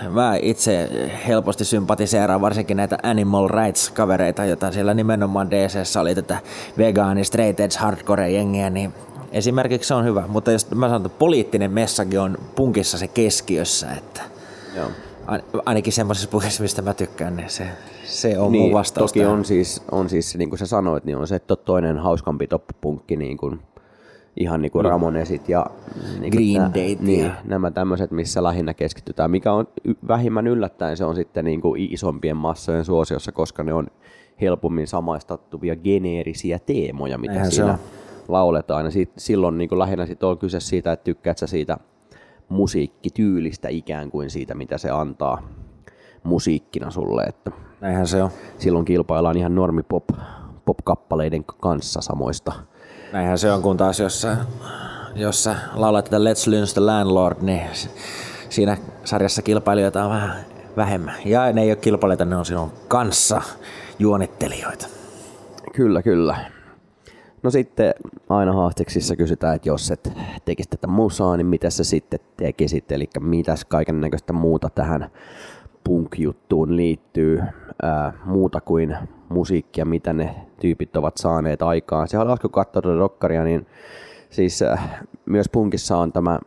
mä 0.09 0.35
itse 0.41 0.89
helposti 1.27 1.65
sympatiseeraan 1.65 2.41
varsinkin 2.41 2.77
näitä 2.77 2.97
animal 3.03 3.47
rights 3.47 3.89
kavereita, 3.89 4.45
joita 4.45 4.71
siellä 4.71 4.93
nimenomaan 4.93 5.51
DCssä 5.51 6.01
oli 6.01 6.15
tätä 6.15 6.37
vegaani, 6.77 7.23
straight 7.23 7.59
edge, 7.59 7.77
hardcore 7.79 8.31
jengiä, 8.31 8.69
niin 8.69 8.93
esimerkiksi 9.35 9.87
se 9.87 9.93
on 9.93 10.05
hyvä. 10.05 10.23
Mutta 10.27 10.51
jos 10.51 10.71
mä 10.71 10.87
sanon, 10.87 11.05
että 11.05 11.17
poliittinen 11.19 11.71
message 11.71 12.19
on 12.19 12.37
punkissa 12.55 12.97
se 12.97 13.07
keskiössä, 13.07 13.91
että 13.91 14.21
Joo. 14.75 14.87
ain- 15.27 15.43
ainakin 15.65 15.93
semmoisessa 15.93 16.29
puheessa, 16.29 16.63
mistä 16.63 16.81
mä 16.81 16.93
tykkään, 16.93 17.35
niin 17.37 17.49
se, 17.49 17.67
se 18.05 18.39
on 18.39 18.51
Niin, 18.51 18.61
mun 18.63 18.71
vastaus 18.73 19.11
toki 19.11 19.19
tähän. 19.19 19.33
on 19.33 19.45
siis, 19.45 19.81
on 19.91 20.09
siis, 20.09 20.37
niin 20.37 20.49
kuin 20.49 20.59
sä 20.59 20.65
sanoit, 20.65 21.05
niin 21.05 21.17
on 21.17 21.27
se 21.27 21.39
to- 21.39 21.55
toinen 21.55 21.97
hauskampi 21.97 22.47
toppupunkki, 22.47 23.15
niin 23.15 23.37
kuin, 23.37 23.59
ihan 24.37 24.61
niin 24.61 24.71
kuin 24.71 24.85
Ramonesit 24.85 25.49
ja 25.49 25.65
niin 26.19 26.31
Green 26.31 26.61
tää- 26.61 26.83
Dayt 26.83 26.99
niin, 27.01 27.25
ja- 27.25 27.31
nämä 27.45 27.71
tämmöiset, 27.71 28.11
missä 28.11 28.43
lähinnä 28.43 28.73
keskitytään. 28.73 29.31
Mikä 29.31 29.53
on 29.53 29.67
vähimmän 30.07 30.47
yllättäen, 30.47 30.97
se 30.97 31.05
on 31.05 31.15
sitten 31.15 31.45
niin 31.45 31.61
kuin 31.61 31.87
isompien 31.93 32.37
massojen 32.37 32.85
suosiossa, 32.85 33.31
koska 33.31 33.63
ne 33.63 33.73
on 33.73 33.87
helpommin 34.41 34.87
samaistattuvia 34.87 35.75
geneerisiä 35.75 36.59
teemoja, 36.59 37.17
mitä 37.17 37.33
Eihän 37.33 37.51
se 37.51 37.55
siinä 37.55 37.71
on. 37.73 37.79
Lauletaan. 38.27 38.85
Ja 38.85 38.91
sit, 38.91 39.11
silloin 39.17 39.57
niin 39.57 39.69
kuin 39.69 39.79
lähinnä 39.79 40.05
sit 40.05 40.23
on 40.23 40.37
kyse 40.37 40.59
siitä, 40.59 40.91
että 40.91 41.03
tykkäät 41.03 41.37
sä 41.37 41.47
siitä 41.47 41.77
musiikkityylistä 42.49 43.67
ikään 43.69 44.11
kuin 44.11 44.29
siitä, 44.29 44.55
mitä 44.55 44.77
se 44.77 44.89
antaa 44.89 45.41
musiikkina 46.23 46.91
sulle. 46.91 47.23
Että 47.23 47.51
Näinhän 47.81 48.07
se 48.07 48.23
on. 48.23 48.29
silloin 48.57 48.85
kilpaillaan 48.85 49.37
ihan 49.37 49.55
normipop 49.55 50.03
pop-kappaleiden 50.65 51.43
kanssa 51.43 52.01
samoista. 52.01 52.53
Näinhän 53.13 53.37
se 53.37 53.51
on, 53.51 53.61
kun 53.61 53.77
taas 53.77 53.99
jos 53.99 54.21
sä, 54.21 54.37
jos 55.15 55.43
sä 55.43 55.55
laulat 55.73 56.05
tätä 56.05 56.17
Let's 56.17 56.49
Lynch 56.49 56.73
the 56.73 56.81
Landlord, 56.81 57.37
niin 57.41 57.61
siinä 58.49 58.77
sarjassa 59.03 59.41
kilpailijoita 59.41 60.03
on 60.03 60.09
vähän 60.09 60.45
vähemmän. 60.77 61.15
Ja 61.25 61.53
ne 61.53 61.61
ei 61.61 61.69
ole 61.69 61.75
kilpailijoita, 61.75 62.25
ne 62.25 62.35
on 62.35 62.45
sinun 62.45 62.71
kanssa 62.87 63.41
juonittelijoita. 63.99 64.87
Kyllä, 65.73 66.01
kyllä. 66.01 66.37
No 67.45 67.51
sitten 67.51 67.93
aina 68.29 68.53
haasteksissa 68.53 69.15
kysytään, 69.15 69.55
että 69.55 69.69
jos 69.69 69.91
et 69.91 70.11
tekisi 70.45 70.69
tätä 70.69 70.87
musaa, 70.87 71.37
niin 71.37 71.47
mitä 71.47 71.69
sä 71.69 71.83
sitten 71.83 72.19
tekisit, 72.37 72.91
eli 72.91 73.09
mitäs 73.19 73.65
kaiken 73.65 74.01
näköistä 74.01 74.33
muuta 74.33 74.69
tähän 74.69 75.09
punk-juttuun 75.83 76.75
liittyy, 76.75 77.41
ää, 77.81 78.13
muuta 78.25 78.61
kuin 78.61 78.97
musiikkia, 79.29 79.85
mitä 79.85 80.13
ne 80.13 80.35
tyypit 80.61 80.95
ovat 80.95 81.17
saaneet 81.17 81.61
aikaan. 81.61 82.07
Se 82.07 82.17
kun 82.41 82.51
katsoo 82.51 82.81
tuota 82.81 82.99
dokkaria, 82.99 83.43
niin 83.43 83.65
siis 84.29 84.61
äh, 84.61 84.99
myös 85.25 85.49
punkissa 85.49 85.97
on 85.97 86.11
tämä 86.11 86.39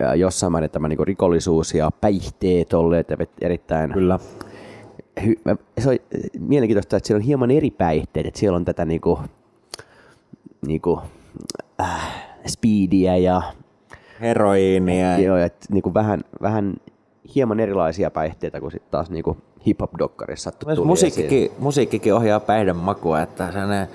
ää, 0.00 0.14
jossain 0.14 0.52
määrin 0.52 0.70
tämä 0.70 0.88
niinku 0.88 1.04
rikollisuus 1.04 1.74
ja 1.74 1.90
päihteet 2.00 2.74
olleet 2.74 3.08
erittäin 3.40 3.92
Kyllä. 3.92 4.18
se 5.78 5.88
on 5.88 5.96
mielenkiintoista, 6.38 6.96
että 6.96 7.06
siellä 7.06 7.20
on 7.20 7.26
hieman 7.26 7.50
eri 7.50 7.70
päihteet, 7.70 8.26
että 8.26 8.40
siellä 8.40 8.56
on 8.56 8.64
tätä 8.64 8.84
niinku, 8.84 9.18
niinku, 10.66 11.00
äh, 11.80 12.12
speediä 12.46 13.16
ja, 13.16 13.42
Heroiinia. 14.20 15.18
Joo, 15.18 15.36
et, 15.36 15.66
niinku 15.70 15.94
vähän, 15.94 16.24
vähän 16.42 16.74
hieman 17.34 17.60
erilaisia 17.60 18.10
päihteitä 18.10 18.60
kuin 18.60 18.72
sitten 18.72 18.90
taas 18.90 19.10
niinku 19.10 19.36
hip-hop-dokkarissa 19.66 20.52
tuli 20.52 20.84
musiikkikin, 20.84 21.50
musiikkikin 21.58 22.14
ohjaa 22.14 22.40
päihden 22.40 22.76
makua, 22.76 23.20
että 23.20 23.52
sellainen 23.52 23.88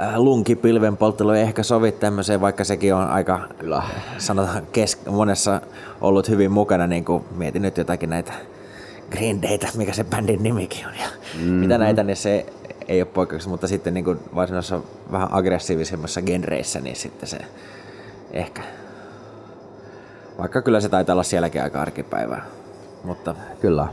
äh, 0.00 0.16
lunkipilven 0.16 0.96
polttelu 0.96 1.30
ei 1.30 1.42
ehkä 1.42 1.62
sovi 1.62 1.92
tämmöiseen, 1.92 2.40
vaikka 2.40 2.64
sekin 2.64 2.94
on 2.94 3.08
aika 3.08 3.40
Kyllä. 3.58 3.82
sanotaan 4.18 4.62
kes- 4.72 5.06
monessa 5.06 5.60
ollut 6.00 6.28
hyvin 6.28 6.52
mukana, 6.52 6.86
niin 6.86 7.04
kuin 7.04 7.24
mietin 7.36 7.62
nyt 7.62 7.76
jotakin 7.76 8.10
näitä 8.10 8.32
Green 9.10 9.42
Daytä, 9.42 9.68
mikä 9.76 9.92
se 9.92 10.04
bändin 10.04 10.42
nimikin 10.42 10.86
on 10.86 10.94
ja 10.94 11.06
mm-hmm. 11.34 11.52
mitä 11.52 11.78
näitä, 11.78 12.02
niin 12.02 12.16
se 12.16 12.46
ei 12.88 13.00
ole 13.00 13.08
poikkeuksia, 13.14 13.50
mutta 13.50 13.68
sitten 13.68 13.94
niin 13.94 14.04
varsinaisessa 14.34 14.80
vähän 15.12 15.28
aggressiivisemmassa 15.32 16.22
genreissä, 16.22 16.80
niin 16.80 16.96
sitten 16.96 17.28
se 17.28 17.38
ehkä, 18.32 18.62
vaikka 20.38 20.62
kyllä 20.62 20.80
se 20.80 20.88
taitaa 20.88 21.12
olla 21.12 21.22
sielläkin 21.22 21.62
aika 21.62 21.82
arkipäivää, 21.82 22.46
mutta 23.04 23.34
Kyllä. 23.60 23.88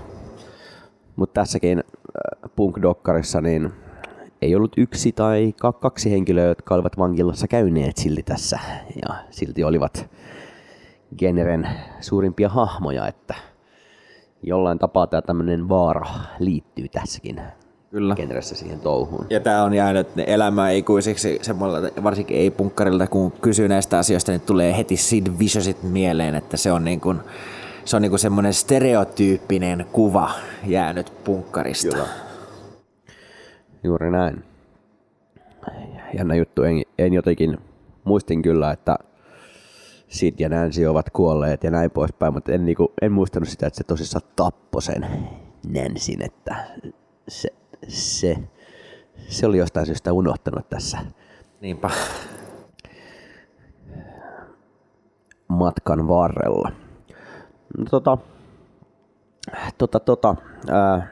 Mutta 1.16 1.42
tässäkin 1.42 1.80
äh, 1.80 2.52
punk-dokkarissa 2.56 3.42
niin 3.42 3.74
ei 4.42 4.56
ollut 4.56 4.72
yksi 4.78 5.12
tai 5.12 5.54
ka- 5.62 5.74
kaksi 5.74 6.12
henkilöä, 6.12 6.46
jotka 6.46 6.76
olivat 6.76 6.98
vankilassa 6.98 7.48
käyneet 7.48 7.98
silti 7.98 8.24
tässä. 8.24 8.60
Ja 8.96 9.16
silti 9.30 9.64
olivat 9.64 10.10
generen 11.18 11.70
suurimpia 12.00 12.50
hahmoja, 12.50 13.08
että 13.08 13.36
jollain 14.44 14.80
tapaa 14.80 15.08
tämä 15.08 15.22
tämmöinen 15.22 15.70
vaara 15.70 16.06
liittyy 16.40 16.88
tässäkin 16.88 17.42
kyllä. 17.92 18.16
genressä 18.16 18.56
siihen 18.56 18.80
touhuun. 18.80 19.26
Ja 19.30 19.40
tämä 19.40 19.64
on 19.64 19.74
jäänyt 19.74 20.08
elämään 20.28 20.74
ikuisiksi, 20.74 21.40
semmoilla, 21.42 21.90
varsinkin 22.04 22.38
ei-punkkarilta, 22.38 23.08
kun 23.08 23.32
kysyy 23.32 23.68
näistä 23.68 23.98
asioista, 23.98 24.32
niin 24.32 24.42
tulee 24.42 24.78
heti 24.78 24.98
Sid 24.98 25.28
Vicious't 25.28 25.86
mieleen, 25.88 26.36
että 26.36 26.58
se 26.58 26.72
on 26.72 26.86
niin 26.86 27.02
kuin, 27.02 27.20
se 27.86 27.96
on 27.96 28.02
niin 28.02 28.10
kuin 28.10 28.20
semmoinen 28.20 28.54
stereotyyppinen 28.54 29.86
kuva 29.92 30.32
jäänyt 30.66 31.14
punkkarista. 31.24 31.96
Kyllä. 31.96 32.08
Juuri 33.84 34.12
näin. 34.12 34.44
Jännä 36.18 36.36
juttu, 36.36 36.64
en, 36.64 36.82
en 36.98 37.14
jotenkin 37.14 37.58
muistin 38.04 38.42
kyllä, 38.42 38.72
että 38.72 38.98
Sid 40.08 40.36
ja 40.40 40.50
Nancy 40.50 40.86
ovat 40.86 41.10
kuolleet 41.10 41.64
ja 41.64 41.72
näin 41.72 41.92
poispäin, 41.92 42.34
mutta 42.34 42.52
en, 42.52 42.66
niinku, 42.66 42.94
en 43.02 43.12
muistanut 43.12 43.50
sitä, 43.50 43.68
että 43.68 43.78
se 43.78 43.84
tosissaan 43.84 44.28
tappoi 44.36 44.82
sen 44.82 45.08
Nancyn, 45.68 46.22
että 46.22 46.56
se, 47.28 47.50
se, 47.88 48.38
se 49.28 49.48
oli 49.48 49.58
jostain 49.58 49.86
syystä 49.86 50.14
unohtanut 50.14 50.70
tässä 50.70 50.98
Niinpä. 51.62 51.90
matkan 55.48 56.08
varrella. 56.08 56.72
No, 57.78 57.86
tota, 57.90 58.18
tota, 59.78 60.00
tota, 60.00 60.36
ää, 60.70 61.08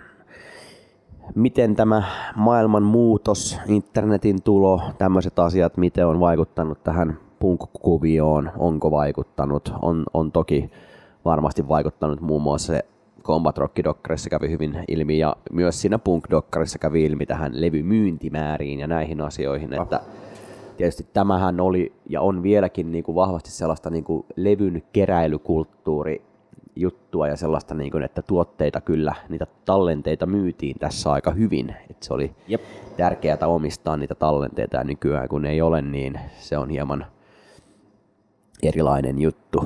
miten 1.36 1.76
tämä 1.76 2.04
maailman 2.36 2.84
muutos, 2.84 3.60
internetin 3.68 4.42
tulo, 4.44 4.82
tämmöiset 4.98 5.40
asiat, 5.40 5.78
miten 5.78 6.08
on 6.08 6.20
vaikuttanut 6.20 6.84
tähän 6.84 7.18
punk-kuvioon, 7.40 8.52
onko 8.58 8.92
vaikuttanut, 8.92 9.74
on, 9.82 10.06
on 10.14 10.32
toki 10.32 10.72
varmasti 11.26 11.68
vaikuttanut 11.68 12.22
muun 12.22 12.42
muassa 12.42 12.74
se 12.74 12.86
Combat 13.28 13.58
Rock 13.58 13.84
Dokkarissa 13.84 14.30
kävi 14.30 14.50
hyvin 14.50 14.84
ilmi 14.88 15.18
ja 15.18 15.36
myös 15.52 15.82
siinä 15.82 16.00
Punk 16.00 16.24
Dokkarissa 16.32 16.80
kävi 16.80 17.06
ilmi 17.06 17.26
tähän 17.26 17.62
levymyyntimääriin 17.62 18.80
ja 18.80 18.88
näihin 18.88 19.22
asioihin, 19.22 19.74
että 19.74 20.00
tietysti 20.78 21.08
tämähän 21.14 21.60
oli 21.60 21.94
ja 22.10 22.22
on 22.22 22.44
vieläkin 22.44 22.92
niin 22.92 23.04
kuin 23.04 23.16
vahvasti 23.16 23.52
sellaista 23.52 23.90
niin 23.90 24.04
kuin 24.04 24.26
levyn 24.36 24.84
keräilykulttuuri 24.94 26.22
juttua 26.76 27.28
ja 27.28 27.36
sellaista, 27.36 27.76
niin 27.76 27.92
kuin, 27.92 28.04
että 28.04 28.22
tuotteita 28.22 28.82
kyllä, 28.82 29.14
niitä 29.30 29.48
tallenteita 29.66 30.26
myytiin 30.26 30.80
tässä 30.80 31.12
aika 31.12 31.32
hyvin. 31.32 31.76
Että 31.90 32.06
se 32.06 32.14
oli 32.14 32.36
Jep. 32.48 32.62
tärkeää 32.98 33.48
omistaa 33.48 33.98
niitä 33.98 34.16
tallenteita 34.16 34.78
ja 34.78 34.84
nykyään 34.84 35.28
kun 35.28 35.46
ei 35.46 35.62
ole, 35.62 35.82
niin 35.82 36.20
se 36.40 36.58
on 36.58 36.70
hieman 36.70 37.06
erilainen 38.64 39.20
juttu. 39.20 39.66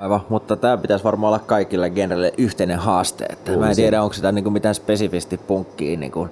Aivan, 0.00 0.20
mutta 0.28 0.56
tämä 0.56 0.76
pitäisi 0.76 1.04
varmaan 1.04 1.28
olla 1.28 1.44
kaikille 1.46 1.90
genrelle 1.90 2.32
yhteinen 2.38 2.78
haaste. 2.78 3.24
Että 3.24 3.56
mä 3.56 3.70
en 3.70 3.76
tiedä, 3.76 4.02
onko 4.02 4.12
sitä 4.12 4.32
niin 4.32 4.44
kuin 4.44 4.52
mitään 4.52 4.74
spesifisti 4.74 5.36
punkkiin 5.36 6.00
niin 6.00 6.12
kuin 6.12 6.30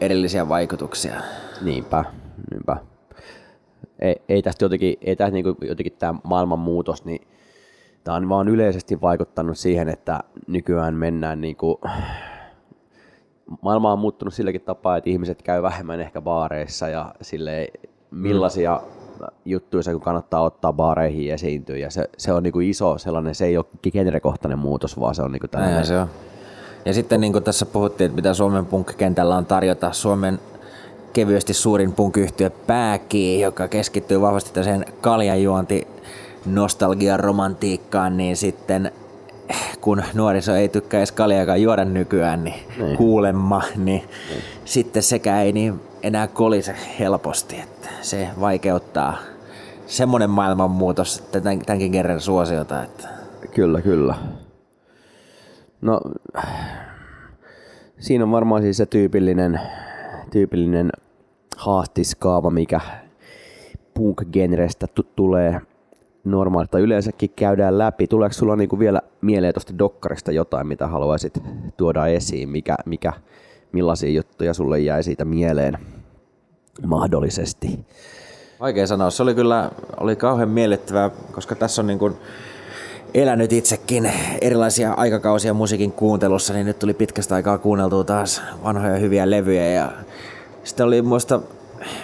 erillisiä 0.00 0.48
vaikutuksia. 0.48 1.14
Niinpä, 1.62 2.04
niinpä. 2.50 2.76
ei, 3.98 4.22
ei 4.28 4.42
tästä 4.42 4.64
jotenkin, 4.64 4.96
ei 5.00 5.16
tästä 5.16 5.30
niin 5.30 5.44
jotenkin 5.60 5.92
tämä 5.98 6.14
maailmanmuutos, 6.24 7.04
niin 7.04 7.28
tämä 8.04 8.16
on 8.16 8.28
vaan 8.28 8.48
yleisesti 8.48 9.00
vaikuttanut 9.00 9.58
siihen, 9.58 9.88
että 9.88 10.20
nykyään 10.46 10.94
mennään 10.94 11.40
niin 11.40 11.56
kuin, 11.56 11.78
maailma 13.60 13.92
on 13.92 13.98
muuttunut 13.98 14.34
silläkin 14.34 14.60
tapaa, 14.60 14.96
että 14.96 15.10
ihmiset 15.10 15.42
käy 15.42 15.62
vähemmän 15.62 16.00
ehkä 16.00 16.20
baareissa 16.20 16.88
ja 16.88 17.14
sille 17.20 17.68
millaisia 18.10 18.80
mm. 18.84 19.01
Juttuja 19.44 19.82
se 19.82 19.92
kannattaa 20.00 20.42
ottaa 20.42 20.72
baareihin 20.72 21.34
esiintyä. 21.34 21.76
Ja 21.76 21.90
se, 21.90 22.10
se 22.16 22.32
on 22.32 22.42
niin 22.42 22.52
kuin 22.52 22.70
iso 22.70 22.98
sellainen, 22.98 23.34
se 23.34 23.46
ei 23.46 23.56
ole 23.56 23.66
genrekohtainen 23.92 24.58
muutos, 24.58 25.00
vaan 25.00 25.14
se 25.14 25.22
on 25.22 25.32
niin 25.32 25.40
kuin 25.40 25.50
tällainen. 25.50 25.86
se 25.86 26.00
on. 26.00 26.08
Ja 26.84 26.94
sitten 26.94 27.20
niin 27.20 27.32
kuin 27.32 27.44
tässä 27.44 27.66
puhuttiin, 27.66 28.06
että 28.06 28.16
mitä 28.16 28.34
Suomen 28.34 28.66
punk-kentällä 28.66 29.36
on 29.36 29.46
tarjota, 29.46 29.92
Suomen 29.92 30.38
kevyesti 31.12 31.54
suurin 31.54 31.92
punk-yhtiö 31.92 32.50
Pääki, 32.50 33.40
joka 33.40 33.68
keskittyy 33.68 34.20
vahvasti 34.20 34.50
täseen 34.52 34.84
kaljanjuonti 35.00 35.88
nostalgian 36.46 37.20
romantiikkaan, 37.20 38.16
niin 38.16 38.36
sitten 38.36 38.92
kun 39.80 40.02
nuoriso 40.14 40.54
ei 40.54 40.68
tykkää 40.68 41.00
edes 41.00 41.12
kaljakaan 41.12 41.62
juoda 41.62 41.84
nykyään, 41.84 42.44
niin, 42.44 42.60
niin. 42.78 42.96
kuulemma, 42.96 43.62
niin, 43.76 43.84
niin 43.84 44.02
sitten 44.64 45.02
sekä 45.02 45.42
ei 45.42 45.52
niin 45.52 45.80
enää 46.02 46.26
kolise 46.26 46.74
helposti, 46.98 47.60
että 47.60 47.88
se 48.00 48.28
vaikeuttaa 48.40 49.18
semmoinen 49.86 50.30
maailmanmuutos 50.30 51.20
tämän, 51.32 51.58
tämänkin 51.58 51.92
kerran 51.92 52.20
suosiota. 52.20 52.82
Että... 52.82 53.08
Kyllä, 53.54 53.82
kyllä. 53.82 54.14
No, 55.80 56.00
siinä 57.98 58.24
on 58.24 58.30
varmaan 58.30 58.62
siis 58.62 58.76
se 58.76 58.86
tyypillinen, 58.86 59.60
tyypillinen 60.30 60.90
haastiskaava, 61.56 62.50
mikä 62.50 62.80
punk-genrestä 63.94 64.86
t- 64.86 65.16
tulee 65.16 65.60
normaalista 66.24 66.78
yleensäkin 66.78 67.30
käydään 67.36 67.78
läpi. 67.78 68.06
Tuleeko 68.06 68.32
sulla 68.32 68.56
niinku 68.56 68.78
vielä 68.78 69.00
mieleen 69.20 69.54
tuosta 69.54 69.78
dokkarista 69.78 70.32
jotain, 70.32 70.66
mitä 70.66 70.86
haluaisit 70.86 71.42
tuoda 71.76 72.06
esiin? 72.06 72.48
Mikä, 72.48 72.76
mikä, 72.86 73.12
millaisia 73.72 74.10
juttuja 74.10 74.54
sulle 74.54 74.80
jäi 74.80 75.02
siitä 75.02 75.24
mieleen 75.24 75.78
mahdollisesti? 76.86 77.78
Vaikea 78.60 78.86
sanoa. 78.86 79.10
Se 79.10 79.22
oli 79.22 79.34
kyllä 79.34 79.70
oli 80.00 80.16
kauhean 80.16 80.48
miellyttävää, 80.48 81.10
koska 81.32 81.54
tässä 81.54 81.82
on 81.82 81.86
niin 81.86 81.98
kuin 81.98 82.16
elänyt 83.14 83.52
itsekin 83.52 84.12
erilaisia 84.40 84.92
aikakausia 84.92 85.54
musiikin 85.54 85.92
kuuntelussa, 85.92 86.54
niin 86.54 86.66
nyt 86.66 86.78
tuli 86.78 86.94
pitkästä 86.94 87.34
aikaa 87.34 87.58
kuunneltua 87.58 88.04
taas 88.04 88.42
vanhoja 88.64 88.96
hyviä 88.96 89.30
levyjä 89.30 89.66
ja 89.66 89.92
sitten 90.64 90.86
oli 90.86 91.02
muista 91.02 91.40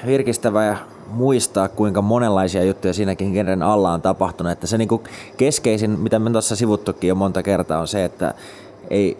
virkistävää 0.06 0.66
ja 0.66 0.76
muistaa, 1.06 1.68
kuinka 1.68 2.02
monenlaisia 2.02 2.64
juttuja 2.64 2.94
siinäkin 2.94 3.32
genren 3.32 3.62
alla 3.62 3.92
on 3.92 4.02
tapahtunut. 4.02 4.52
Että 4.52 4.66
se 4.66 4.78
niin 4.78 4.88
kuin 4.88 5.02
keskeisin, 5.36 5.90
mitä 5.90 6.18
me 6.18 6.30
tuossa 6.30 6.56
sivuttukin 6.56 7.08
jo 7.08 7.14
monta 7.14 7.42
kertaa, 7.42 7.80
on 7.80 7.88
se, 7.88 8.04
että 8.04 8.34
ei, 8.90 9.16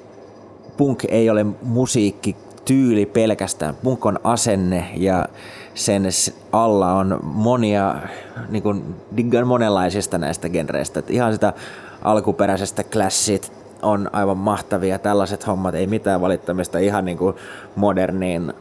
punk 0.78 1.04
ei 1.08 1.30
ole 1.30 1.46
musiikki 1.62 2.36
tyyli 2.64 3.06
pelkästään. 3.06 3.74
Punk 3.82 4.06
on 4.06 4.20
asenne 4.24 4.90
ja 4.96 5.24
sen 5.74 6.02
alla 6.52 6.94
on 6.94 7.20
monia, 7.22 7.94
niin 8.48 8.62
kuin, 8.62 8.94
diggan 9.16 9.46
monenlaisista 9.46 10.18
näistä 10.18 10.48
genreistä. 10.48 10.98
Että 10.98 11.12
ihan 11.12 11.32
sitä 11.32 11.52
alkuperäisestä 12.02 12.84
classit 12.84 13.52
on 13.82 14.10
aivan 14.12 14.36
mahtavia. 14.36 14.98
Tällaiset 14.98 15.46
hommat, 15.46 15.74
ei 15.74 15.86
mitään 15.86 16.20
valittamista 16.20 16.78
ihan 16.78 17.04
niin 17.04 17.18
kuin 17.18 17.36
moderniin 17.76 18.52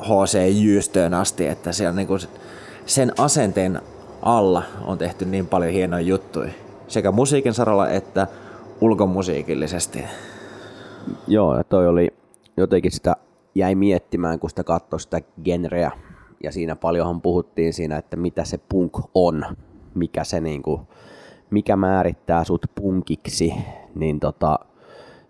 HC 0.00 0.38
Jyystöön 0.50 1.14
asti, 1.14 1.46
että 1.46 1.70
on 1.88 1.96
niin 1.96 2.08
kuin 2.08 2.20
sen 2.86 3.12
asenteen 3.18 3.80
alla 4.22 4.62
on 4.84 4.98
tehty 4.98 5.24
niin 5.24 5.46
paljon 5.46 5.72
hienoja 5.72 6.02
juttuja, 6.02 6.52
sekä 6.88 7.10
musiikin 7.10 7.54
saralla 7.54 7.88
että 7.88 8.26
ulkomusiikillisesti. 8.80 10.04
Joo, 11.28 11.56
ja 11.56 11.64
toi 11.64 11.88
oli 11.88 12.08
jotenkin 12.56 12.92
sitä 12.92 13.16
jäi 13.54 13.74
miettimään, 13.74 14.38
kun 14.38 14.50
sitä 14.50 14.64
katsoi 14.64 15.00
sitä 15.00 15.20
genreä, 15.44 15.90
ja 16.42 16.52
siinä 16.52 16.76
paljonhan 16.76 17.20
puhuttiin 17.20 17.72
siinä, 17.72 17.96
että 17.96 18.16
mitä 18.16 18.44
se 18.44 18.58
punk 18.68 18.92
on, 19.14 19.44
mikä 19.94 20.24
se 20.24 20.40
niinku, 20.40 20.80
mikä 21.50 21.76
määrittää 21.76 22.44
sut 22.44 22.66
punkiksi, 22.74 23.54
niin 23.94 24.20
tota, 24.20 24.58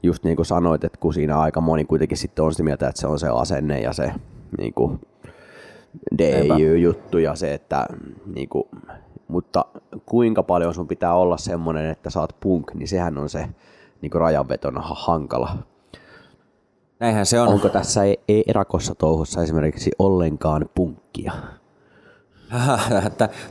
just 0.03 0.25
niin 0.25 0.37
kuin 0.37 0.47
sanoit, 0.47 0.85
että 0.85 0.99
kun 1.01 1.15
siinä 1.15 1.41
aika 1.41 1.61
moni 1.61 1.85
kuitenkin 1.85 2.19
sitten 2.19 2.45
on 2.45 2.53
sitä 2.53 2.63
mieltä, 2.63 2.89
että 2.89 3.01
se 3.01 3.07
on 3.07 3.19
se 3.19 3.29
asenne 3.29 3.81
ja 3.81 3.93
se 3.93 4.13
niin 4.59 4.75
kuin 4.75 5.01
DJ-juttu 6.19 7.19
ja 7.19 7.35
se, 7.35 7.55
että 7.55 7.87
niin 8.35 8.49
kuin, 8.49 8.65
mutta 9.29 9.65
kuinka 10.07 10.43
paljon 10.43 10.75
sun 10.75 10.89
pitää 10.89 11.15
olla 11.15 11.37
semmoinen, 11.37 11.87
että 11.87 12.11
sä 12.11 12.21
oot 12.21 12.37
punk, 12.41 12.75
niin 12.75 12.89
sehän 12.89 13.19
on 13.19 13.29
se 13.29 13.49
niin 14.03 14.13
rajanvetona 14.13 14.81
hankala. 14.85 15.59
Näinhän 17.01 17.27
se 17.27 17.41
on. 17.41 17.49
Onko 17.49 17.69
tässä 17.69 18.05
e- 18.05 18.15
e- 18.29 18.43
erakossa 18.47 18.95
touhussa 18.95 19.43
esimerkiksi 19.43 19.91
ollenkaan 19.99 20.69
punkkia? 20.75 21.33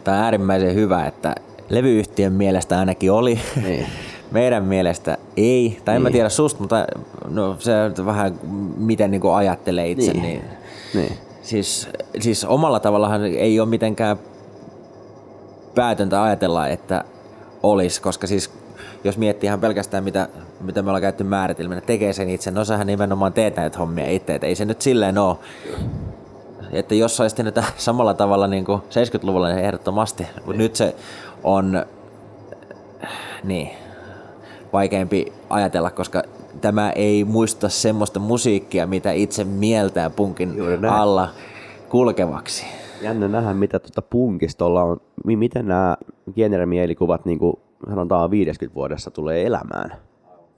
Tämä 0.03 0.17
on 0.17 0.23
äärimmäisen 0.23 0.75
hyvä, 0.75 1.05
että 1.05 1.35
levyyhtiön 1.69 2.33
mielestä 2.33 2.79
ainakin 2.79 3.11
oli. 3.11 3.39
Niin. 3.63 3.85
Meidän 4.31 4.63
mielestä 4.63 5.17
ei. 5.37 5.81
Tai 5.85 5.95
en 5.95 5.99
niin. 5.99 6.03
mä 6.03 6.11
tiedä 6.11 6.29
susta, 6.29 6.59
mutta 6.59 6.85
no, 7.29 7.55
se 7.59 8.05
vähän 8.05 8.39
miten 8.77 9.11
niin 9.11 9.21
ajattelee 9.35 9.89
itse. 9.89 10.11
Niin. 10.11 10.23
Niin. 10.23 10.43
Niin. 10.93 11.17
Siis, 11.41 11.89
siis 12.19 12.45
omalla 12.45 12.79
tavallaan 12.79 13.25
ei 13.25 13.59
ole 13.59 13.69
mitenkään 13.69 14.17
päätöntä 15.75 16.23
ajatella, 16.23 16.67
että 16.67 17.03
olisi, 17.63 18.01
koska 18.01 18.27
siis 18.27 18.51
jos 19.03 19.17
miettii 19.17 19.47
ihan 19.47 19.61
pelkästään 19.61 20.03
mitä, 20.03 20.27
mitä 20.61 20.81
me 20.81 20.89
ollaan 20.89 21.01
käytetty 21.01 21.23
määritelmänä, 21.23 21.81
tekee 21.81 22.13
sen 22.13 22.29
itse, 22.29 22.51
no 22.51 22.65
sähän 22.65 22.87
nimenomaan 22.87 23.33
teet 23.33 23.55
näitä 23.55 23.77
hommia 23.77 24.09
itse, 24.09 24.35
että 24.35 24.47
ei 24.47 24.55
se 24.55 24.65
nyt 24.65 24.81
silleen 24.81 25.17
ole. 25.17 25.37
Että 26.71 26.95
jos 26.95 27.19
olisi 27.19 27.35
tehnyt 27.35 27.59
samalla 27.77 28.13
tavalla 28.13 28.47
niin 28.47 28.65
kuin 28.65 28.81
70-luvulla, 28.81 29.47
niin 29.47 29.65
ehdottomasti, 29.65 30.27
mutta 30.45 30.57
nyt 30.57 30.75
se 30.75 30.95
on 31.43 31.85
niin, 33.43 33.69
vaikeampi 34.73 35.33
ajatella, 35.49 35.91
koska 35.91 36.23
tämä 36.61 36.91
ei 36.91 37.23
muista 37.23 37.69
semmoista 37.69 38.19
musiikkia, 38.19 38.87
mitä 38.87 39.11
itse 39.11 39.43
mieltää 39.43 40.09
punkin 40.09 40.55
alla 40.89 41.29
kulkevaksi. 41.89 42.65
Jännä 43.01 43.27
nähdä, 43.27 43.53
mitä 43.53 43.79
tuota 43.79 44.01
punkista 44.01 44.65
on, 44.65 45.01
miten 45.25 45.67
nämä 45.67 45.97
genremielisuvat 46.35 47.25
niin 47.25 47.39
kuin 47.39 47.53
sanotaan 47.89 48.31
50 48.31 48.75
vuodessa 48.75 49.11
tulee 49.11 49.45
elämään. 49.45 49.91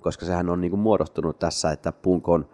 Koska 0.02 0.26
sehän 0.26 0.50
on 0.50 0.62
niin 0.62 0.72
kuin 0.72 0.80
muodostunut 0.80 1.40
tässä, 1.40 1.72
että 1.72 1.92
punk 1.92 2.30
on 2.30 2.46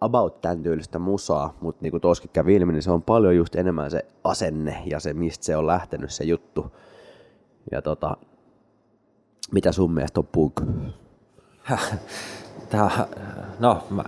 about 0.00 0.40
tämän 0.40 0.62
tyylistä 0.62 0.98
musaa, 0.98 1.56
mutta 1.60 1.82
niin 1.82 1.90
kuin 1.90 2.00
tuossakin 2.00 2.30
kävi 2.32 2.54
ilmi, 2.54 2.72
niin 2.72 2.82
se 2.82 2.90
on 2.90 3.02
paljon 3.02 3.36
just 3.36 3.56
enemmän 3.56 3.90
se 3.90 4.06
asenne 4.24 4.82
ja 4.86 5.00
se, 5.00 5.12
mistä 5.12 5.44
se 5.44 5.56
on 5.56 5.66
lähtenyt 5.66 6.10
se 6.10 6.24
juttu. 6.24 6.76
Ja 7.70 7.82
tota, 7.82 8.16
mitä 9.52 9.72
sun 9.72 9.92
mielestä 9.92 10.20
on 10.20 10.26
punk? 10.32 10.60
Tää, 12.70 13.06
no, 13.58 13.82
mä, 13.90 14.04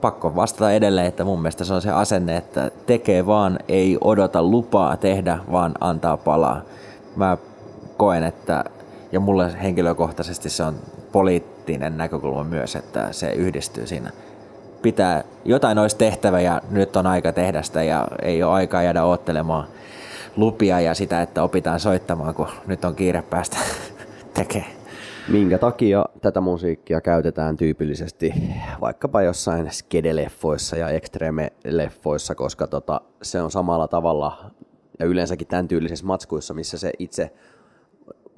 pakko 0.00 0.36
vastata 0.36 0.72
edelleen, 0.72 1.06
että 1.06 1.24
mun 1.24 1.42
mielestä 1.42 1.64
se 1.64 1.74
on 1.74 1.82
se 1.82 1.90
asenne, 1.90 2.36
että 2.36 2.70
tekee 2.86 3.26
vaan, 3.26 3.58
ei 3.68 3.98
odota 4.00 4.42
lupaa 4.42 4.96
tehdä, 4.96 5.38
vaan 5.52 5.74
antaa 5.80 6.16
palaa. 6.16 6.62
Mä 7.16 7.36
koen, 7.96 8.24
että, 8.24 8.64
ja 9.12 9.20
mulle 9.20 9.62
henkilökohtaisesti 9.62 10.50
se 10.50 10.62
on 10.62 10.74
poliittinen 11.12 11.96
näkökulma 11.96 12.44
myös, 12.44 12.76
että 12.76 13.12
se 13.12 13.32
yhdistyy 13.32 13.86
siinä. 13.86 14.10
Pitää, 14.82 15.24
jotain 15.44 15.78
olisi 15.78 15.96
tehtävä 15.96 16.40
ja 16.40 16.60
nyt 16.70 16.96
on 16.96 17.06
aika 17.06 17.32
tehdä 17.32 17.62
sitä 17.62 17.82
ja 17.82 18.08
ei 18.22 18.42
ole 18.42 18.52
aikaa 18.52 18.82
jäädä 18.82 19.04
ottelemaan 19.04 19.66
lupia 20.36 20.80
ja 20.80 20.94
sitä, 20.94 21.22
että 21.22 21.42
opitaan 21.42 21.80
soittamaan, 21.80 22.34
kun 22.34 22.48
nyt 22.66 22.84
on 22.84 22.94
kiire 22.94 23.22
päästä 23.22 23.56
tekemään. 24.34 24.80
Minkä 25.28 25.58
takia 25.58 26.04
tätä 26.20 26.40
musiikkia 26.40 27.00
käytetään 27.00 27.56
tyypillisesti 27.56 28.34
vaikkapa 28.80 29.22
jossain 29.22 29.70
skede-leffoissa 29.70 30.76
ja 30.76 30.88
extreme-leffoissa, 30.88 32.34
koska 32.34 32.66
tota, 32.66 33.00
se 33.22 33.42
on 33.42 33.50
samalla 33.50 33.88
tavalla 33.88 34.50
ja 34.98 35.06
yleensäkin 35.06 35.46
tämän 35.46 35.68
tyylisissä 35.68 36.06
matskuissa, 36.06 36.54
missä 36.54 36.78
se 36.78 36.92
itse 36.98 37.30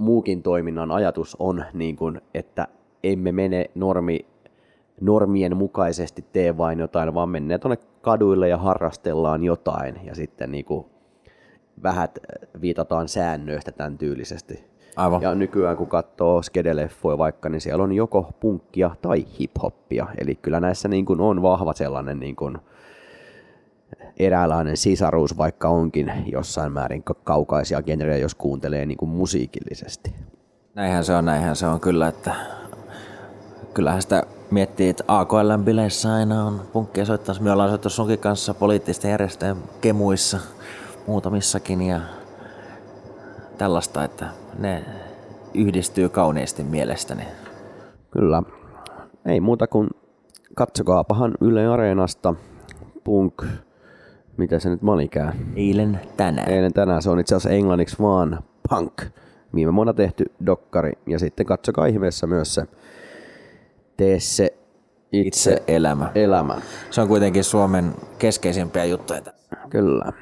muukin 0.02 0.42
toiminnan 0.42 0.90
ajatus 0.90 1.36
on, 1.38 1.64
niin 1.72 1.96
kuin, 1.96 2.20
että 2.34 2.68
emme 3.02 3.32
mene 3.32 3.70
normi, 3.74 4.26
normien 5.00 5.56
mukaisesti 5.56 6.24
tee 6.32 6.56
vain 6.56 6.78
jotain, 6.78 7.14
vaan 7.14 7.28
mennään 7.28 7.60
tuonne 7.60 7.78
kaduille 8.02 8.48
ja 8.48 8.58
harrastellaan 8.58 9.44
jotain 9.44 10.00
ja 10.04 10.14
sitten 10.14 10.52
niin 10.52 10.64
kuin, 10.64 10.86
vähät 11.82 12.18
viitataan 12.60 13.08
säännöistä 13.08 13.72
tämän 13.72 13.98
tyylisesti. 13.98 14.64
Aivan. 14.96 15.22
Ja 15.22 15.34
nykyään 15.34 15.76
kun 15.76 15.88
katsoo 15.88 16.42
skedeleffoja 16.42 17.18
vaikka, 17.18 17.48
niin 17.48 17.60
siellä 17.60 17.84
on 17.84 17.92
joko 17.92 18.30
punkkia 18.40 18.90
tai 19.02 19.26
hiphoppia. 19.40 20.06
Eli 20.18 20.34
kyllä 20.34 20.60
näissä 20.60 20.88
niin 20.88 21.04
kuin 21.04 21.20
on 21.20 21.42
vahva 21.42 21.72
sellainen 21.72 22.20
niin 22.20 22.36
kuin 22.36 22.58
eräänlainen 24.16 24.76
sisaruus, 24.76 25.38
vaikka 25.38 25.68
onkin 25.68 26.12
jossain 26.26 26.72
määrin 26.72 27.02
kaukaisia 27.24 27.82
genrejä, 27.82 28.16
jos 28.16 28.34
kuuntelee 28.34 28.86
niin 28.86 28.98
kuin 28.98 29.10
musiikillisesti. 29.10 30.14
Näinhän 30.74 31.04
se 31.04 31.14
on, 31.14 31.24
näinhän 31.24 31.56
se 31.56 31.66
on 31.66 31.80
kyllä, 31.80 32.08
että 32.08 32.34
kyllähän 33.74 34.02
sitä 34.02 34.22
miettii, 34.50 34.88
että 34.88 35.04
AKL-bileissä 35.08 36.12
aina 36.12 36.44
on 36.44 36.60
punkkia 36.72 37.04
soittaa. 37.04 37.34
Me 37.40 37.52
ollaan 37.52 37.68
soittanut 37.68 37.92
sunkin 37.92 38.18
kanssa 38.18 38.54
poliittisten 38.54 39.10
järjestöjen 39.10 39.56
kemuissa 39.80 40.38
muutamissakin 41.06 41.82
ja 41.82 42.00
tällaista, 43.58 44.04
että 44.04 44.26
ne 44.58 44.84
yhdistyy 45.54 46.08
kauniisti 46.08 46.62
mielestäni. 46.64 47.22
Kyllä. 48.10 48.42
Ei 49.26 49.40
muuta 49.40 49.66
kuin 49.66 49.88
katsokaapahan 50.54 51.34
Yle 51.40 51.66
Areenasta 51.66 52.34
punk, 53.04 53.42
mitä 54.36 54.58
se 54.58 54.70
nyt 54.70 54.82
monikään. 54.82 55.32
Eilen 55.56 56.00
tänään. 56.16 56.50
Eilen 56.50 56.72
tänään 56.72 57.02
se 57.02 57.10
on 57.10 57.20
itse 57.20 57.34
asiassa 57.34 57.50
englanniksi 57.50 57.96
vaan 57.98 58.40
punk. 58.68 59.02
Viime 59.54 59.74
vuonna 59.74 59.92
tehty 59.92 60.24
dokkari. 60.46 60.92
Ja 61.06 61.18
sitten 61.18 61.46
katsokaa 61.46 61.86
ihmeessä 61.86 62.26
myös 62.26 62.54
se 62.54 62.66
Tee 63.96 64.20
se 64.20 64.54
itse, 65.12 65.50
itse 65.52 65.62
elämä. 65.68 66.12
elämä. 66.14 66.60
Se 66.90 67.00
on 67.00 67.08
kuitenkin 67.08 67.44
Suomen 67.44 67.92
keskeisimpiä 68.18 68.84
juttuja. 68.84 69.22
Kyllä. 69.70 70.12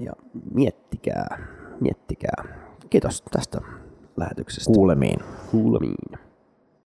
Ja 0.00 0.12
miettikää, 0.54 1.46
miettikää. 1.80 2.44
Kiitos 2.90 3.22
tästä 3.30 3.60
lähetyksestä. 4.16 4.72
Kuulemiin. 4.74 5.20
Kuulemiin. 5.50 6.18